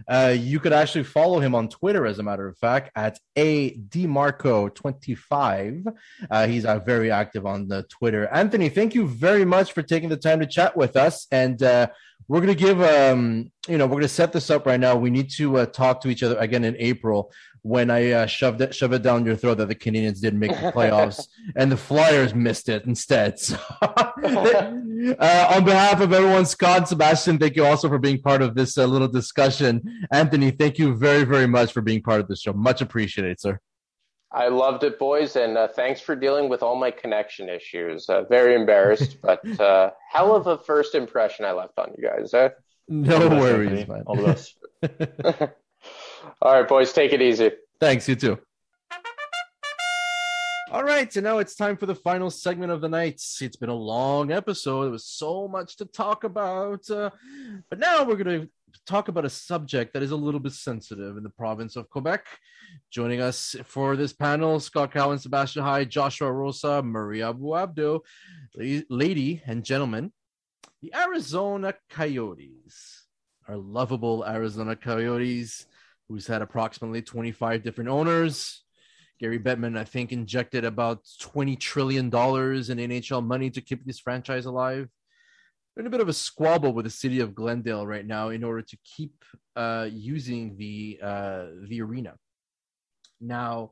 [0.07, 3.76] Uh, you could actually follow him on Twitter, as a matter of fact, at a
[3.76, 5.95] DeMarco25.
[6.30, 8.27] Uh, he's uh, very active on the Twitter.
[8.27, 11.26] Anthony, thank you very much for taking the time to chat with us.
[11.31, 11.88] And uh,
[12.27, 14.95] we're going to give, um, you know, we're going to set this up right now.
[14.95, 17.31] We need to uh, talk to each other again in April
[17.61, 20.51] when I uh, shoved it, shove it down your throat that the Canadiens didn't make
[20.51, 23.39] the playoffs and the Flyers missed it instead.
[23.47, 23.55] So,
[25.19, 28.77] uh, on behalf of everyone, Scott, Sebastian, thank you also for being part of this
[28.77, 30.07] uh, little discussion.
[30.11, 32.51] Anthony, thank you very, very much for being part of the show.
[32.53, 33.59] Much appreciated, sir.
[34.31, 38.09] I loved it, boys, and uh, thanks for dealing with all my connection issues.
[38.09, 42.33] Uh, very embarrassed, but uh, hell of a first impression I left on you guys.
[42.33, 42.49] Eh?
[42.89, 44.03] No worries, man.
[44.05, 44.55] All the best.
[46.41, 47.51] All right, boys, take it easy.
[47.79, 48.39] Thanks, you too.
[50.69, 53.22] All right, so now it's time for the final segment of the night.
[53.39, 54.84] It's been a long episode.
[54.84, 56.89] There was so much to talk about.
[56.89, 57.10] Uh,
[57.69, 58.49] but now we're going to
[58.85, 62.26] talk about a subject that is a little bit sensitive in the province of Quebec.
[62.91, 68.02] Joining us for this panel, Scott Cowan, Sebastian High, Joshua Rosa, Maria Buabdo,
[68.89, 70.11] lady and gentlemen,
[70.81, 73.06] the Arizona Coyotes,
[73.48, 75.65] our lovable Arizona Coyotes
[76.10, 78.64] who's had approximately 25 different owners.
[79.19, 84.45] Gary Bettman, I think, injected about $20 trillion in NHL money to keep this franchise
[84.45, 84.89] alive.
[85.76, 88.44] They're in a bit of a squabble with the city of Glendale right now in
[88.44, 89.23] order to keep
[89.56, 92.15] uh, using the uh, the arena.
[93.22, 93.72] Now,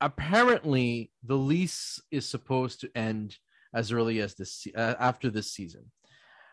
[0.00, 3.36] apparently, the lease is supposed to end
[3.74, 5.90] as early as this uh, after this season.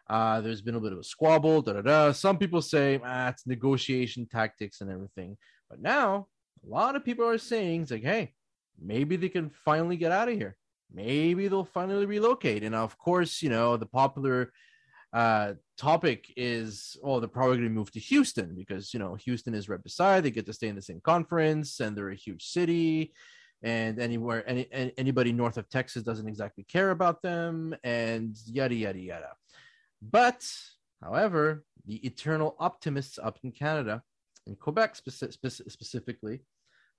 [0.09, 1.61] Uh, there's been a bit of a squabble.
[1.61, 2.11] Da, da, da.
[2.11, 5.37] Some people say ah, it's negotiation tactics and everything.
[5.69, 6.27] But now
[6.65, 8.33] a lot of people are saying it's like, hey,
[8.81, 10.55] maybe they can finally get out of here.
[10.93, 12.63] Maybe they'll finally relocate.
[12.63, 14.51] And of course, you know, the popular
[15.11, 19.53] uh, topic is, oh, they're probably going to move to Houston because, you know, Houston
[19.53, 20.23] is right beside.
[20.23, 23.13] They get to stay in the same conference and they're a huge city.
[23.63, 24.67] And anywhere, any,
[24.97, 29.29] anybody north of Texas doesn't exactly care about them, and yada, yada, yada.
[30.01, 30.45] But,
[31.01, 34.03] however, the eternal optimists up in Canada,
[34.47, 36.41] in Quebec speci- speci- specifically,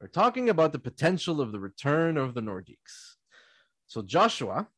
[0.05, 3.17] are talking about the potential of the return of the Nordiques.
[3.87, 4.69] So, Joshua,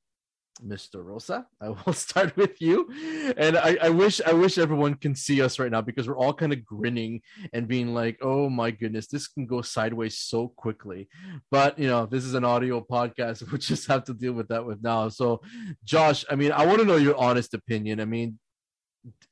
[0.64, 1.04] Mr.
[1.04, 2.88] Rosa, I will start with you.
[3.36, 6.32] And I, I, wish I wish everyone can see us right now because we're all
[6.32, 7.22] kind of grinning
[7.52, 11.08] and being like, oh my goodness, this can go sideways so quickly.
[11.50, 13.42] But you know, this is an audio podcast.
[13.50, 15.08] We'll just have to deal with that with now.
[15.08, 15.40] So
[15.84, 18.00] Josh, I mean, I want to know your honest opinion.
[18.00, 18.38] I mean,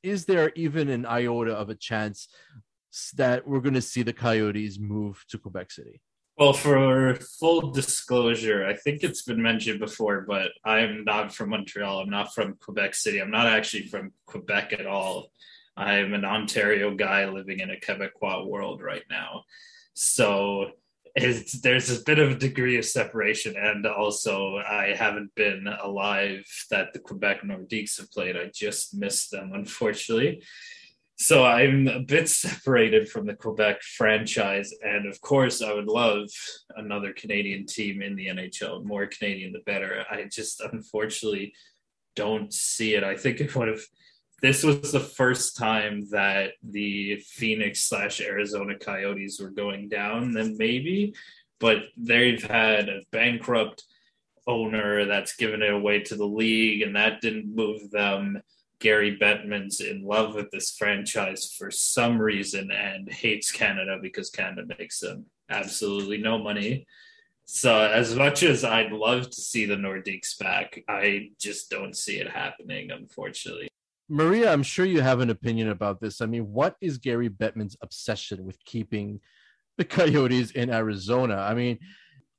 [0.02, 2.28] is there even an iota of a chance
[3.16, 6.00] that we're gonna see the coyotes move to Quebec City?
[6.36, 12.00] Well, for full disclosure, I think it's been mentioned before, but I'm not from Montreal.
[12.00, 13.20] I'm not from Quebec City.
[13.20, 15.30] I'm not actually from Quebec at all.
[15.76, 19.44] I'm an Ontario guy living in a Quebecois world right now.
[19.92, 20.72] So
[21.16, 23.54] there's a bit of a degree of separation.
[23.56, 28.36] And also, I haven't been alive that the Quebec Nordiques have played.
[28.36, 30.42] I just missed them, unfortunately.
[31.16, 36.28] So I'm a bit separated from the Quebec franchise, and of course, I would love
[36.76, 38.84] another Canadian team in the NHL.
[38.84, 40.04] More Canadian, the better.
[40.10, 41.54] I just unfortunately
[42.16, 43.04] don't see it.
[43.04, 43.84] I think if one of
[44.42, 50.56] this was the first time that the Phoenix slash Arizona Coyotes were going down, then
[50.58, 51.14] maybe,
[51.60, 53.84] but they've had a bankrupt
[54.46, 58.42] owner that's given it away to the league, and that didn't move them
[58.80, 64.74] Gary Bettman's in love with this franchise for some reason and hates Canada because Canada
[64.78, 66.86] makes them absolutely no money.
[67.46, 72.18] So as much as I'd love to see the Nordiques back, I just don't see
[72.18, 73.68] it happening, unfortunately.
[74.08, 76.20] Maria, I'm sure you have an opinion about this.
[76.20, 79.20] I mean, what is Gary Bettman's obsession with keeping
[79.78, 81.36] the Coyotes in Arizona?
[81.36, 81.78] I mean,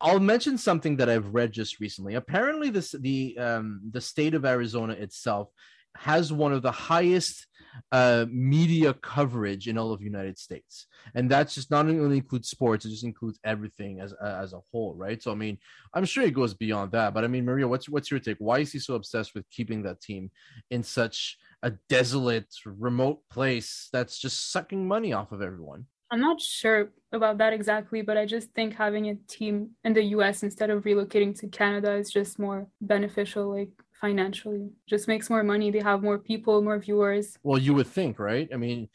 [0.01, 2.15] I'll mention something that I've read just recently.
[2.15, 5.49] Apparently, this the um, the state of Arizona itself
[5.95, 7.47] has one of the highest
[7.91, 12.85] uh, media coverage in all of United States, and that's just not only includes sports;
[12.85, 15.21] it just includes everything as as a whole, right?
[15.21, 15.57] So, I mean,
[15.93, 18.37] I'm sure it goes beyond that, but I mean, Maria, what's what's your take?
[18.39, 20.31] Why is he so obsessed with keeping that team
[20.69, 25.87] in such a desolate, remote place that's just sucking money off of everyone?
[26.11, 30.03] I'm not sure about that exactly, but I just think having a team in the
[30.15, 34.69] US instead of relocating to Canada is just more beneficial, like financially.
[34.87, 35.71] Just makes more money.
[35.71, 37.37] They have more people, more viewers.
[37.43, 38.49] Well, you would think, right?
[38.53, 38.89] I mean,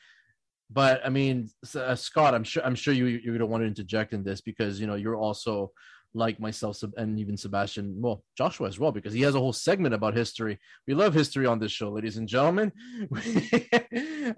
[0.70, 4.12] but I mean, uh, Scott, I'm sure I'm sure you you're gonna want to interject
[4.12, 5.72] in this because you know you're also
[6.14, 9.94] like myself and even Sebastian, well, Joshua as well, because he has a whole segment
[9.94, 10.58] about history.
[10.86, 12.72] We love history on this show, ladies and gentlemen.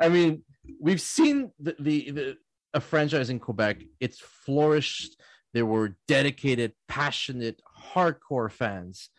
[0.00, 0.42] I mean,
[0.80, 2.36] we've seen the, the, the
[2.74, 3.82] a franchise in Quebec.
[4.00, 5.20] It's flourished.
[5.54, 7.60] There were dedicated, passionate,
[7.94, 9.10] hardcore fans,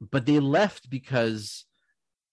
[0.00, 1.64] but they left because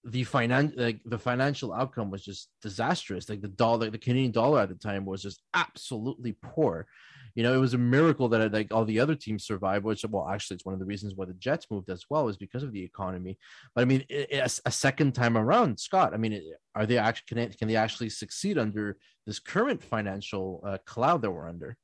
[0.04, 3.28] the finan- like the financial outcome was just disastrous.
[3.28, 6.86] Like the dollar, the Canadian dollar at the time was just absolutely poor.
[7.34, 9.84] You know, it was a miracle that like all the other teams survived.
[9.84, 12.36] Which, well, actually, it's one of the reasons why the Jets moved as well, is
[12.36, 13.36] because of the economy.
[13.74, 16.14] But I mean, a, a second time around, Scott.
[16.14, 16.40] I mean,
[16.74, 18.96] are they actually can, can they actually succeed under
[19.26, 21.76] this current financial uh, cloud that we're under?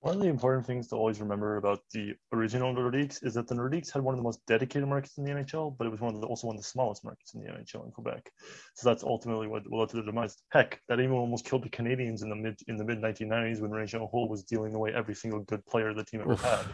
[0.00, 3.54] One of the important things to always remember about the original Nordiques is that the
[3.56, 6.14] Nordiques had one of the most dedicated markets in the NHL, but it was one
[6.14, 8.30] of the, also one of the smallest markets in the NHL in Quebec.
[8.74, 10.36] So that's ultimately what led to the demise.
[10.52, 13.72] Heck, that even almost killed the Canadiens in the mid in the mid 1990s when
[13.72, 16.42] Réjean Houle was dealing away every single good player the team ever Oof.
[16.42, 16.64] had.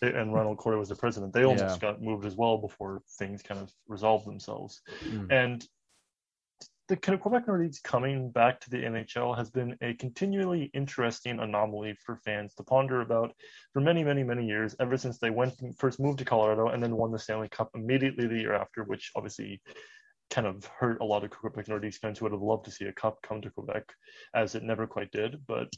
[0.00, 1.32] They, and Ronald Corey was the president.
[1.34, 1.92] They almost yeah.
[1.92, 4.80] got moved as well before things kind of resolved themselves.
[5.04, 5.30] Mm.
[5.30, 5.68] And
[6.92, 12.16] the Quebec Nordiques coming back to the NHL has been a continually interesting anomaly for
[12.16, 13.34] fans to ponder about
[13.72, 16.94] for many, many, many years, ever since they went first moved to Colorado and then
[16.94, 19.62] won the Stanley Cup immediately the year after, which obviously
[20.28, 22.84] kind of hurt a lot of Quebec Nordiques fans who would have loved to see
[22.84, 23.84] a cup come to Quebec,
[24.34, 25.40] as it never quite did.
[25.46, 25.72] But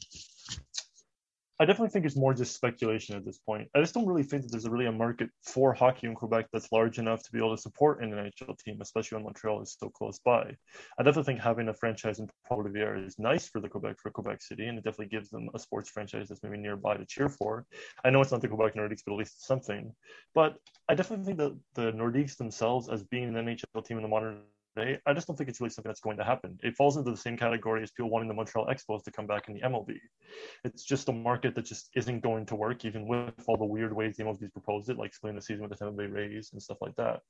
[1.57, 3.69] I definitely think it's more just speculation at this point.
[3.73, 6.47] I just don't really think that there's a really a market for hockey in Quebec
[6.51, 9.77] that's large enough to be able to support an NHL team, especially when Montreal is
[9.79, 10.53] so close by.
[10.99, 14.41] I definitely think having a franchise in Revere is nice for the Quebec for Quebec
[14.41, 17.65] City, and it definitely gives them a sports franchise that's maybe nearby to cheer for.
[18.03, 19.93] I know it's not the Quebec Nordiques, but at least something.
[20.33, 20.57] But
[20.89, 24.41] I definitely think that the Nordiques themselves, as being an NHL team in the modern
[24.77, 26.59] I just don't think it's really something that's going to happen.
[26.61, 29.47] It falls into the same category as people wanting the Montreal Expos to come back
[29.47, 29.97] in the MLB.
[30.65, 33.93] It's just a market that just isn't going to work, even with all the weird
[33.93, 36.61] ways the MLB's proposed it, like splitting the season with the Tampa Bay Rays and
[36.61, 37.21] stuff like that.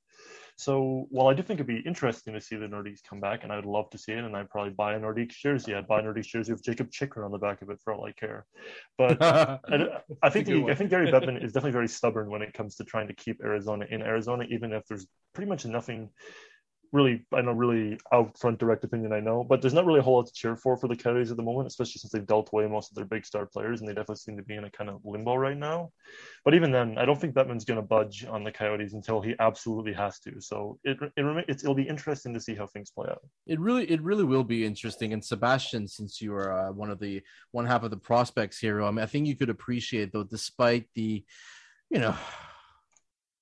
[0.58, 3.52] So while I do think it'd be interesting to see the Nordiques come back, and
[3.52, 5.76] I'd love to see it, and I'd probably buy a Nordiques jersey.
[5.76, 8.06] I'd buy a Nordiques jersey with Jacob Chychrun on the back of it for all
[8.06, 8.46] I care.
[8.98, 9.60] But I,
[10.24, 12.84] I think the, I think Gary Bettman is definitely very stubborn when it comes to
[12.86, 16.10] trying to keep Arizona in Arizona, even if there's pretty much nothing
[16.92, 20.04] really, I know, really out front direct opinion, I know, but there's not really a
[20.04, 22.50] whole lot to cheer for for the Coyotes at the moment, especially since they've dealt
[22.52, 24.70] away most of their big star players, and they definitely seem to be in a
[24.70, 25.92] kind of limbo right now.
[26.44, 29.36] But even then, I don't think Bettman's going to budge on the Coyotes until he
[29.40, 30.40] absolutely has to.
[30.40, 33.22] So it, it it's, it'll be interesting to see how things play out.
[33.48, 35.14] It really, it really will be interesting.
[35.14, 37.22] And Sebastian, since you are uh, one of the
[37.52, 40.88] one half of the prospects here, I, mean, I think you could appreciate though, despite
[40.96, 41.24] the,
[41.90, 42.16] you know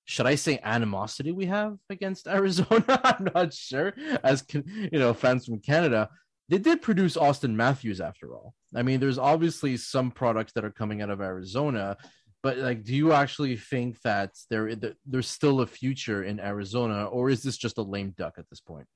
[0.04, 2.84] should I say animosity we have against Arizona?
[3.04, 3.94] I'm not sure.
[4.22, 6.10] As you know, fans from Canada,
[6.48, 8.54] they did produce Auston Matthews after all.
[8.74, 11.96] I mean, there's obviously some products that are coming out of Arizona,
[12.42, 14.70] but like, do you actually think that there
[15.06, 18.60] there's still a future in Arizona, or is this just a lame duck at this
[18.60, 18.86] point?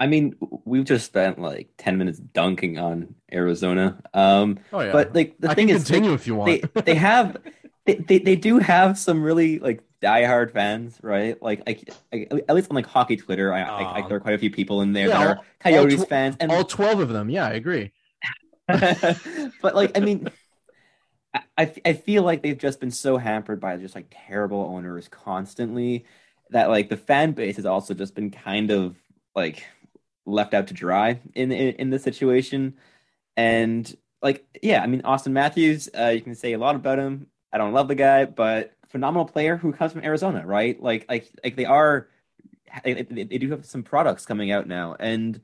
[0.00, 4.00] I mean, we've just spent like ten minutes dunking on Arizona.
[4.14, 6.72] Um, oh yeah, but like the I thing is, continue if you want.
[6.74, 7.36] They, they have.
[7.86, 11.40] They, they, they do have some really like diehard fans, right?
[11.42, 11.80] Like, I,
[12.12, 14.50] I, at least on like hockey Twitter, I, um, I, there are quite a few
[14.50, 17.30] people in there yeah, that are Coyotes tw- fans, and all twelve of them.
[17.30, 17.92] Yeah, I agree.
[18.66, 20.28] but like, I mean,
[21.56, 26.06] I I feel like they've just been so hampered by just like terrible owners constantly
[26.50, 28.96] that like the fan base has also just been kind of
[29.34, 29.64] like
[30.26, 32.74] left out to dry in in, in this situation,
[33.36, 37.26] and like yeah, I mean Auston Matthews, uh, you can say a lot about him.
[37.52, 40.80] I don't love the guy, but phenomenal player who comes from Arizona, right?
[40.82, 42.08] Like like like they are
[42.84, 45.40] they, they do have some products coming out now and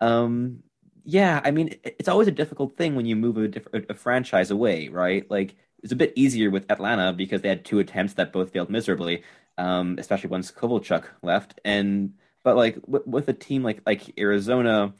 [0.00, 0.62] um
[1.04, 4.50] yeah, I mean it's always a difficult thing when you move a, a, a franchise
[4.50, 5.28] away, right?
[5.30, 8.70] Like it's a bit easier with Atlanta because they had two attempts that both failed
[8.70, 9.22] miserably,
[9.58, 11.60] um, especially once Kovalchuk left.
[11.64, 14.94] And but like with, with a team like like Arizona,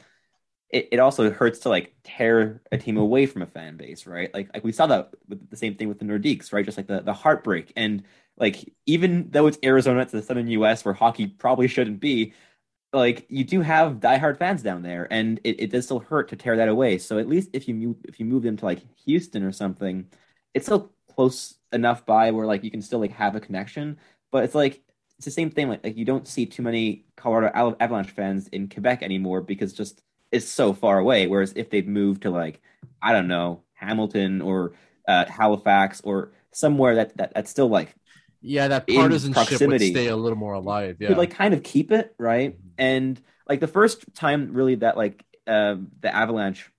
[0.70, 4.32] it, it also hurts to like tear a team away from a fan base, right?
[4.34, 6.64] Like like we saw that with the same thing with the Nordiques, right?
[6.64, 7.72] Just like the, the heartbreak.
[7.76, 8.02] And
[8.36, 12.34] like even though it's Arizona, it's the southern US where hockey probably shouldn't be,
[12.93, 16.36] like you do have diehard fans down there, and it, it does still hurt to
[16.36, 16.98] tear that away.
[16.98, 20.06] So at least if you move if you move them to like Houston or something,
[20.55, 23.98] it's still close enough by where like you can still like have a connection.
[24.32, 24.82] But it's like
[25.18, 25.68] it's the same thing.
[25.68, 30.02] Like, like you don't see too many Colorado Avalanche fans in Quebec anymore because just
[30.37, 31.27] it's so far away.
[31.27, 32.61] Whereas if they've moved to like
[33.03, 34.73] I don't know Hamilton or
[35.09, 37.95] uh, Halifax or somewhere that, that that's still like
[38.41, 40.97] yeah that partisanship would stay a little more alive.
[41.01, 42.57] Yeah, could like kind of keep it right.
[42.79, 46.71] And like the first time really that like uh, the Avalanche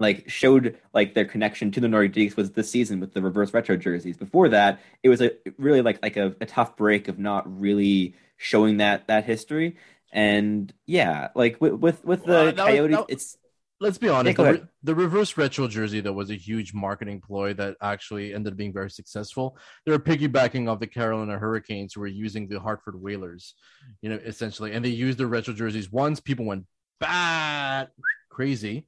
[0.00, 3.76] like showed like their connection to the Nordiques was this season with the reverse retro
[3.76, 4.16] jerseys.
[4.16, 8.14] Before that, it was a really like like a, a tough break of not really
[8.36, 9.76] showing that that history.
[10.12, 13.38] And yeah, like with with, with the Well, that was- Coyotes, it's
[13.80, 14.36] Let's be honest.
[14.36, 18.34] go the, re- the reverse retro jersey though was a huge marketing ploy that actually
[18.34, 19.56] ended up being very successful.
[19.86, 23.54] They were piggybacking off the Carolina Hurricanes who were using the Hartford Whalers,
[24.02, 26.18] you know, essentially, and they used the retro jerseys once.
[26.18, 26.64] People went
[26.98, 27.88] bad
[28.30, 28.84] crazy.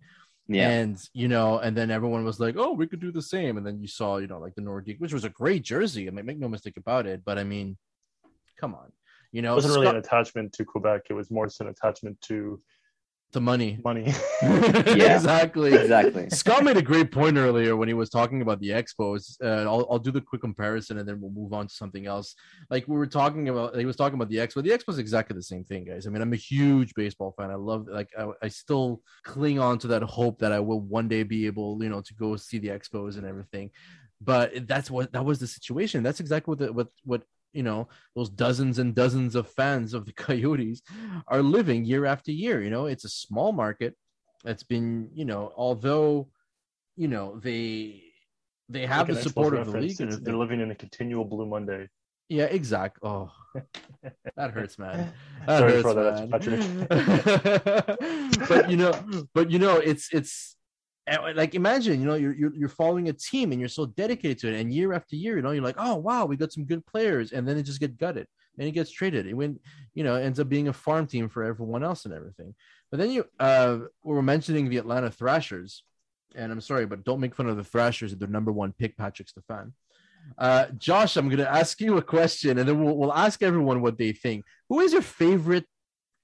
[0.48, 0.68] Yeah.
[0.68, 3.64] And you know, and then everyone was like, "Oh, we could do the same." And
[3.64, 6.09] then you saw, you know, like the Nordique, which was a great jersey.
[6.09, 7.22] I mean, make no mistake about it.
[7.24, 7.76] But I mean,
[8.59, 8.90] come on,
[9.32, 11.02] you know, it wasn't really Scott- an attachment to Quebec.
[11.11, 12.61] It was more just an attachment to
[13.32, 13.78] the money.
[13.85, 14.07] Money.
[14.43, 15.73] exactly.
[15.73, 16.28] Exactly.
[16.31, 19.36] Scott made a great point earlier when he was talking about the expos.
[19.43, 22.35] Uh, I'll, I'll do the quick comparison and then we'll move on to something else.
[22.70, 24.62] Like we were talking about, he was talking about the expo.
[24.62, 26.07] The expo is exactly the same thing, guys.
[26.07, 27.51] I mean, I'm a huge baseball fan.
[27.51, 31.07] I love, like, I, I still cling on to that hope that I will one
[31.07, 33.70] day be able, you know, to go see the expos and everything.
[34.20, 36.02] But that's what that was the situation.
[36.02, 40.06] That's exactly what the, what what you know those dozens and dozens of fans of
[40.06, 40.82] the Coyotes
[41.28, 42.62] are living year after year.
[42.62, 43.94] You know, it's a small market
[44.44, 46.28] that's been you know although
[46.97, 48.02] you know they
[48.68, 50.39] they have Like the support of the league and They're everything.
[50.39, 51.89] living in a continual Blue Monday.
[52.28, 53.31] yeah exact oh
[54.36, 55.12] that hurts man
[55.47, 56.86] that Sorry hurts, for that, man.
[58.48, 58.93] but you know
[59.35, 60.56] but you know it's it's
[61.19, 64.49] like imagine you know you're, you're you're following a team and you're so dedicated to
[64.49, 66.85] it and year after year you know you're like oh wow we got some good
[66.87, 68.27] players and then it just get gutted.
[68.59, 69.27] And it gets traded.
[69.27, 69.61] It went
[69.95, 72.55] you know ends up being a farm team for everyone else and everything.
[72.91, 75.85] But then you uh we were mentioning the atlanta thrashers
[76.37, 78.12] and i'm sorry but don't make fun of the thrashers.
[78.12, 79.73] At their number one pick patrik stefan.
[80.37, 83.99] Uh josh i'm gonna ask you a question and then we'll, we'll ask everyone what
[83.99, 84.45] they think.
[84.69, 85.65] Who is your favorite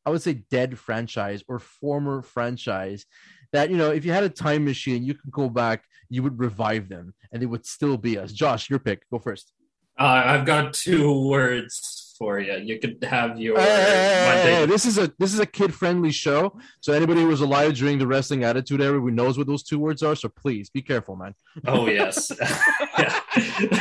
[0.06, 3.06] I would say dead franchise or former franchise
[3.52, 6.38] that you know if you had a time machine you could go back you would
[6.38, 8.32] revive them and they would still be us.
[8.32, 9.08] Josh, your pick.
[9.10, 9.52] Go first.
[9.98, 12.54] Uh, I've got two words for you.
[12.58, 16.58] You could have your Hey, hey, this is a this is a kid friendly show,
[16.80, 19.78] so anybody who was alive during the wrestling attitude era, we knows what those two
[19.78, 20.14] words are.
[20.14, 21.34] So please be careful, man.
[21.66, 22.32] Oh yes.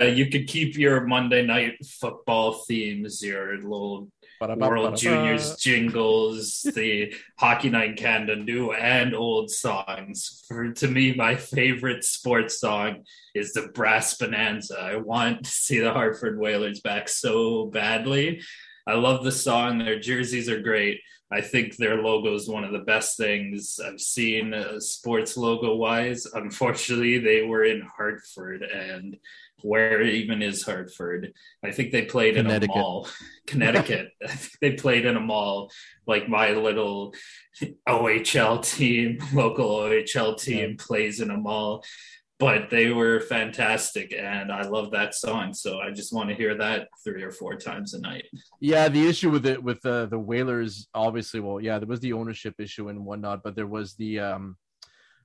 [0.00, 4.08] Uh, you could keep your Monday night football themes, your little
[4.40, 10.44] World Juniors jingles, the Hockey Night in Canada new and old songs.
[10.46, 13.04] For to me, my favorite sports song
[13.34, 14.78] is the Brass Bonanza.
[14.78, 18.40] I want to see the Hartford Whalers back so badly.
[18.86, 19.78] I love the song.
[19.78, 21.00] Their jerseys are great.
[21.30, 25.74] I think their logo is one of the best things I've seen uh, sports logo
[25.74, 26.24] wise.
[26.24, 29.16] Unfortunately, they were in Hartford, and
[29.62, 31.32] where even is Hartford?
[31.64, 33.08] I think they played in a mall,
[33.46, 34.10] Connecticut.
[34.24, 35.70] I think they played in a mall,
[36.06, 37.14] like my little
[37.88, 41.84] OHL team, local OHL team plays in a mall.
[42.38, 45.52] But they were fantastic, and I love that song.
[45.52, 48.26] So I just want to hear that three or four times a night.
[48.60, 52.12] Yeah, the issue with it with uh, the Whalers, obviously, well, yeah, there was the
[52.12, 54.56] ownership issue and whatnot, but there was the um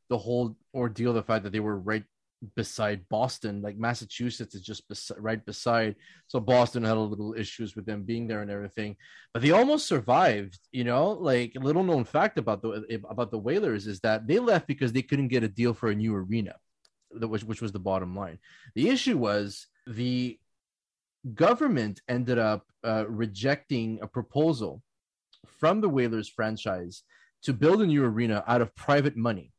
[0.10, 2.04] the whole ordeal, the fact that they were right
[2.56, 5.96] beside Boston, like Massachusetts is just bes- right beside.
[6.28, 8.98] So Boston had a little issues with them being there and everything,
[9.34, 10.60] but they almost survived.
[10.72, 14.68] You know, like little known fact about the about the Whalers is that they left
[14.68, 16.56] because they couldn't get a deal for a new arena,
[17.12, 18.40] which which was the bottom line.
[18.76, 20.40] The issue was the
[21.34, 24.82] government ended up uh, rejecting a proposal
[25.48, 27.04] from the Whalers franchise
[27.44, 29.52] to build a new arena out of private money.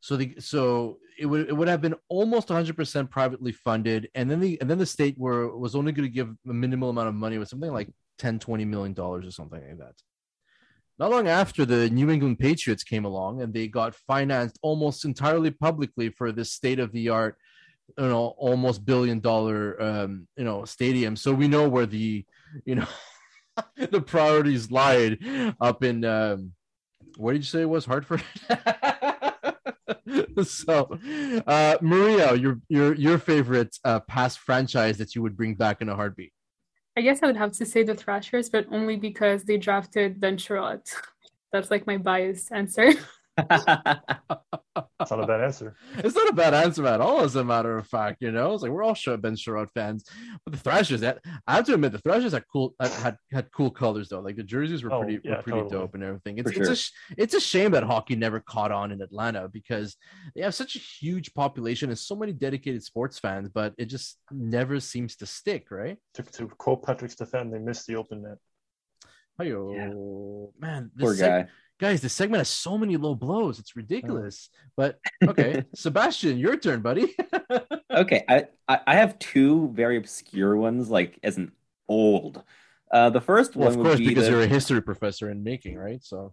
[0.00, 4.08] So the so it would it would have been almost 100% privately funded.
[4.14, 6.90] And then the and then the state were was only going to give a minimal
[6.90, 9.94] amount of money with something like 10 20 million dollars or something like that.
[10.98, 15.50] Not long after the New England Patriots came along and they got financed almost entirely
[15.50, 17.36] publicly for this state of the art
[17.98, 21.16] you know almost billion dollar um you know stadium.
[21.16, 22.24] So we know where the
[22.64, 22.86] you know
[23.76, 25.18] the priorities lied
[25.60, 26.52] up in um
[27.16, 27.84] what did you say it was?
[27.84, 28.22] Hartford
[30.44, 30.98] so
[31.46, 35.88] uh maria your your your favorite uh past franchise that you would bring back in
[35.88, 36.32] a heartbeat
[36.96, 40.36] I guess I would have to say the Thrashers, but only because they drafted Ben
[40.36, 40.94] Chiarot.
[41.52, 42.92] That's like my biased answer.
[43.38, 45.74] It's not a bad answer.
[45.98, 48.18] It's not a bad answer at all, as a matter of fact.
[48.20, 50.04] You know, it's like we're all sure Ben Chiarot fans,
[50.44, 51.00] but the Thrashers.
[51.00, 54.20] That I have to admit, the Thrashers had cool had had, had cool colors though.
[54.20, 55.80] Like the jerseys were Oh, pretty yeah, were pretty totally.
[55.80, 56.38] dope and everything.
[56.38, 56.72] It's For it's sure.
[56.72, 59.96] a sh- it's a shame that hockey never caught on in Atlanta because
[60.34, 64.18] they have such a huge population and so many dedicated sports fans, but it just
[64.30, 65.98] never seems to stick, right?
[66.14, 68.38] To, to quote Patrik Stefan, they missed the open net.
[69.40, 70.50] Hiyo.
[70.60, 71.48] Man, this Poor seg- guy.
[71.82, 73.58] Guys, this segment has so many low blows.
[73.58, 74.48] It's ridiculous.
[74.76, 77.14] But okay, Sebastian, your turn, buddy.
[77.92, 81.52] Okay, I, I I have two very obscure ones, like as an
[81.88, 82.42] old.
[82.90, 85.28] Uh, the first Well, one of would course, be because the- you're a history professor
[85.30, 86.02] in making, right?
[86.02, 86.32] So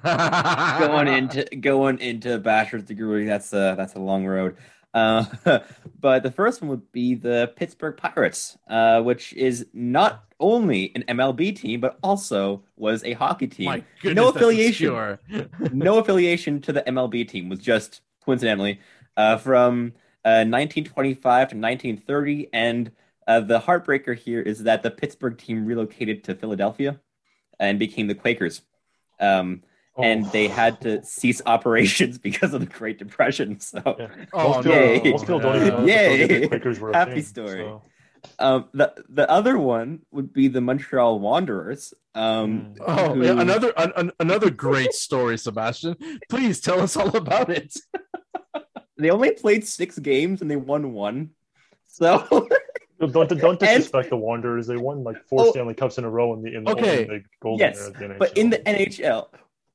[0.00, 4.56] going into going into bachelor's degree that's a that's a long road
[4.94, 5.24] uh,
[6.00, 11.04] but the first one would be the pittsburgh pirates uh, which is not only an
[11.16, 13.66] mlb team but also was a hockey team.
[13.66, 15.18] My goodness, no affiliation.
[15.72, 18.80] no affiliation to the mlb team was just coincidentally
[19.16, 19.92] uh, from
[20.24, 22.92] uh, 1925 to 1930 and
[23.28, 27.00] uh, the heartbreaker here is that the pittsburgh team relocated to philadelphia
[27.62, 28.62] and became the quakers.
[29.20, 29.62] Um,
[29.98, 33.60] and they had to cease operations because of the Great Depression.
[33.60, 33.80] So,
[34.32, 35.10] Oh, Most people- yay!
[35.10, 36.48] most people don't even know Yay!
[36.48, 37.60] Quakers were Happy thing, story.
[37.64, 37.82] so.
[38.38, 41.92] Um, the the other one would be the Montreal Wanderers.
[42.14, 45.96] Um, Oh, who- yeah, another an, an- another great story, Sebastian.
[46.30, 47.74] Please tell us all about it.
[48.98, 51.30] They only played six games and they won one.
[51.88, 52.24] So
[53.00, 54.68] Don't, don't, don't And- disrespect the Wanderers.
[54.68, 55.50] They won like four Oh.
[55.50, 57.02] Stanley Cups in a row in the in the, Okay.
[57.02, 59.26] in the golden yes, era of but in the NHL,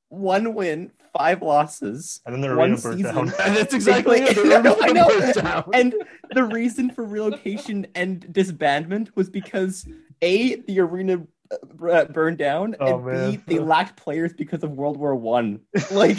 [0.08, 3.02] one win, five losses, And then one arena season.
[3.02, 3.18] down.
[3.44, 4.34] And that's exactly it.
[4.36, 5.64] The arena I know.
[5.72, 5.94] And
[6.34, 9.86] the reason for relocation and disbandment was because
[10.22, 14.96] a the arena uh, burned down, Oh, and b they lacked players because of World
[14.96, 15.60] War One.
[15.90, 16.18] Like,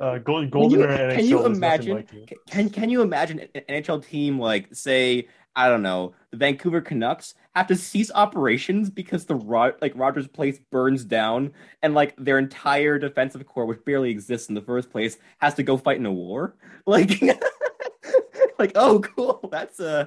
[0.00, 1.96] Uh, gold, can golden you, era can you imagine?
[1.96, 2.40] like.
[2.48, 7.34] Can can you imagine an NHL team like say I don't know the Vancouver Canucks
[7.54, 11.52] have to cease operations because the Ro- like Rogers Place burns down
[11.82, 15.62] and like their entire defensive core, which barely exists in the first place, has to
[15.62, 16.56] go fight in a war.
[16.86, 17.22] Like,
[18.58, 20.06] like oh cool, that's uh,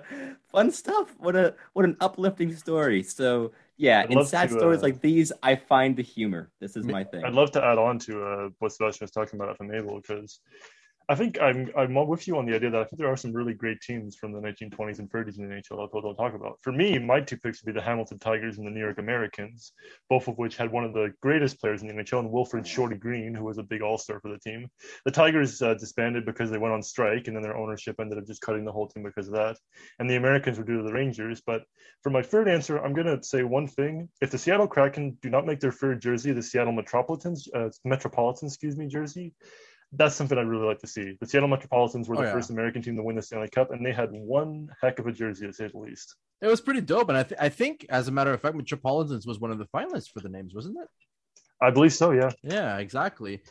[0.51, 1.13] fun stuff.
[1.19, 3.03] What a what an uplifting story.
[3.03, 6.51] So yeah, I'd in sad to, stories uh, like these, I find the humor.
[6.59, 7.23] This is my thing.
[7.23, 9.69] I'd love to add on to uh, what Sebastian was talking about if I'm
[10.01, 10.39] because
[11.09, 13.33] I think I'm I'm with you on the idea that I think there are some
[13.33, 16.33] really great teams from the 1920s and 30s in the NHL that people don't talk
[16.33, 16.59] about.
[16.61, 19.73] For me, my two picks would be the Hamilton Tigers and the New York Americans,
[20.09, 22.95] both of which had one of the greatest players in the NHL, and Wilfred Shorty
[22.95, 24.69] Green, who was a big All-Star for the team.
[25.03, 28.25] The Tigers uh, disbanded because they went on strike, and then their ownership ended up
[28.25, 29.57] just cutting the whole team because of that.
[29.99, 31.41] And the Americans were due to the Rangers.
[31.45, 31.63] But
[32.01, 35.29] for my third answer, I'm going to say one thing: if the Seattle Kraken do
[35.29, 39.33] not make their third jersey, the Seattle Metropolitans, uh, Metropolitans, excuse me, jersey,
[39.95, 41.15] that's something I'd really like to see.
[41.19, 42.33] The Seattle Metropolitans were Oh, the yeah.
[42.33, 45.11] first American team to win the Stanley Cup, and they had one heck of a
[45.11, 46.15] jersey, to say the least.
[46.41, 49.25] It was pretty dope, and I, th- I think, as a matter of fact, Metropolitans
[49.27, 50.87] was one of the finalists for the names, wasn't it?
[51.61, 52.31] I believe so, yeah.
[52.43, 53.41] Yeah, exactly.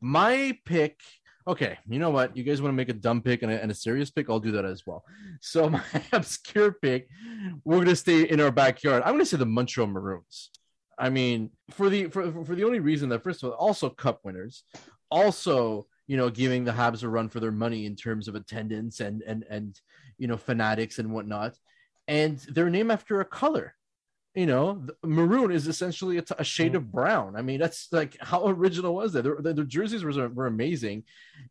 [0.00, 1.00] My pick.
[1.46, 2.36] Okay, you know what?
[2.36, 4.28] You guys want to make a dumb pick and a, and a serious pick?
[4.28, 5.02] I'll do that as well.
[5.40, 7.08] So my obscure pick,
[7.64, 9.02] we're gonna stay in our backyard.
[9.04, 10.50] I'm gonna say the Montreal Maroons.
[10.98, 14.20] I mean, for the for, for the only reason that first of all, also cup
[14.24, 14.64] winners,
[15.10, 19.00] also you know giving the Habs a run for their money in terms of attendance
[19.00, 19.80] and and and
[20.18, 21.56] you know fanatics and whatnot,
[22.06, 23.74] and they're named after a color
[24.34, 27.34] you know maroon is essentially a, t- a shade of brown.
[27.34, 31.04] I mean that's like how original was that their, their jerseys were, were amazing.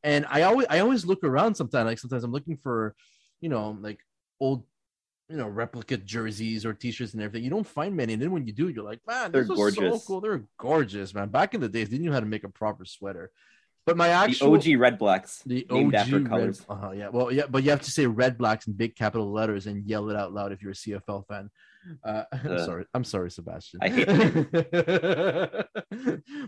[0.03, 2.95] And i always i always look around sometimes like sometimes i'm looking for
[3.41, 3.99] you know like
[4.39, 4.63] old
[5.29, 8.45] you know replica jerseys or t-shirts and everything you don't find many and then when
[8.47, 10.05] you do you're like man They're was so gorgeous.
[10.05, 12.49] cool they're gorgeous man back in the days they didn't know how to make a
[12.49, 13.31] proper sweater
[13.85, 16.65] but my the actual OG Red Blacks, the named OG after red, colors.
[16.69, 19.65] uh yeah, well, yeah, but you have to say red blacks in big capital letters
[19.65, 21.49] and yell it out loud if you're a CFL fan.
[22.03, 23.79] Uh, I'm Uh, sorry, I'm sorry, Sebastian.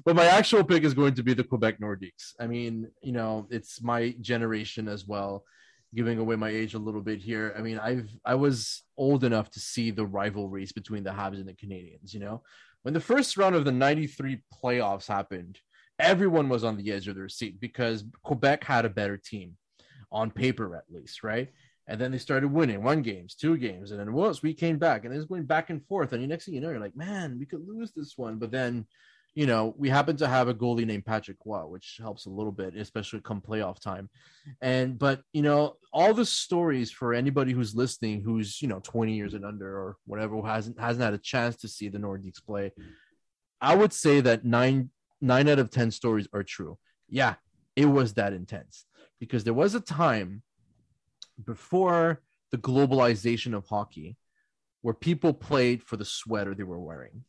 [0.06, 2.34] But my actual pick is going to be the Quebec Nordiques.
[2.40, 5.44] I mean, you know, it's my generation as well.
[5.96, 7.54] Giving away my age a little bit here.
[7.58, 11.48] I mean, I've I was old enough to see the rivalries between the Habs and
[11.48, 12.14] the Canadians.
[12.14, 12.44] You know,
[12.84, 15.60] when the first round of the '93 playoffs happened,
[16.00, 19.58] everyone was on the edge of their seat because Quebec had a better team.
[20.12, 21.50] on paper at least, right?
[21.88, 25.06] And then they started winning one games, two games, and then once we came back,
[25.06, 26.14] and it was going back and forth.
[26.14, 28.38] And the next thing you know, you're like, man, we could lose this one.
[28.38, 28.86] But then,
[29.36, 32.52] you know, we happen to have a goalie named Patrick Roy, which helps a little
[32.52, 34.10] bit, especially come playoff time.
[34.62, 39.14] And but you know, all the stories for anybody who's listening, who's you know 20
[39.14, 42.44] years and under or whatever, who hasn't hasn't had a chance to see the Nordiques
[42.44, 42.72] play,
[43.62, 44.90] I would say that nine
[45.22, 46.78] nine out of ten stories are true.
[47.08, 47.36] Yeah,
[47.76, 48.86] it was that intense
[49.20, 50.42] because there was a time
[51.46, 54.18] before the globalization of hockey
[54.82, 57.24] where people played for the sweater they were wearing.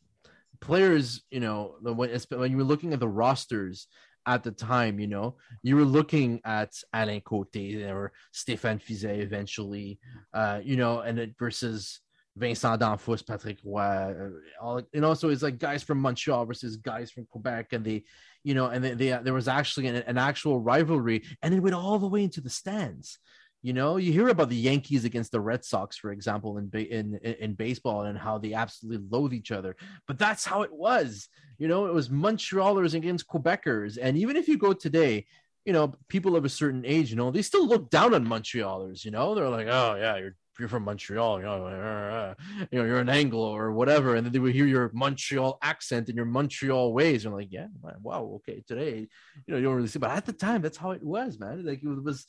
[0.60, 3.86] Players, you know, when, when you were looking at the rosters
[4.26, 9.98] at the time, you know, you were looking at Alain Côté or Stéphane Fiset eventually,
[10.34, 12.00] uh, you know, and it versus
[12.36, 16.76] Vincent Damphousse, Patrick Roy, uh, all, you know, so it's like guys from Montreal versus
[16.76, 18.04] guys from Quebec, and they,
[18.44, 21.74] you know, and they, they there was actually an, an actual rivalry, and it went
[21.74, 23.18] all the way into the stands.
[23.62, 27.16] You know, you hear about the Yankees against the Red Sox, for example, in in
[27.16, 29.76] in baseball, and how they absolutely loathe each other.
[30.06, 31.28] But that's how it was.
[31.58, 35.26] You know, it was Montrealers against Quebecers, and even if you go today,
[35.66, 39.04] you know, people of a certain age, you know, they still look down on Montrealers.
[39.04, 42.34] You know, they're like, oh yeah, you're you're from Montreal, you know,
[42.70, 46.08] you know, you're an Anglo or whatever, and then they would hear your Montreal accent
[46.08, 49.08] and your Montreal ways, and like, yeah, man, wow, okay, today,
[49.46, 51.64] you know, you don't really see, but at the time, that's how it was, man.
[51.64, 52.26] Like it was,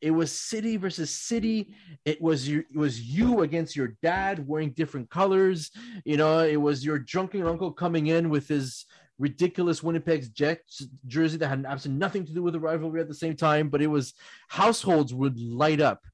[0.00, 1.74] it was city versus city.
[2.04, 5.70] It was you, it was you against your dad wearing different colors.
[6.04, 8.84] You know, it was your drunken uncle coming in with his
[9.18, 13.14] ridiculous Winnipeg's Jets jersey that had absolutely nothing to do with the rivalry at the
[13.14, 14.14] same time, but it was
[14.48, 16.04] households would light up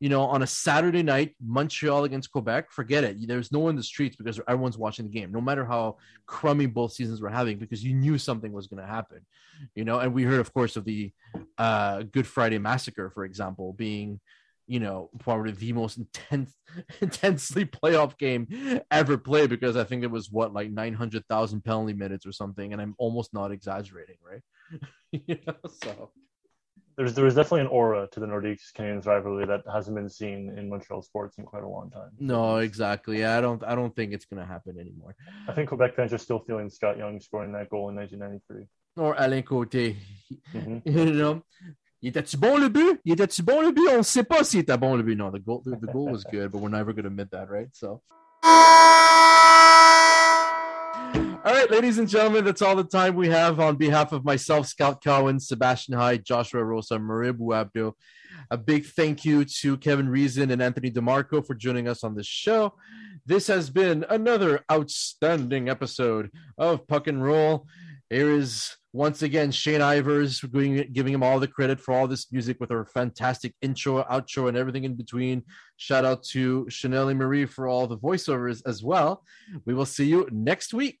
[0.00, 3.16] you know, on a Saturday night, Montreal against Quebec, forget it.
[3.26, 6.66] There's no one in the streets because everyone's watching the game, no matter how crummy
[6.66, 9.20] both seasons were having, because you knew something was going to happen,
[9.74, 10.00] you know.
[10.00, 11.12] And we heard, of course, of the
[11.58, 14.20] uh, Good Friday Massacre, for example, being,
[14.66, 16.52] you know, probably the most intense,
[17.00, 18.48] intensely playoff game
[18.90, 22.82] ever played because I think it was what like 900,000 penalty minutes or something, and
[22.82, 24.42] I'm almost not exaggerating, right?
[25.12, 26.10] you know, so
[26.96, 30.54] there's there was definitely an aura to the Nordiques Canadiens rivalry that hasn't been seen
[30.56, 32.10] in Montreal sports in quite a long time.
[32.18, 33.20] No, exactly.
[33.20, 35.14] Yeah, I don't I don't think it's gonna happen anymore.
[35.48, 38.66] I think Quebec fans are still feeling Scott Young scoring that goal in 1993.
[38.96, 39.96] Or Alain Côté.
[40.54, 40.78] Mm-hmm.
[40.84, 41.42] You know,
[42.02, 43.00] il était-tu bon le but?
[43.04, 43.88] Il était-tu bon le but?
[43.90, 45.16] On ne sait pas s'il était bon le but.
[45.16, 47.68] No, the goal the, the goal was good, but we're never gonna admit that, right?
[47.72, 48.02] So.
[51.46, 53.60] All right, ladies and gentlemen, that's all the time we have.
[53.60, 57.92] On behalf of myself, Scott Cowan, Sebastian Hyde, Joshua Rosa, Maria Buabdo,
[58.50, 62.26] a big thank you to Kevin Reason and Anthony DeMarco for joining us on this
[62.26, 62.72] show.
[63.26, 67.66] This has been another outstanding episode of Puck and Roll.
[68.08, 72.30] Here is once again Shane Ivers giving, giving him all the credit for all this
[72.30, 75.42] music with her fantastic intro, outro, and everything in between.
[75.76, 79.24] Shout out to Chanel Marie for all the voiceovers as well.
[79.64, 81.00] We will see you next week.